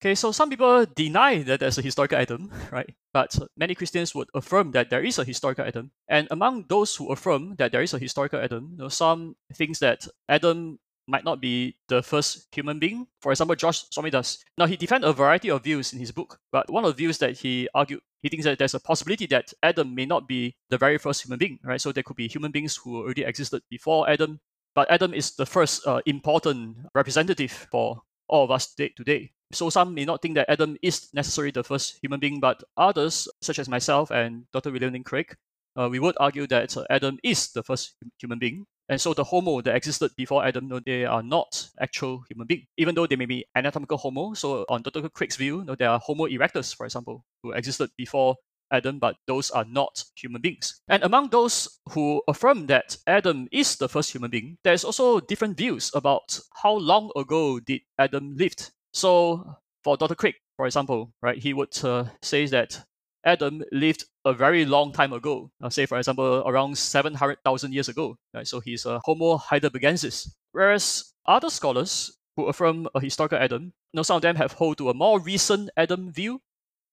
Okay, 0.00 0.14
so 0.14 0.30
some 0.30 0.48
people 0.48 0.86
deny 0.86 1.42
that 1.42 1.58
there's 1.58 1.76
a 1.76 1.82
historical 1.82 2.18
Adam, 2.18 2.50
right? 2.70 2.94
But 3.12 3.36
many 3.56 3.74
Christians 3.74 4.14
would 4.14 4.28
affirm 4.32 4.70
that 4.72 4.90
there 4.90 5.02
is 5.02 5.18
a 5.18 5.24
historical 5.24 5.64
Adam. 5.66 5.90
And 6.08 6.28
among 6.30 6.66
those 6.68 6.94
who 6.94 7.10
affirm 7.10 7.56
that 7.56 7.72
there 7.72 7.82
is 7.82 7.92
a 7.92 7.98
historical 7.98 8.40
Adam, 8.40 8.70
you 8.72 8.78
know, 8.78 8.88
some 8.88 9.34
thinks 9.52 9.80
that 9.80 10.06
Adam 10.28 10.78
might 11.08 11.24
not 11.24 11.40
be 11.40 11.76
the 11.88 12.02
first 12.02 12.46
human 12.52 12.78
being. 12.78 13.06
For 13.20 13.32
example, 13.32 13.56
Josh 13.56 13.84
does. 13.88 14.44
Now, 14.56 14.66
he 14.66 14.76
defends 14.76 15.06
a 15.06 15.12
variety 15.12 15.50
of 15.50 15.64
views 15.64 15.92
in 15.92 15.98
his 15.98 16.12
book, 16.12 16.38
but 16.52 16.70
one 16.70 16.84
of 16.84 16.90
the 16.90 16.96
views 16.96 17.18
that 17.18 17.38
he 17.38 17.68
argued, 17.74 18.00
he 18.22 18.28
thinks 18.28 18.44
that 18.44 18.58
there's 18.58 18.74
a 18.74 18.80
possibility 18.80 19.26
that 19.26 19.52
Adam 19.62 19.94
may 19.94 20.06
not 20.06 20.28
be 20.28 20.54
the 20.70 20.78
very 20.78 20.98
first 20.98 21.24
human 21.24 21.38
being, 21.38 21.58
right? 21.64 21.80
So 21.80 21.92
there 21.92 22.02
could 22.02 22.16
be 22.16 22.28
human 22.28 22.52
beings 22.52 22.76
who 22.76 22.98
already 22.98 23.24
existed 23.24 23.62
before 23.70 24.08
Adam, 24.08 24.40
but 24.74 24.90
Adam 24.90 25.14
is 25.14 25.34
the 25.34 25.46
first 25.46 25.86
uh, 25.86 26.00
important 26.06 26.76
representative 26.94 27.52
for 27.70 28.02
all 28.28 28.44
of 28.44 28.50
us 28.50 28.74
today. 28.74 29.32
So 29.52 29.70
some 29.70 29.94
may 29.94 30.04
not 30.04 30.20
think 30.20 30.34
that 30.34 30.50
Adam 30.50 30.76
is 30.82 31.08
necessarily 31.14 31.52
the 31.52 31.64
first 31.64 31.98
human 32.02 32.20
being, 32.20 32.38
but 32.38 32.62
others, 32.76 33.28
such 33.40 33.58
as 33.58 33.68
myself 33.68 34.10
and 34.10 34.44
Dr. 34.52 34.70
William 34.70 34.92
Lane 34.92 35.04
Craig, 35.04 35.34
uh, 35.76 35.88
we 35.88 35.98
would 35.98 36.16
argue 36.20 36.46
that 36.48 36.76
uh, 36.76 36.84
Adam 36.90 37.18
is 37.22 37.52
the 37.52 37.62
first 37.62 37.94
human 38.20 38.38
being. 38.38 38.66
And 38.88 39.00
so 39.00 39.12
the 39.12 39.24
Homo 39.24 39.60
that 39.60 39.76
existed 39.76 40.12
before 40.16 40.44
Adam, 40.44 40.68
no, 40.68 40.80
they 40.80 41.04
are 41.04 41.22
not 41.22 41.68
actual 41.80 42.24
human 42.28 42.46
beings, 42.46 42.64
even 42.78 42.94
though 42.94 43.06
they 43.06 43.16
may 43.16 43.26
be 43.26 43.44
anatomical 43.54 43.98
Homo. 43.98 44.34
So 44.34 44.64
on 44.68 44.82
Dr. 44.82 45.08
Craig's 45.10 45.36
view, 45.36 45.62
no, 45.64 45.74
there 45.74 45.90
are 45.90 45.98
Homo 45.98 46.26
erectus, 46.26 46.74
for 46.74 46.86
example, 46.86 47.24
who 47.42 47.52
existed 47.52 47.90
before 47.98 48.36
Adam, 48.70 48.98
but 48.98 49.16
those 49.26 49.50
are 49.50 49.64
not 49.64 50.04
human 50.16 50.40
beings. 50.40 50.80
And 50.88 51.02
among 51.02 51.30
those 51.30 51.80
who 51.90 52.22
affirm 52.28 52.66
that 52.66 52.96
Adam 53.06 53.48
is 53.52 53.76
the 53.76 53.88
first 53.88 54.12
human 54.12 54.30
being, 54.30 54.58
there's 54.64 54.84
also 54.84 55.20
different 55.20 55.56
views 55.56 55.90
about 55.94 56.38
how 56.62 56.74
long 56.74 57.10
ago 57.16 57.60
did 57.60 57.82
Adam 57.98 58.36
lived. 58.36 58.70
So 58.92 59.56
for 59.84 59.96
Dr. 59.96 60.14
Craig, 60.14 60.34
for 60.56 60.66
example, 60.66 61.12
right, 61.22 61.38
he 61.38 61.54
would 61.54 61.72
uh, 61.84 62.04
say 62.22 62.46
that 62.46 62.84
Adam 63.28 63.62
lived 63.70 64.04
a 64.24 64.32
very 64.32 64.64
long 64.64 64.92
time 64.92 65.12
ago, 65.12 65.50
uh, 65.62 65.68
say 65.68 65.84
for 65.84 65.98
example 65.98 66.42
around 66.46 66.76
700,000 66.76 67.74
years 67.74 67.88
ago. 67.88 68.16
Right? 68.32 68.46
So 68.46 68.60
he's 68.60 68.86
a 68.86 69.00
Homo 69.04 69.36
heidelbergensis. 69.36 70.28
Whereas 70.52 71.12
other 71.26 71.50
scholars 71.50 72.16
who 72.36 72.46
affirm 72.46 72.88
a 72.94 73.00
historical 73.00 73.38
Adam, 73.38 73.64
you 73.92 73.98
know, 73.98 74.02
some 74.02 74.16
of 74.16 74.22
them 74.22 74.36
have 74.36 74.52
hold 74.52 74.78
to 74.78 74.88
a 74.88 74.94
more 74.94 75.20
recent 75.20 75.70
Adam 75.76 76.10
view. 76.10 76.40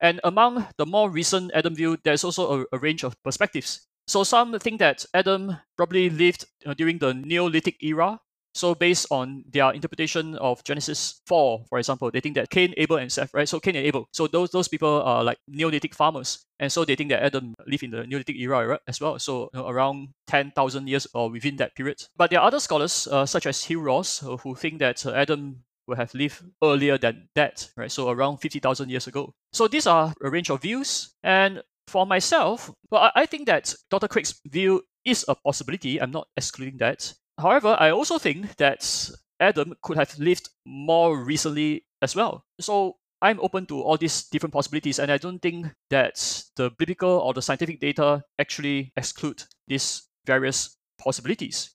And 0.02 0.20
among 0.24 0.68
the 0.78 0.86
more 0.86 1.10
recent 1.10 1.52
Adam 1.54 1.74
view, 1.74 1.98
there's 2.04 2.24
also 2.24 2.62
a, 2.62 2.66
a 2.74 2.80
range 2.80 3.04
of 3.04 3.16
perspectives. 3.24 3.88
So 4.08 4.24
some 4.24 4.60
think 4.60 4.80
that 4.80 5.06
Adam 5.14 5.58
probably 5.78 6.10
lived 6.10 6.46
uh, 6.66 6.74
during 6.74 7.00
the 7.00 7.14
Neolithic 7.14 7.82
era, 7.82 8.20
so 8.56 8.74
based 8.74 9.08
on 9.12 9.44
their 9.52 9.72
interpretation 9.72 10.36
of 10.38 10.64
Genesis 10.64 11.22
4, 11.28 11.66
for 11.68 11.78
example, 11.78 12.10
they 12.10 12.22
think 12.22 12.36
that 12.36 12.50
Cain, 12.50 12.74
Abel, 12.78 12.96
and 12.96 13.12
Seth, 13.12 13.34
right? 13.34 13.48
So 13.48 13.60
Cain 13.60 13.76
and 13.76 13.86
Abel. 13.86 14.08
So 14.14 14.28
those 14.28 14.50
those 14.52 14.70
people 14.70 15.02
are 15.02 15.24
like 15.24 15.38
Neolithic 15.48 15.94
farmers. 15.94 16.46
And 16.58 16.72
so 16.72 16.86
they 16.86 16.96
think 16.96 17.10
that 17.10 17.22
Adam 17.22 17.54
lived 17.68 17.84
in 17.84 17.92
the 17.92 18.08
Neolithic 18.08 18.38
era 18.38 18.66
right, 18.66 18.80
as 18.88 19.02
well. 19.02 19.20
So 19.20 19.50
you 19.54 19.60
know, 19.60 19.68
around 19.68 20.10
10,000 20.28 20.88
years 20.88 21.06
or 21.14 21.30
within 21.30 21.58
that 21.58 21.76
period. 21.76 22.02
But 22.16 22.30
there 22.30 22.40
are 22.40 22.48
other 22.48 22.62
scholars, 22.62 23.08
uh, 23.12 23.26
such 23.26 23.46
as 23.46 23.62
Hugh 23.62 23.82
Ross, 23.82 24.24
uh, 24.24 24.38
who 24.38 24.56
think 24.56 24.80
that 24.80 25.06
uh, 25.06 25.12
Adam 25.12 25.64
would 25.88 25.98
have 25.98 26.14
lived 26.14 26.42
earlier 26.64 26.98
than 26.98 27.28
that, 27.36 27.70
right? 27.76 27.92
So 27.92 28.10
around 28.10 28.38
50,000 28.38 28.90
years 28.90 29.08
ago. 29.08 29.34
So 29.52 29.68
these 29.68 29.86
are 29.86 30.14
a 30.24 30.30
range 30.30 30.50
of 30.50 30.62
views. 30.62 31.14
And 31.24 31.62
for 31.88 32.06
myself, 32.06 32.72
well, 32.90 33.02
I, 33.04 33.24
I 33.24 33.26
think 33.26 33.48
that 33.48 33.76
Dr. 33.92 34.08
Craig's 34.08 34.40
view 34.48 34.82
is 35.04 35.26
a 35.28 35.36
possibility. 35.36 36.02
I'm 36.02 36.12
not 36.12 36.28
excluding 36.38 36.78
that. 36.78 37.14
However, 37.38 37.76
I 37.80 37.92
also 37.92 38.18
think 38.18 38.56
that 38.58 39.10
Adam 39.40 39.74
could 39.82 39.98
have 39.98 40.18
lived 40.18 40.50
more 40.66 41.24
recently 41.24 41.86
as 42.02 42.16
well. 42.16 42.46
So 42.60 42.98
I'm 43.22 43.40
open 43.40 43.66
to 43.68 43.82
all 43.82 43.98
these 43.98 44.24
different 44.24 44.54
possibilities, 44.54 45.00
and 45.00 45.12
I 45.12 45.18
don't 45.18 45.42
think 45.42 45.68
that 45.90 46.44
the 46.56 46.72
biblical 46.72 47.10
or 47.10 47.34
the 47.34 47.42
scientific 47.42 47.80
data 47.80 48.24
actually 48.40 48.94
exclude 48.96 49.44
these 49.68 50.04
various 50.26 50.78
possibilities. 50.98 51.72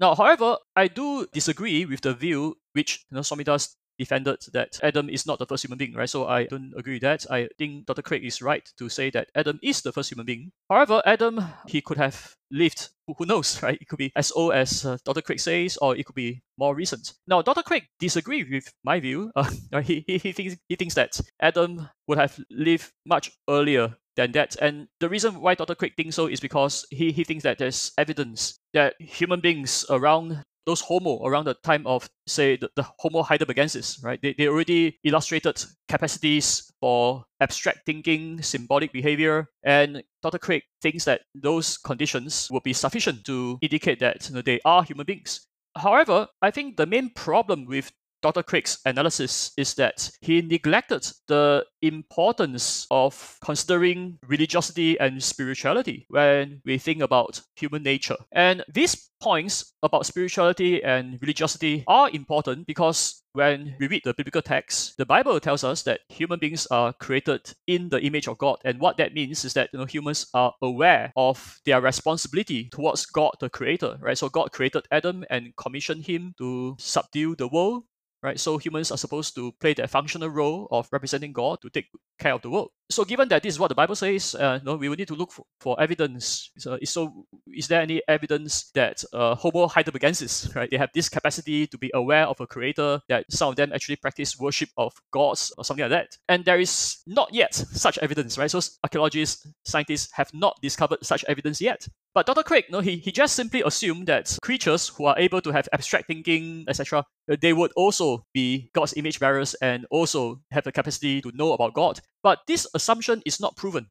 Now, 0.00 0.14
however, 0.14 0.56
I 0.74 0.88
do 0.88 1.26
disagree 1.32 1.84
with 1.84 2.00
the 2.00 2.14
view 2.14 2.56
which 2.72 3.04
you 3.10 3.16
know, 3.16 3.20
Swamidass 3.20 3.76
defended 4.00 4.40
that 4.52 4.80
Adam 4.82 5.08
is 5.08 5.26
not 5.26 5.38
the 5.38 5.46
first 5.46 5.64
human 5.64 5.78
being, 5.78 5.94
right? 5.94 6.08
So 6.08 6.26
I 6.26 6.44
don't 6.46 6.72
agree 6.76 6.94
with 6.94 7.02
that. 7.02 7.26
I 7.30 7.48
think 7.58 7.86
Dr. 7.86 8.02
Craig 8.02 8.24
is 8.24 8.40
right 8.42 8.66
to 8.78 8.88
say 8.88 9.10
that 9.10 9.28
Adam 9.34 9.60
is 9.62 9.82
the 9.82 9.92
first 9.92 10.10
human 10.10 10.26
being. 10.26 10.52
However, 10.68 11.02
Adam, 11.04 11.44
he 11.68 11.82
could 11.82 11.98
have 11.98 12.34
lived, 12.50 12.88
who 13.06 13.26
knows, 13.26 13.62
right? 13.62 13.78
It 13.80 13.88
could 13.88 13.98
be 13.98 14.10
as 14.16 14.32
old 14.32 14.54
as 14.54 14.86
uh, 14.86 14.96
Dr. 15.04 15.20
Craig 15.20 15.38
says, 15.38 15.76
or 15.76 15.94
it 15.96 16.06
could 16.06 16.16
be 16.16 16.40
more 16.58 16.74
recent. 16.74 17.12
Now, 17.26 17.42
Dr. 17.42 17.62
Craig 17.62 17.84
disagrees 17.98 18.46
with 18.50 18.72
my 18.82 19.00
view. 19.00 19.30
Uh, 19.72 19.80
he, 19.82 20.04
he, 20.06 20.18
he, 20.18 20.32
thinks, 20.32 20.56
he 20.68 20.74
thinks 20.74 20.94
that 20.94 21.20
Adam 21.40 21.88
would 22.08 22.18
have 22.18 22.38
lived 22.50 22.90
much 23.06 23.30
earlier 23.48 23.96
than 24.16 24.32
that. 24.32 24.56
And 24.60 24.88
the 24.98 25.08
reason 25.08 25.40
why 25.40 25.54
Dr. 25.54 25.74
Craig 25.74 25.92
thinks 25.96 26.16
so 26.16 26.26
is 26.26 26.40
because 26.40 26.86
he, 26.90 27.12
he 27.12 27.24
thinks 27.24 27.44
that 27.44 27.58
there's 27.58 27.92
evidence 27.96 28.58
that 28.74 28.94
human 29.00 29.40
beings 29.40 29.84
around 29.90 30.42
those 30.66 30.80
Homo 30.80 31.24
around 31.24 31.44
the 31.44 31.54
time 31.54 31.86
of, 31.86 32.08
say, 32.26 32.56
the, 32.56 32.70
the 32.76 32.86
Homo 32.98 33.22
heidelbergensis, 33.22 34.02
right? 34.04 34.20
They, 34.22 34.34
they 34.36 34.48
already 34.48 34.98
illustrated 35.04 35.62
capacities 35.88 36.72
for 36.80 37.24
abstract 37.40 37.80
thinking, 37.86 38.42
symbolic 38.42 38.92
behavior, 38.92 39.48
and 39.64 40.02
Dr. 40.22 40.38
Craig 40.38 40.62
thinks 40.82 41.04
that 41.04 41.22
those 41.34 41.78
conditions 41.78 42.48
will 42.50 42.60
be 42.60 42.72
sufficient 42.72 43.24
to 43.24 43.58
indicate 43.62 44.00
that 44.00 44.28
you 44.28 44.34
know, 44.34 44.42
they 44.42 44.60
are 44.64 44.82
human 44.82 45.06
beings. 45.06 45.46
However, 45.76 46.26
I 46.42 46.50
think 46.50 46.76
the 46.76 46.86
main 46.86 47.10
problem 47.10 47.64
with 47.64 47.92
Dr. 48.22 48.42
Craig's 48.42 48.78
analysis 48.84 49.52
is 49.56 49.74
that 49.74 50.10
he 50.20 50.42
neglected 50.42 51.06
the 51.26 51.64
importance 51.82 52.86
of 52.90 53.38
considering 53.42 54.18
religiosity 54.26 54.98
and 55.00 55.22
spirituality 55.22 56.06
when 56.08 56.60
we 56.64 56.78
think 56.78 57.02
about 57.02 57.40
human 57.56 57.82
nature. 57.82 58.16
And 58.32 58.64
these 58.72 59.10
points 59.20 59.74
about 59.82 60.06
spirituality 60.06 60.82
and 60.82 61.18
religiosity 61.20 61.84
are 61.86 62.10
important 62.10 62.66
because 62.66 63.22
when 63.32 63.76
we 63.78 63.86
read 63.86 64.02
the 64.04 64.14
biblical 64.14 64.42
text, 64.42 64.96
the 64.96 65.06
Bible 65.06 65.38
tells 65.38 65.62
us 65.62 65.82
that 65.84 66.00
human 66.08 66.38
beings 66.40 66.66
are 66.70 66.92
created 66.94 67.52
in 67.66 67.88
the 67.88 68.00
image 68.00 68.26
of 68.26 68.38
God. 68.38 68.56
And 68.64 68.80
what 68.80 68.96
that 68.96 69.14
means 69.14 69.44
is 69.44 69.52
that 69.54 69.70
you 69.72 69.78
know 69.78 69.84
humans 69.84 70.26
are 70.34 70.52
aware 70.62 71.12
of 71.16 71.60
their 71.64 71.80
responsibility 71.80 72.68
towards 72.72 73.06
God 73.06 73.32
the 73.40 73.48
creator, 73.48 73.98
right? 74.00 74.18
So 74.18 74.28
God 74.28 74.52
created 74.52 74.86
Adam 74.90 75.24
and 75.30 75.54
commissioned 75.56 76.06
him 76.06 76.34
to 76.38 76.76
subdue 76.78 77.36
the 77.36 77.48
world 77.48 77.84
right? 78.22 78.38
So 78.38 78.58
humans 78.58 78.90
are 78.90 78.98
supposed 78.98 79.34
to 79.36 79.52
play 79.60 79.74
that 79.74 79.90
functional 79.90 80.28
role 80.28 80.68
of 80.70 80.88
representing 80.92 81.32
God 81.32 81.60
to 81.62 81.70
take 81.70 81.86
care 82.18 82.34
of 82.34 82.42
the 82.42 82.50
world. 82.50 82.70
So 82.90 83.04
given 83.04 83.28
that 83.28 83.42
this 83.44 83.54
is 83.54 83.60
what 83.60 83.68
the 83.68 83.74
Bible 83.74 83.94
says, 83.94 84.34
uh, 84.34 84.58
no, 84.64 84.74
we 84.74 84.88
will 84.88 84.96
need 84.96 85.08
to 85.08 85.14
look 85.14 85.30
for, 85.30 85.44
for 85.60 85.80
evidence. 85.80 86.50
So, 86.58 86.76
so 86.82 87.24
is 87.46 87.68
there 87.68 87.80
any 87.80 88.02
evidence 88.08 88.70
that 88.74 89.04
uh, 89.12 89.36
Homo 89.36 89.68
heidelbergensis, 89.68 90.54
right, 90.56 90.68
they 90.68 90.76
have 90.76 90.90
this 90.92 91.08
capacity 91.08 91.68
to 91.68 91.78
be 91.78 91.90
aware 91.94 92.26
of 92.26 92.40
a 92.40 92.48
creator, 92.48 93.00
that 93.08 93.26
some 93.30 93.50
of 93.50 93.56
them 93.56 93.72
actually 93.72 93.96
practice 93.96 94.38
worship 94.38 94.70
of 94.76 94.92
gods 95.12 95.52
or 95.56 95.64
something 95.64 95.84
like 95.84 95.90
that? 95.90 96.18
And 96.28 96.44
there 96.44 96.58
is 96.58 96.98
not 97.06 97.32
yet 97.32 97.54
such 97.54 97.96
evidence, 97.98 98.36
right? 98.36 98.50
So 98.50 98.60
archaeologists, 98.82 99.46
scientists 99.64 100.10
have 100.14 100.30
not 100.34 100.58
discovered 100.60 100.98
such 101.02 101.24
evidence 101.28 101.60
yet. 101.60 101.86
But 102.12 102.26
Dr. 102.26 102.42
Craig, 102.42 102.64
no, 102.70 102.80
he, 102.80 102.96
he 102.96 103.12
just 103.12 103.36
simply 103.36 103.62
assumed 103.64 104.08
that 104.08 104.36
creatures 104.42 104.88
who 104.88 105.04
are 105.04 105.16
able 105.16 105.40
to 105.42 105.52
have 105.52 105.68
abstract 105.72 106.08
thinking, 106.08 106.64
etc., 106.66 107.04
uh, 107.30 107.36
they 107.40 107.52
would 107.52 107.70
also 107.76 108.24
be 108.34 108.68
God's 108.74 108.94
image 108.96 109.20
bearers 109.20 109.54
and 109.54 109.86
also 109.92 110.40
have 110.50 110.64
the 110.64 110.72
capacity 110.72 111.22
to 111.22 111.30
know 111.34 111.52
about 111.52 111.74
God. 111.74 112.00
But 112.22 112.40
this 112.48 112.66
assumption 112.80 113.22
is 113.26 113.40
not 113.40 113.56
proven. 113.56 113.86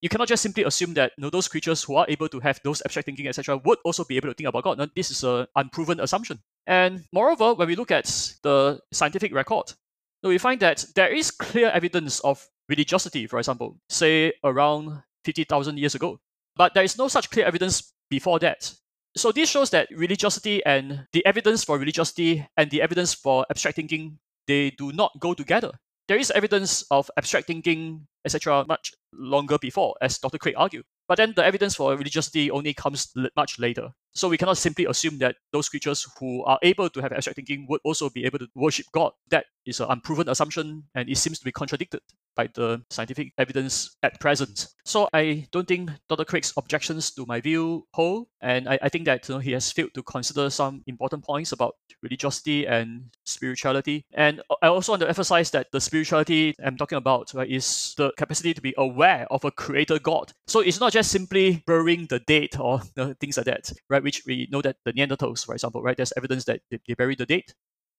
You 0.00 0.08
cannot 0.08 0.28
just 0.28 0.42
simply 0.42 0.64
assume 0.64 0.94
that 0.94 1.12
you 1.18 1.22
know, 1.22 1.30
those 1.30 1.46
creatures 1.46 1.82
who 1.82 1.96
are 1.96 2.06
able 2.08 2.28
to 2.28 2.40
have 2.40 2.58
those 2.64 2.80
abstract 2.84 3.04
thinking, 3.04 3.28
etc., 3.28 3.60
would 3.64 3.78
also 3.84 4.04
be 4.04 4.16
able 4.16 4.28
to 4.28 4.34
think 4.34 4.48
about 4.48 4.64
God. 4.64 4.78
Now, 4.78 4.88
this 4.96 5.10
is 5.10 5.22
an 5.24 5.46
unproven 5.56 6.00
assumption. 6.00 6.38
And 6.66 7.04
moreover, 7.12 7.52
when 7.52 7.68
we 7.68 7.76
look 7.76 7.90
at 7.90 8.06
the 8.42 8.80
scientific 8.92 9.34
record, 9.34 9.74
we 10.22 10.38
find 10.38 10.60
that 10.60 10.86
there 10.94 11.12
is 11.12 11.30
clear 11.30 11.68
evidence 11.68 12.20
of 12.20 12.46
religiosity, 12.68 13.26
for 13.26 13.38
example, 13.38 13.76
say 13.90 14.32
around 14.42 15.02
50,000 15.24 15.78
years 15.78 15.94
ago. 15.94 16.18
But 16.56 16.72
there 16.74 16.84
is 16.84 16.96
no 16.96 17.08
such 17.08 17.30
clear 17.30 17.44
evidence 17.44 17.92
before 18.08 18.38
that. 18.38 18.72
So 19.16 19.32
this 19.32 19.50
shows 19.50 19.70
that 19.70 19.88
religiosity 19.90 20.64
and 20.64 21.06
the 21.12 21.24
evidence 21.26 21.64
for 21.64 21.78
religiosity 21.78 22.46
and 22.56 22.70
the 22.70 22.80
evidence 22.80 23.12
for 23.12 23.44
abstract 23.50 23.76
thinking, 23.76 24.18
they 24.46 24.70
do 24.70 24.92
not 24.92 25.12
go 25.18 25.34
together. 25.34 25.72
There 26.08 26.18
is 26.18 26.30
evidence 26.30 26.84
of 26.90 27.10
abstract 27.16 27.46
thinking, 27.46 28.06
etc., 28.24 28.64
much 28.68 28.92
longer 29.12 29.58
before, 29.58 29.94
as 30.00 30.18
Dr. 30.18 30.38
Craig 30.38 30.54
argued. 30.56 30.84
But 31.08 31.16
then 31.16 31.32
the 31.34 31.44
evidence 31.44 31.74
for 31.74 31.96
religiosity 31.96 32.50
only 32.50 32.72
comes 32.72 33.12
much 33.36 33.58
later. 33.58 33.90
So 34.14 34.28
we 34.28 34.38
cannot 34.38 34.58
simply 34.58 34.86
assume 34.86 35.18
that 35.18 35.36
those 35.52 35.68
creatures 35.68 36.06
who 36.18 36.44
are 36.44 36.58
able 36.62 36.88
to 36.88 37.00
have 37.00 37.12
abstract 37.12 37.36
thinking 37.36 37.66
would 37.68 37.80
also 37.84 38.10
be 38.10 38.24
able 38.24 38.38
to 38.38 38.48
worship 38.54 38.86
God. 38.92 39.12
That 39.30 39.46
is 39.66 39.80
an 39.80 39.88
unproven 39.90 40.28
assumption 40.28 40.84
and 40.94 41.08
it 41.08 41.18
seems 41.18 41.38
to 41.38 41.44
be 41.44 41.52
contradicted 41.52 42.00
by 42.36 42.48
the 42.54 42.82
scientific 42.90 43.32
evidence 43.38 43.96
at 44.02 44.20
present. 44.20 44.68
So 44.84 45.08
I 45.12 45.46
don't 45.52 45.68
think 45.68 45.90
Dr. 46.08 46.24
Craig's 46.24 46.52
objections 46.56 47.10
to 47.12 47.26
my 47.26 47.40
view 47.40 47.86
hold, 47.92 48.26
and 48.40 48.68
I, 48.68 48.78
I 48.82 48.88
think 48.88 49.04
that 49.04 49.28
you 49.28 49.34
know, 49.34 49.38
he 49.38 49.52
has 49.52 49.70
failed 49.70 49.94
to 49.94 50.02
consider 50.02 50.50
some 50.50 50.82
important 50.86 51.24
points 51.24 51.52
about 51.52 51.76
religiosity 52.02 52.66
and 52.66 53.10
spirituality. 53.24 54.04
And 54.12 54.42
I 54.62 54.68
also 54.68 54.92
want 54.92 55.02
to 55.02 55.08
emphasize 55.08 55.50
that 55.50 55.70
the 55.72 55.80
spirituality 55.80 56.54
I'm 56.64 56.76
talking 56.76 56.98
about 56.98 57.32
right, 57.34 57.48
is 57.48 57.94
the 57.96 58.12
capacity 58.16 58.54
to 58.54 58.60
be 58.60 58.74
aware 58.78 59.26
of 59.30 59.44
a 59.44 59.50
creator 59.50 59.98
God. 59.98 60.32
So 60.46 60.60
it's 60.60 60.80
not 60.80 60.92
just 60.92 61.10
simply 61.10 61.62
burying 61.66 62.06
the 62.08 62.20
dead 62.20 62.50
or 62.58 62.80
you 62.96 63.04
know, 63.04 63.14
things 63.20 63.36
like 63.36 63.46
that, 63.46 63.72
right? 63.88 64.02
Which 64.02 64.22
we 64.26 64.48
know 64.50 64.62
that 64.62 64.76
the 64.84 64.92
Neanderthals, 64.92 65.44
for 65.44 65.54
example, 65.54 65.82
right? 65.82 65.96
There's 65.96 66.12
evidence 66.16 66.44
that 66.44 66.60
they, 66.70 66.80
they 66.86 66.94
buried 66.94 67.18
the 67.18 67.26
dead. 67.26 67.44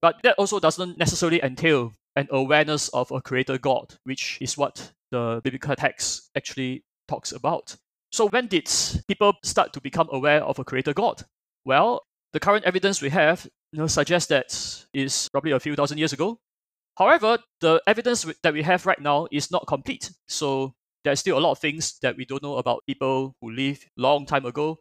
But 0.02 0.16
that 0.24 0.36
also 0.40 0.60
doesn't 0.60 0.98
necessarily 0.98 1.44
entail 1.44 1.94
an 2.16 2.28
awareness 2.32 2.90
of 2.90 3.12
a 3.12 3.22
creator 3.22 3.58
God, 3.58 3.96
which 4.04 4.38
is 4.42 4.58
what 4.58 4.92
the 5.12 5.42
biblical 5.44 5.76
text 5.76 6.30
actually 6.36 6.84
talks 7.08 7.32
about. 7.32 7.76
So 8.12 8.28
when 8.28 8.48
did 8.48 8.70
people 9.08 9.34
start 9.44 9.74
to 9.74 9.82
become 9.82 10.10
aware 10.12 10.44
of 10.44 10.60
a 10.60 10.64
creator 10.64 10.94
God? 10.94 11.24
Well, 11.66 12.04
the 12.34 12.40
current 12.40 12.66
evidence 12.66 13.02
we 13.02 13.10
have 13.10 13.48
you 13.72 13.80
know, 13.80 13.88
suggests 13.88 14.30
that 14.30 14.86
is 14.94 15.30
probably 15.32 15.52
a 15.52 15.60
few 15.60 15.76
thousand 15.76 15.98
years 15.98 16.14
ago. 16.14 16.40
However, 16.98 17.38
the 17.62 17.82
evidence 17.88 18.26
that 18.44 18.54
we 18.54 18.62
have 18.64 18.86
right 18.86 19.00
now 19.00 19.28
is 19.32 19.50
not 19.52 19.66
complete. 19.68 20.12
So 20.28 20.74
there's 21.04 21.20
still 21.20 21.38
a 21.38 21.40
lot 21.40 21.52
of 21.52 21.60
things 21.60 21.98
that 22.02 22.18
we 22.18 22.26
don't 22.26 22.44
know 22.44 22.58
about 22.58 22.84
people 22.86 23.34
who 23.42 23.52
lived 23.52 23.88
long 23.98 24.26
time 24.26 24.46
ago. 24.46 24.80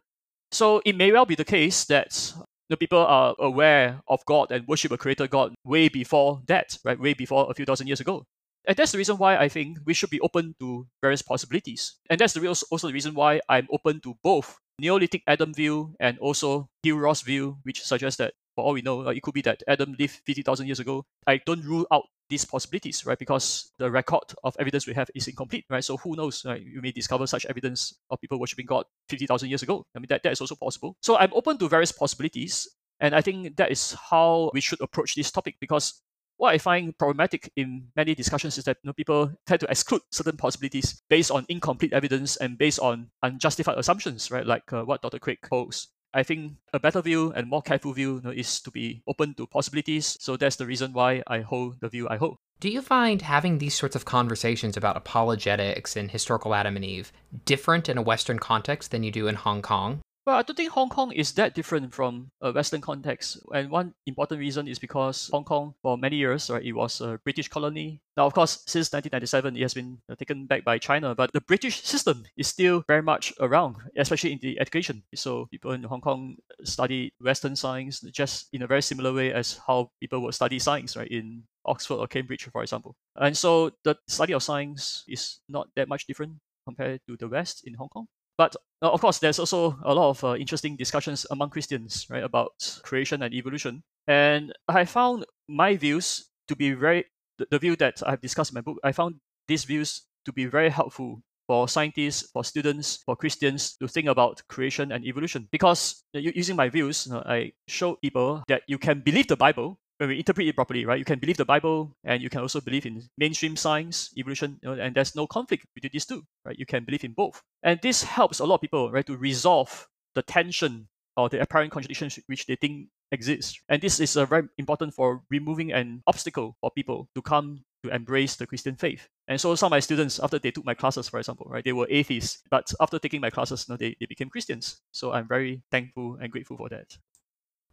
So 0.51 0.81
it 0.85 0.97
may 0.97 1.11
well 1.11 1.25
be 1.25 1.35
the 1.35 1.45
case 1.45 1.85
that 1.85 2.33
the 2.71 2.77
people 2.77 2.99
are 2.99 3.35
aware 3.39 4.01
of 4.07 4.25
God 4.25 4.51
and 4.51 4.65
worship 4.67 4.91
a 4.91 4.97
creator 4.97 5.27
God 5.27 5.53
way 5.63 5.89
before 5.89 6.41
that, 6.47 6.77
right? 6.85 6.99
Way 6.99 7.13
before 7.13 7.49
a 7.49 7.53
few 7.53 7.65
thousand 7.65 7.87
years 7.87 7.99
ago. 7.99 8.23
And 8.65 8.77
that's 8.77 8.91
the 8.91 8.97
reason 8.97 9.17
why 9.17 9.37
I 9.37 9.49
think 9.49 9.79
we 9.85 9.93
should 9.93 10.09
be 10.09 10.19
open 10.21 10.55
to 10.59 10.87
various 11.01 11.21
possibilities. 11.21 11.95
And 12.09 12.19
that's 12.19 12.33
the 12.33 12.41
real, 12.41 12.55
also 12.71 12.87
the 12.87 12.93
reason 12.93 13.13
why 13.13 13.41
I'm 13.49 13.67
open 13.71 13.99
to 14.01 14.15
both 14.23 14.57
Neolithic 14.79 15.23
Adam 15.27 15.53
view 15.53 15.95
and 15.99 16.17
also 16.19 16.69
Hugh 16.83 16.97
Ross 16.97 17.21
view, 17.21 17.57
which 17.63 17.83
suggests 17.83 18.17
that 18.17 18.33
for 18.55 18.65
all 18.65 18.73
we 18.73 18.81
know, 18.81 19.07
uh, 19.07 19.11
it 19.11 19.21
could 19.21 19.33
be 19.33 19.41
that 19.43 19.63
Adam 19.67 19.95
lived 19.97 20.19
50,000 20.25 20.65
years 20.67 20.79
ago. 20.79 21.05
I 21.27 21.39
don't 21.45 21.63
rule 21.63 21.87
out 21.91 22.03
these 22.29 22.45
possibilities, 22.45 23.05
right? 23.05 23.19
Because 23.19 23.71
the 23.77 23.91
record 23.91 24.23
of 24.43 24.55
evidence 24.59 24.87
we 24.87 24.93
have 24.93 25.09
is 25.13 25.27
incomplete, 25.27 25.65
right? 25.69 25.83
So 25.83 25.97
who 25.97 26.15
knows, 26.15 26.43
right? 26.45 26.61
You 26.61 26.81
may 26.81 26.91
discover 26.91 27.27
such 27.27 27.45
evidence 27.45 27.93
of 28.09 28.19
people 28.21 28.39
worshipping 28.39 28.65
God 28.65 28.85
50,000 29.09 29.49
years 29.49 29.63
ago. 29.63 29.85
I 29.95 29.99
mean, 29.99 30.07
that, 30.09 30.23
that 30.23 30.31
is 30.31 30.41
also 30.41 30.55
possible. 30.55 30.95
So 31.01 31.17
I'm 31.17 31.33
open 31.33 31.57
to 31.59 31.69
various 31.69 31.91
possibilities. 31.91 32.67
And 32.99 33.15
I 33.15 33.21
think 33.21 33.57
that 33.57 33.71
is 33.71 33.95
how 34.09 34.51
we 34.53 34.61
should 34.61 34.79
approach 34.79 35.15
this 35.15 35.31
topic 35.31 35.55
because 35.59 36.01
what 36.41 36.55
I 36.55 36.57
find 36.57 36.97
problematic 36.97 37.51
in 37.55 37.87
many 37.95 38.15
discussions 38.15 38.57
is 38.57 38.63
that 38.63 38.77
you 38.83 38.87
know, 38.87 38.93
people 38.93 39.31
tend 39.45 39.59
to 39.59 39.69
exclude 39.69 40.01
certain 40.11 40.37
possibilities 40.37 41.01
based 41.07 41.29
on 41.29 41.45
incomplete 41.49 41.93
evidence 41.93 42.35
and 42.37 42.57
based 42.57 42.79
on 42.79 43.11
unjustified 43.21 43.77
assumptions, 43.77 44.31
right? 44.31 44.45
Like 44.45 44.71
uh, 44.73 44.83
what 44.83 45.03
Dr. 45.03 45.19
Craig 45.19 45.37
posed. 45.47 45.89
I 46.13 46.23
think 46.23 46.53
a 46.73 46.79
better 46.79 47.01
view 47.01 47.31
and 47.35 47.47
more 47.47 47.61
careful 47.61 47.93
view 47.93 48.15
you 48.15 48.21
know, 48.21 48.31
is 48.31 48.59
to 48.61 48.71
be 48.71 49.01
open 49.07 49.33
to 49.35 49.47
possibilities. 49.47 50.17
So 50.19 50.35
that's 50.35 50.57
the 50.57 50.65
reason 50.65 50.93
why 50.93 51.23
I 51.27 51.39
hold 51.39 51.79
the 51.79 51.89
view 51.89 52.09
I 52.09 52.17
hold. 52.17 52.37
Do 52.59 52.69
you 52.69 52.81
find 52.81 53.21
having 53.21 53.57
these 53.57 53.73
sorts 53.73 53.95
of 53.95 54.05
conversations 54.05 54.77
about 54.77 54.97
apologetics 54.97 55.95
and 55.95 56.11
historical 56.11 56.53
Adam 56.53 56.75
and 56.75 56.85
Eve 56.85 57.11
different 57.45 57.89
in 57.89 57.97
a 57.97 58.03
Western 58.03 58.39
context 58.39 58.91
than 58.91 59.03
you 59.03 59.11
do 59.11 59.27
in 59.27 59.35
Hong 59.35 59.61
Kong? 59.61 60.01
Well, 60.23 60.35
I 60.35 60.43
don't 60.43 60.55
think 60.55 60.69
Hong 60.73 60.89
Kong 60.89 61.11
is 61.11 61.31
that 61.33 61.55
different 61.55 61.95
from 61.95 62.29
a 62.41 62.51
Western 62.51 62.79
context. 62.79 63.39
And 63.55 63.71
one 63.71 63.95
important 64.05 64.39
reason 64.39 64.67
is 64.67 64.77
because 64.77 65.31
Hong 65.33 65.43
Kong, 65.43 65.73
for 65.81 65.97
many 65.97 66.17
years, 66.17 66.47
right, 66.47 66.63
it 66.63 66.73
was 66.73 67.01
a 67.01 67.19
British 67.23 67.47
colony. 67.47 68.01
Now, 68.15 68.27
of 68.27 68.33
course, 68.33 68.61
since 68.67 68.93
1997, 68.93 69.57
it 69.57 69.61
has 69.63 69.73
been 69.73 69.97
uh, 70.07 70.13
taken 70.13 70.45
back 70.45 70.63
by 70.63 70.77
China, 70.77 71.15
but 71.15 71.33
the 71.33 71.41
British 71.41 71.81
system 71.83 72.23
is 72.37 72.47
still 72.47 72.83
very 72.87 73.01
much 73.01 73.33
around, 73.39 73.77
especially 73.97 74.33
in 74.33 74.39
the 74.43 74.59
education. 74.59 75.01
So 75.15 75.47
people 75.47 75.71
in 75.71 75.81
Hong 75.81 76.01
Kong 76.01 76.37
study 76.63 77.13
Western 77.19 77.55
science 77.55 78.01
just 78.01 78.47
in 78.53 78.61
a 78.61 78.67
very 78.67 78.83
similar 78.83 79.13
way 79.13 79.33
as 79.33 79.59
how 79.65 79.89
people 79.99 80.21
would 80.21 80.35
study 80.35 80.59
science, 80.59 80.95
right, 80.95 81.07
in 81.07 81.45
Oxford 81.65 81.95
or 81.95 82.05
Cambridge, 82.05 82.47
for 82.51 82.61
example. 82.61 82.95
And 83.15 83.35
so 83.35 83.71
the 83.83 83.97
study 84.07 84.33
of 84.33 84.43
science 84.43 85.03
is 85.07 85.39
not 85.49 85.69
that 85.75 85.87
much 85.87 86.05
different 86.05 86.33
compared 86.63 87.01
to 87.07 87.17
the 87.17 87.27
West 87.27 87.63
in 87.65 87.73
Hong 87.73 87.89
Kong. 87.89 88.05
But 88.41 88.55
uh, 88.81 88.89
of 88.89 89.01
course, 89.01 89.19
there's 89.19 89.37
also 89.37 89.77
a 89.83 89.93
lot 89.93 90.09
of 90.09 90.23
uh, 90.23 90.35
interesting 90.35 90.75
discussions 90.75 91.27
among 91.29 91.51
Christians, 91.51 92.07
right, 92.09 92.23
about 92.23 92.79
creation 92.81 93.21
and 93.21 93.31
evolution. 93.35 93.83
And 94.07 94.51
I 94.67 94.85
found 94.85 95.25
my 95.47 95.77
views 95.77 96.25
to 96.47 96.55
be 96.55 96.71
very 96.73 97.05
the, 97.37 97.45
the 97.51 97.59
view 97.59 97.75
that 97.75 98.01
I've 98.03 98.19
discussed 98.19 98.49
in 98.49 98.55
my 98.55 98.61
book. 98.61 98.79
I 98.83 98.93
found 98.93 99.17
these 99.47 99.63
views 99.63 100.07
to 100.25 100.33
be 100.33 100.45
very 100.45 100.71
helpful 100.71 101.21
for 101.45 101.67
scientists, 101.67 102.31
for 102.33 102.43
students, 102.43 103.03
for 103.05 103.15
Christians 103.15 103.77
to 103.77 103.87
think 103.87 104.07
about 104.07 104.41
creation 104.49 104.91
and 104.91 105.05
evolution. 105.05 105.47
Because 105.51 106.03
using 106.13 106.55
my 106.55 106.69
views, 106.69 107.07
I 107.13 107.51
show 107.67 107.97
people 107.97 108.41
that 108.47 108.63
you 108.65 108.79
can 108.79 109.01
believe 109.01 109.27
the 109.27 109.37
Bible 109.37 109.77
when 110.01 110.09
we 110.09 110.17
interpret 110.17 110.47
it 110.47 110.55
properly, 110.55 110.83
right? 110.83 110.97
You 110.97 111.05
can 111.05 111.19
believe 111.19 111.37
the 111.37 111.45
Bible 111.45 111.95
and 112.03 112.23
you 112.23 112.29
can 112.31 112.41
also 112.41 112.59
believe 112.59 112.87
in 112.87 113.03
mainstream 113.19 113.55
science, 113.55 114.09
evolution, 114.17 114.57
you 114.63 114.69
know, 114.69 114.81
and 114.81 114.95
there's 114.95 115.15
no 115.15 115.27
conflict 115.27 115.67
between 115.75 115.91
these 115.93 116.07
two, 116.07 116.23
right? 116.43 116.57
You 116.57 116.65
can 116.65 116.85
believe 116.85 117.03
in 117.03 117.13
both. 117.13 117.43
And 117.61 117.79
this 117.83 118.01
helps 118.01 118.39
a 118.39 118.45
lot 118.45 118.55
of 118.55 118.61
people, 118.61 118.91
right, 118.91 119.05
to 119.05 119.15
resolve 119.15 119.87
the 120.15 120.23
tension 120.23 120.87
or 121.15 121.29
the 121.29 121.39
apparent 121.39 121.71
contradictions 121.71 122.17
which 122.25 122.47
they 122.47 122.55
think 122.55 122.87
exist. 123.11 123.61
And 123.69 123.79
this 123.79 123.99
is 123.99 124.17
uh, 124.17 124.25
very 124.25 124.47
important 124.57 124.95
for 124.95 125.21
removing 125.29 125.71
an 125.71 126.01
obstacle 126.07 126.57
for 126.61 126.71
people 126.71 127.07
to 127.13 127.21
come 127.21 127.63
to 127.83 127.93
embrace 127.93 128.37
the 128.37 128.47
Christian 128.47 128.77
faith. 128.77 129.07
And 129.27 129.39
so 129.39 129.53
some 129.53 129.67
of 129.67 129.71
my 129.71 129.81
students, 129.81 130.19
after 130.19 130.39
they 130.39 130.49
took 130.49 130.65
my 130.65 130.73
classes, 130.73 131.09
for 131.09 131.19
example, 131.19 131.45
right, 131.47 131.63
they 131.63 131.73
were 131.73 131.85
atheists, 131.91 132.41
but 132.49 132.73
after 132.81 132.97
taking 132.97 133.21
my 133.21 133.29
classes, 133.29 133.67
you 133.69 133.73
know, 133.73 133.77
they, 133.77 133.95
they 133.99 134.07
became 134.07 134.29
Christians. 134.29 134.81
So 134.93 135.11
I'm 135.11 135.27
very 135.27 135.61
thankful 135.69 136.17
and 136.19 136.31
grateful 136.31 136.57
for 136.57 136.69
that. 136.69 136.97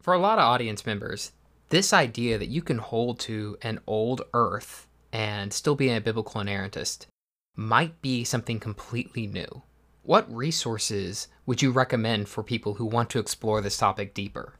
For 0.03 0.13
a 0.13 0.19
lot 0.19 0.37
of 0.37 0.45
audience 0.45 0.85
members, 0.85 1.31
this 1.69 1.93
idea 1.93 2.37
that 2.37 2.49
you 2.49 2.61
can 2.61 2.79
hold 2.79 3.19
to 3.21 3.57
an 3.61 3.79
old 3.87 4.21
earth 4.33 4.87
and 5.13 5.53
still 5.53 5.75
be 5.75 5.89
a 5.89 6.01
biblical 6.01 6.41
inerrantist 6.41 7.05
might 7.55 8.01
be 8.01 8.23
something 8.23 8.59
completely 8.59 9.27
new. 9.27 9.63
What 10.03 10.33
resources 10.33 11.27
would 11.45 11.61
you 11.61 11.71
recommend 11.71 12.29
for 12.29 12.43
people 12.43 12.73
who 12.73 12.85
want 12.85 13.09
to 13.11 13.19
explore 13.19 13.61
this 13.61 13.77
topic 13.77 14.13
deeper? 14.13 14.55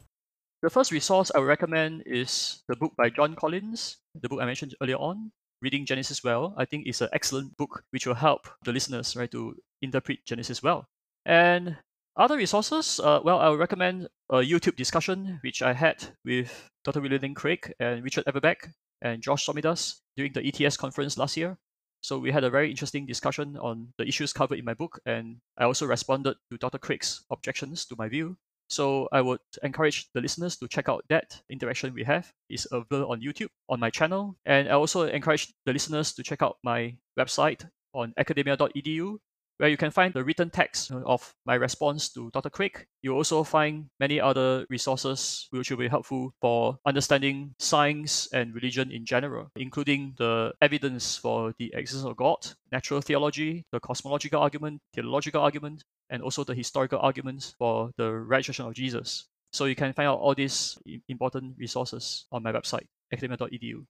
The 0.62 0.70
first 0.70 0.92
resource 0.92 1.32
I 1.34 1.40
would 1.40 1.48
recommend 1.48 2.04
is 2.06 2.62
the 2.68 2.76
book 2.76 2.94
by 2.98 3.10
John 3.10 3.36
Collins, 3.36 3.98
the 4.22 4.28
book 4.28 4.42
I 4.42 4.46
mentioned 4.46 4.76
earlier 4.82 4.98
on, 4.98 5.32
Reading 5.62 5.86
Genesis 5.86 6.24
Well. 6.24 6.54
I 6.58 6.66
think 6.66 6.86
it's 6.86 7.02
an 7.02 7.10
excellent 7.14 7.56
book 7.58 7.84
which 7.92 8.06
will 8.06 8.16
help 8.16 8.48
the 8.66 8.74
listeners 8.74 9.16
right 9.16 9.32
to 9.32 9.56
interpret 9.82 10.26
Genesis 10.26 10.62
well. 10.62 10.86
And 11.26 11.78
other 12.20 12.38
resources, 12.38 13.00
uh, 13.00 13.22
well, 13.24 13.40
I 13.40 13.50
would 13.50 13.60
recommend 13.60 14.10
a 14.30 14.38
YouTube 14.38 14.76
discussion 14.76 15.40
which 15.42 15.62
I 15.62 15.74
had 15.74 16.06
with 16.26 16.70
Dr. 16.84 17.02
William 17.02 17.34
Craig 17.34 17.74
and 17.80 18.04
Richard 18.04 18.26
Averbeck 18.26 18.72
and 19.02 19.22
Josh 19.22 19.48
Swamidass 19.48 20.02
during 20.18 20.34
the 20.34 20.46
ETS 20.46 20.76
conference 20.76 21.18
last 21.18 21.38
year. 21.38 21.58
So 22.02 22.20
we 22.20 22.32
had 22.32 22.44
a 22.44 22.50
very 22.50 22.70
interesting 22.70 23.06
discussion 23.06 23.58
on 23.58 23.94
the 23.98 24.08
issues 24.08 24.34
covered 24.34 24.60
in 24.60 24.66
my 24.66 24.74
book, 24.74 25.00
and 25.06 25.38
I 25.58 25.64
also 25.66 25.86
responded 25.86 26.36
to 26.52 26.58
Dr. 26.58 26.78
Craig's 26.78 27.26
objections 27.32 27.86
to 27.86 27.96
my 27.98 28.08
view. 28.08 28.38
So 28.70 29.10
I 29.12 29.22
would 29.22 29.40
encourage 29.64 30.08
the 30.14 30.22
listeners 30.22 30.58
to 30.58 30.68
check 30.68 30.90
out 30.90 31.04
that 31.10 31.42
interaction 31.50 31.94
we 31.94 32.04
have. 32.04 32.32
It's 32.50 32.68
available 32.72 33.12
on 33.12 33.22
YouTube 33.22 33.50
on 33.68 33.80
my 33.80 33.90
channel. 33.90 34.36
And 34.46 34.70
I 34.70 34.74
also 34.74 35.04
encourage 35.04 35.52
the 35.66 35.74
listeners 35.74 36.14
to 36.14 36.24
check 36.24 36.42
out 36.42 36.58
my 36.64 36.96
website 37.18 37.68
on 37.94 38.14
academia.edu 38.18 39.18
where 39.60 39.70
you 39.70 39.76
can 39.76 39.92
find 39.92 40.14
the 40.14 40.24
written 40.24 40.50
text 40.50 40.90
of 41.06 41.34
my 41.46 41.56
response 41.56 42.10
to 42.14 42.32
Dr. 42.32 42.50
Craig. 42.50 42.86
You'll 43.02 43.18
also 43.18 43.44
find 43.44 43.88
many 44.00 44.20
other 44.20 44.66
resources 44.70 45.48
which 45.52 45.70
will 45.70 45.78
be 45.78 45.90
helpful 45.90 46.34
for 46.40 46.78
understanding 46.86 47.54
science 47.60 48.30
and 48.32 48.56
religion 48.56 48.90
in 48.90 49.06
general, 49.06 49.52
including 49.58 50.16
the 50.18 50.54
evidence 50.62 51.18
for 51.18 51.54
the 51.60 51.74
existence 51.76 52.10
of 52.10 52.16
God, 52.16 52.38
natural 52.72 53.02
theology, 53.02 53.66
the 53.74 53.82
cosmological 53.82 54.42
argument, 54.42 54.80
teleological 54.96 55.42
argument, 55.42 55.84
and 56.10 56.24
also 56.24 56.46
the 56.46 56.56
historical 56.56 57.00
arguments 57.00 57.54
for 57.60 57.92
the 57.98 58.12
resurrection 58.12 58.66
of 58.66 58.74
Jesus. 58.74 59.28
So 59.52 59.66
you 59.66 59.76
can 59.76 59.92
find 59.92 60.08
out 60.08 60.20
all 60.20 60.36
these 60.36 60.78
important 61.10 61.56
resources 61.58 62.26
on 62.32 62.44
my 62.44 62.54
website, 62.54 62.86
academia.edu. 63.12 63.86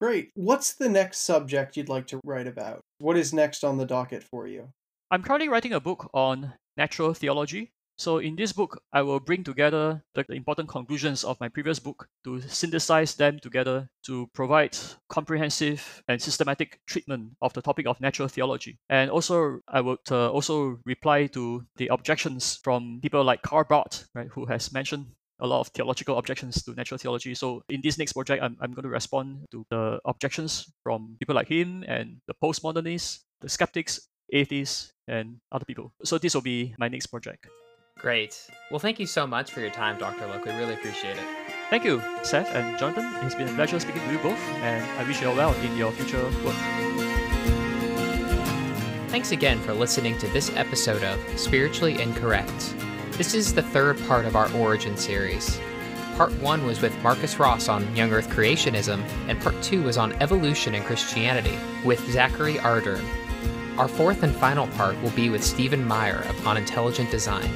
Great. 0.00 0.30
What's 0.34 0.74
the 0.74 0.88
next 0.88 1.22
subject 1.22 1.76
you'd 1.76 1.88
like 1.88 2.06
to 2.08 2.20
write 2.22 2.46
about? 2.46 2.82
What 3.00 3.16
is 3.16 3.32
next 3.32 3.64
on 3.64 3.78
the 3.78 3.84
docket 3.84 4.22
for 4.22 4.46
you? 4.46 4.68
I'm 5.10 5.22
currently 5.22 5.48
writing 5.48 5.72
a 5.72 5.80
book 5.80 6.10
on 6.12 6.52
natural 6.76 7.14
theology. 7.14 7.72
So, 7.96 8.18
in 8.18 8.36
this 8.36 8.52
book, 8.52 8.80
I 8.92 9.00
will 9.00 9.18
bring 9.18 9.42
together 9.42 10.04
the 10.14 10.24
important 10.32 10.68
conclusions 10.68 11.24
of 11.24 11.40
my 11.40 11.48
previous 11.48 11.78
book 11.78 12.08
to 12.24 12.42
synthesize 12.42 13.14
them 13.14 13.40
together 13.40 13.88
to 14.04 14.28
provide 14.34 14.76
comprehensive 15.08 16.02
and 16.08 16.20
systematic 16.20 16.78
treatment 16.86 17.32
of 17.40 17.54
the 17.54 17.62
topic 17.62 17.86
of 17.86 18.00
natural 18.00 18.28
theology. 18.28 18.78
And 18.90 19.10
also, 19.10 19.60
I 19.66 19.80
would 19.80 19.98
uh, 20.10 20.30
also 20.30 20.78
reply 20.84 21.26
to 21.28 21.64
the 21.76 21.88
objections 21.88 22.60
from 22.62 23.00
people 23.02 23.24
like 23.24 23.42
Karl 23.42 23.64
Barth, 23.64 24.06
right, 24.14 24.28
who 24.30 24.44
has 24.44 24.72
mentioned 24.72 25.06
a 25.40 25.46
lot 25.46 25.60
of 25.60 25.68
theological 25.68 26.18
objections 26.18 26.62
to 26.64 26.74
natural 26.74 26.98
theology. 26.98 27.34
So 27.34 27.62
in 27.70 27.80
this 27.82 27.96
next 27.96 28.12
project, 28.12 28.42
I'm, 28.42 28.56
I'm 28.60 28.72
going 28.74 28.84
to 28.84 28.90
respond 28.90 29.46
to 29.52 29.64
the 29.70 30.00
objections 30.04 30.70
from 30.82 31.16
people 31.18 31.34
like 31.34 31.48
him 31.48 31.84
and 31.88 32.18
the 32.26 32.34
postmodernists, 32.34 33.20
the 33.40 33.48
skeptics, 33.48 34.08
atheists, 34.32 34.92
and 35.08 35.40
other 35.50 35.64
people. 35.64 35.92
So 36.04 36.18
this 36.18 36.34
will 36.34 36.42
be 36.42 36.74
my 36.78 36.88
next 36.88 37.06
project. 37.06 37.48
Great. 37.98 38.48
Well, 38.70 38.78
thank 38.78 39.00
you 39.00 39.06
so 39.06 39.26
much 39.26 39.50
for 39.50 39.60
your 39.60 39.70
time, 39.70 39.98
Dr. 39.98 40.26
Loke. 40.28 40.44
We 40.44 40.52
really 40.52 40.74
appreciate 40.74 41.16
it. 41.16 41.24
Thank 41.68 41.84
you, 41.84 42.00
Seth 42.22 42.54
and 42.54 42.78
Jonathan. 42.78 43.04
It 43.04 43.22
has 43.22 43.34
been 43.34 43.48
a 43.48 43.54
pleasure 43.54 43.80
speaking 43.80 44.02
to 44.02 44.12
you 44.12 44.18
both, 44.18 44.38
and 44.62 44.84
I 45.00 45.04
wish 45.06 45.20
you 45.20 45.28
all 45.28 45.34
well 45.36 45.52
in 45.54 45.76
your 45.76 45.90
future 45.92 46.22
work. 46.44 46.54
Thanks 49.08 49.32
again 49.32 49.58
for 49.60 49.74
listening 49.74 50.16
to 50.18 50.28
this 50.28 50.54
episode 50.54 51.02
of 51.02 51.18
Spiritually 51.38 52.00
Incorrect. 52.00 52.74
This 53.12 53.34
is 53.34 53.52
the 53.52 53.62
third 53.62 53.98
part 54.06 54.26
of 54.26 54.36
our 54.36 54.52
Origin 54.52 54.96
series. 54.96 55.58
Part 56.16 56.32
1 56.34 56.66
was 56.66 56.80
with 56.80 56.96
Marcus 57.02 57.38
Ross 57.38 57.68
on 57.68 57.96
young 57.96 58.12
earth 58.12 58.28
creationism, 58.28 59.02
and 59.28 59.40
Part 59.40 59.60
2 59.62 59.82
was 59.82 59.96
on 59.98 60.12
evolution 60.22 60.74
and 60.74 60.84
Christianity 60.84 61.58
with 61.84 61.98
Zachary 62.10 62.54
Ardern. 62.54 63.04
Our 63.78 63.86
fourth 63.86 64.24
and 64.24 64.34
final 64.34 64.66
part 64.66 65.00
will 65.02 65.10
be 65.10 65.30
with 65.30 65.44
Stephen 65.44 65.86
Meyer 65.86 66.24
of 66.28 66.46
On 66.48 66.56
Intelligent 66.56 67.12
Design. 67.12 67.48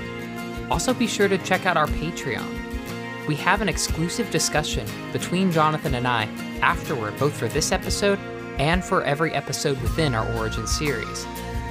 Also, 0.71 0.95
be 0.95 1.09
sure 1.09 1.27
to 1.27 1.37
check 1.39 1.67
out 1.67 1.77
our 1.77 1.89
Patreon. 1.89 3.27
We 3.27 3.35
have 3.37 3.61
an 3.61 3.69
exclusive 3.69 4.31
discussion 4.31 4.87
between 5.13 5.51
Jonathan 5.51 5.97
and 5.97 6.07
I 6.07 6.27
afterward, 6.63 7.19
both 7.19 7.37
for 7.37 7.49
this 7.49 7.73
episode 7.73 8.21
and 8.61 8.85
for 8.85 9.03
every 9.03 9.33
episode 9.33 9.83
within 9.83 10.15
our 10.15 10.33
Origin 10.39 10.69
series. 10.69 11.27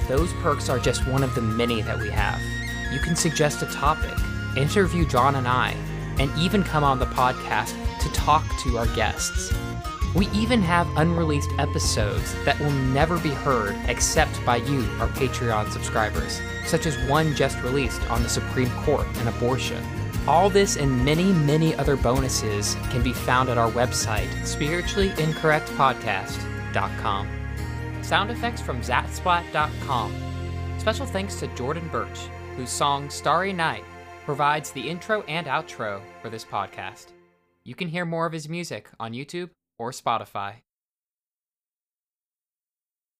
Those 0.06 0.30
perks 0.42 0.68
are 0.68 0.78
just 0.78 1.06
one 1.08 1.22
of 1.22 1.34
the 1.34 1.40
many 1.40 1.80
that 1.80 1.98
we 1.98 2.10
have. 2.10 2.38
You 2.92 3.00
can 3.00 3.16
suggest 3.16 3.62
a 3.62 3.66
topic, 3.66 4.18
interview 4.54 5.06
John 5.06 5.36
and 5.36 5.48
I, 5.48 5.70
and 6.18 6.30
even 6.38 6.62
come 6.62 6.84
on 6.84 6.98
the 6.98 7.06
podcast 7.06 7.74
to 8.00 8.12
talk 8.12 8.44
to 8.64 8.76
our 8.76 8.86
guests. 8.88 9.50
We 10.14 10.28
even 10.28 10.62
have 10.62 10.88
unreleased 10.96 11.50
episodes 11.58 12.34
that 12.44 12.58
will 12.60 12.70
never 12.70 13.18
be 13.18 13.30
heard 13.30 13.74
except 13.88 14.44
by 14.44 14.56
you, 14.56 14.82
our 15.00 15.08
Patreon 15.08 15.70
subscribers, 15.70 16.42
such 16.66 16.84
as 16.84 16.98
one 17.08 17.34
just 17.34 17.58
released 17.62 18.02
on 18.10 18.22
the 18.22 18.28
Supreme 18.28 18.68
Court 18.82 19.06
and 19.16 19.26
abortion. 19.28 19.82
All 20.28 20.50
this 20.50 20.76
and 20.76 21.02
many, 21.04 21.32
many 21.32 21.74
other 21.76 21.96
bonuses 21.96 22.74
can 22.90 23.02
be 23.02 23.14
found 23.14 23.48
at 23.48 23.56
our 23.56 23.70
website, 23.70 24.28
spirituallyincorrectpodcast.com. 24.42 27.28
Sound 28.02 28.30
effects 28.30 28.60
from 28.60 28.82
zapsplat.com. 28.82 30.14
Special 30.78 31.06
thanks 31.06 31.36
to 31.36 31.46
Jordan 31.48 31.88
Birch, 31.88 32.18
whose 32.56 32.70
song 32.70 33.08
Starry 33.08 33.54
Night 33.54 33.84
provides 34.26 34.72
the 34.72 34.88
intro 34.88 35.22
and 35.22 35.46
outro 35.46 36.02
for 36.20 36.28
this 36.28 36.44
podcast. 36.44 37.06
You 37.64 37.74
can 37.74 37.88
hear 37.88 38.04
more 38.04 38.26
of 38.26 38.32
his 38.32 38.48
music 38.48 38.90
on 39.00 39.12
YouTube 39.12 39.48
or 39.82 39.90
Spotify. 39.90 40.62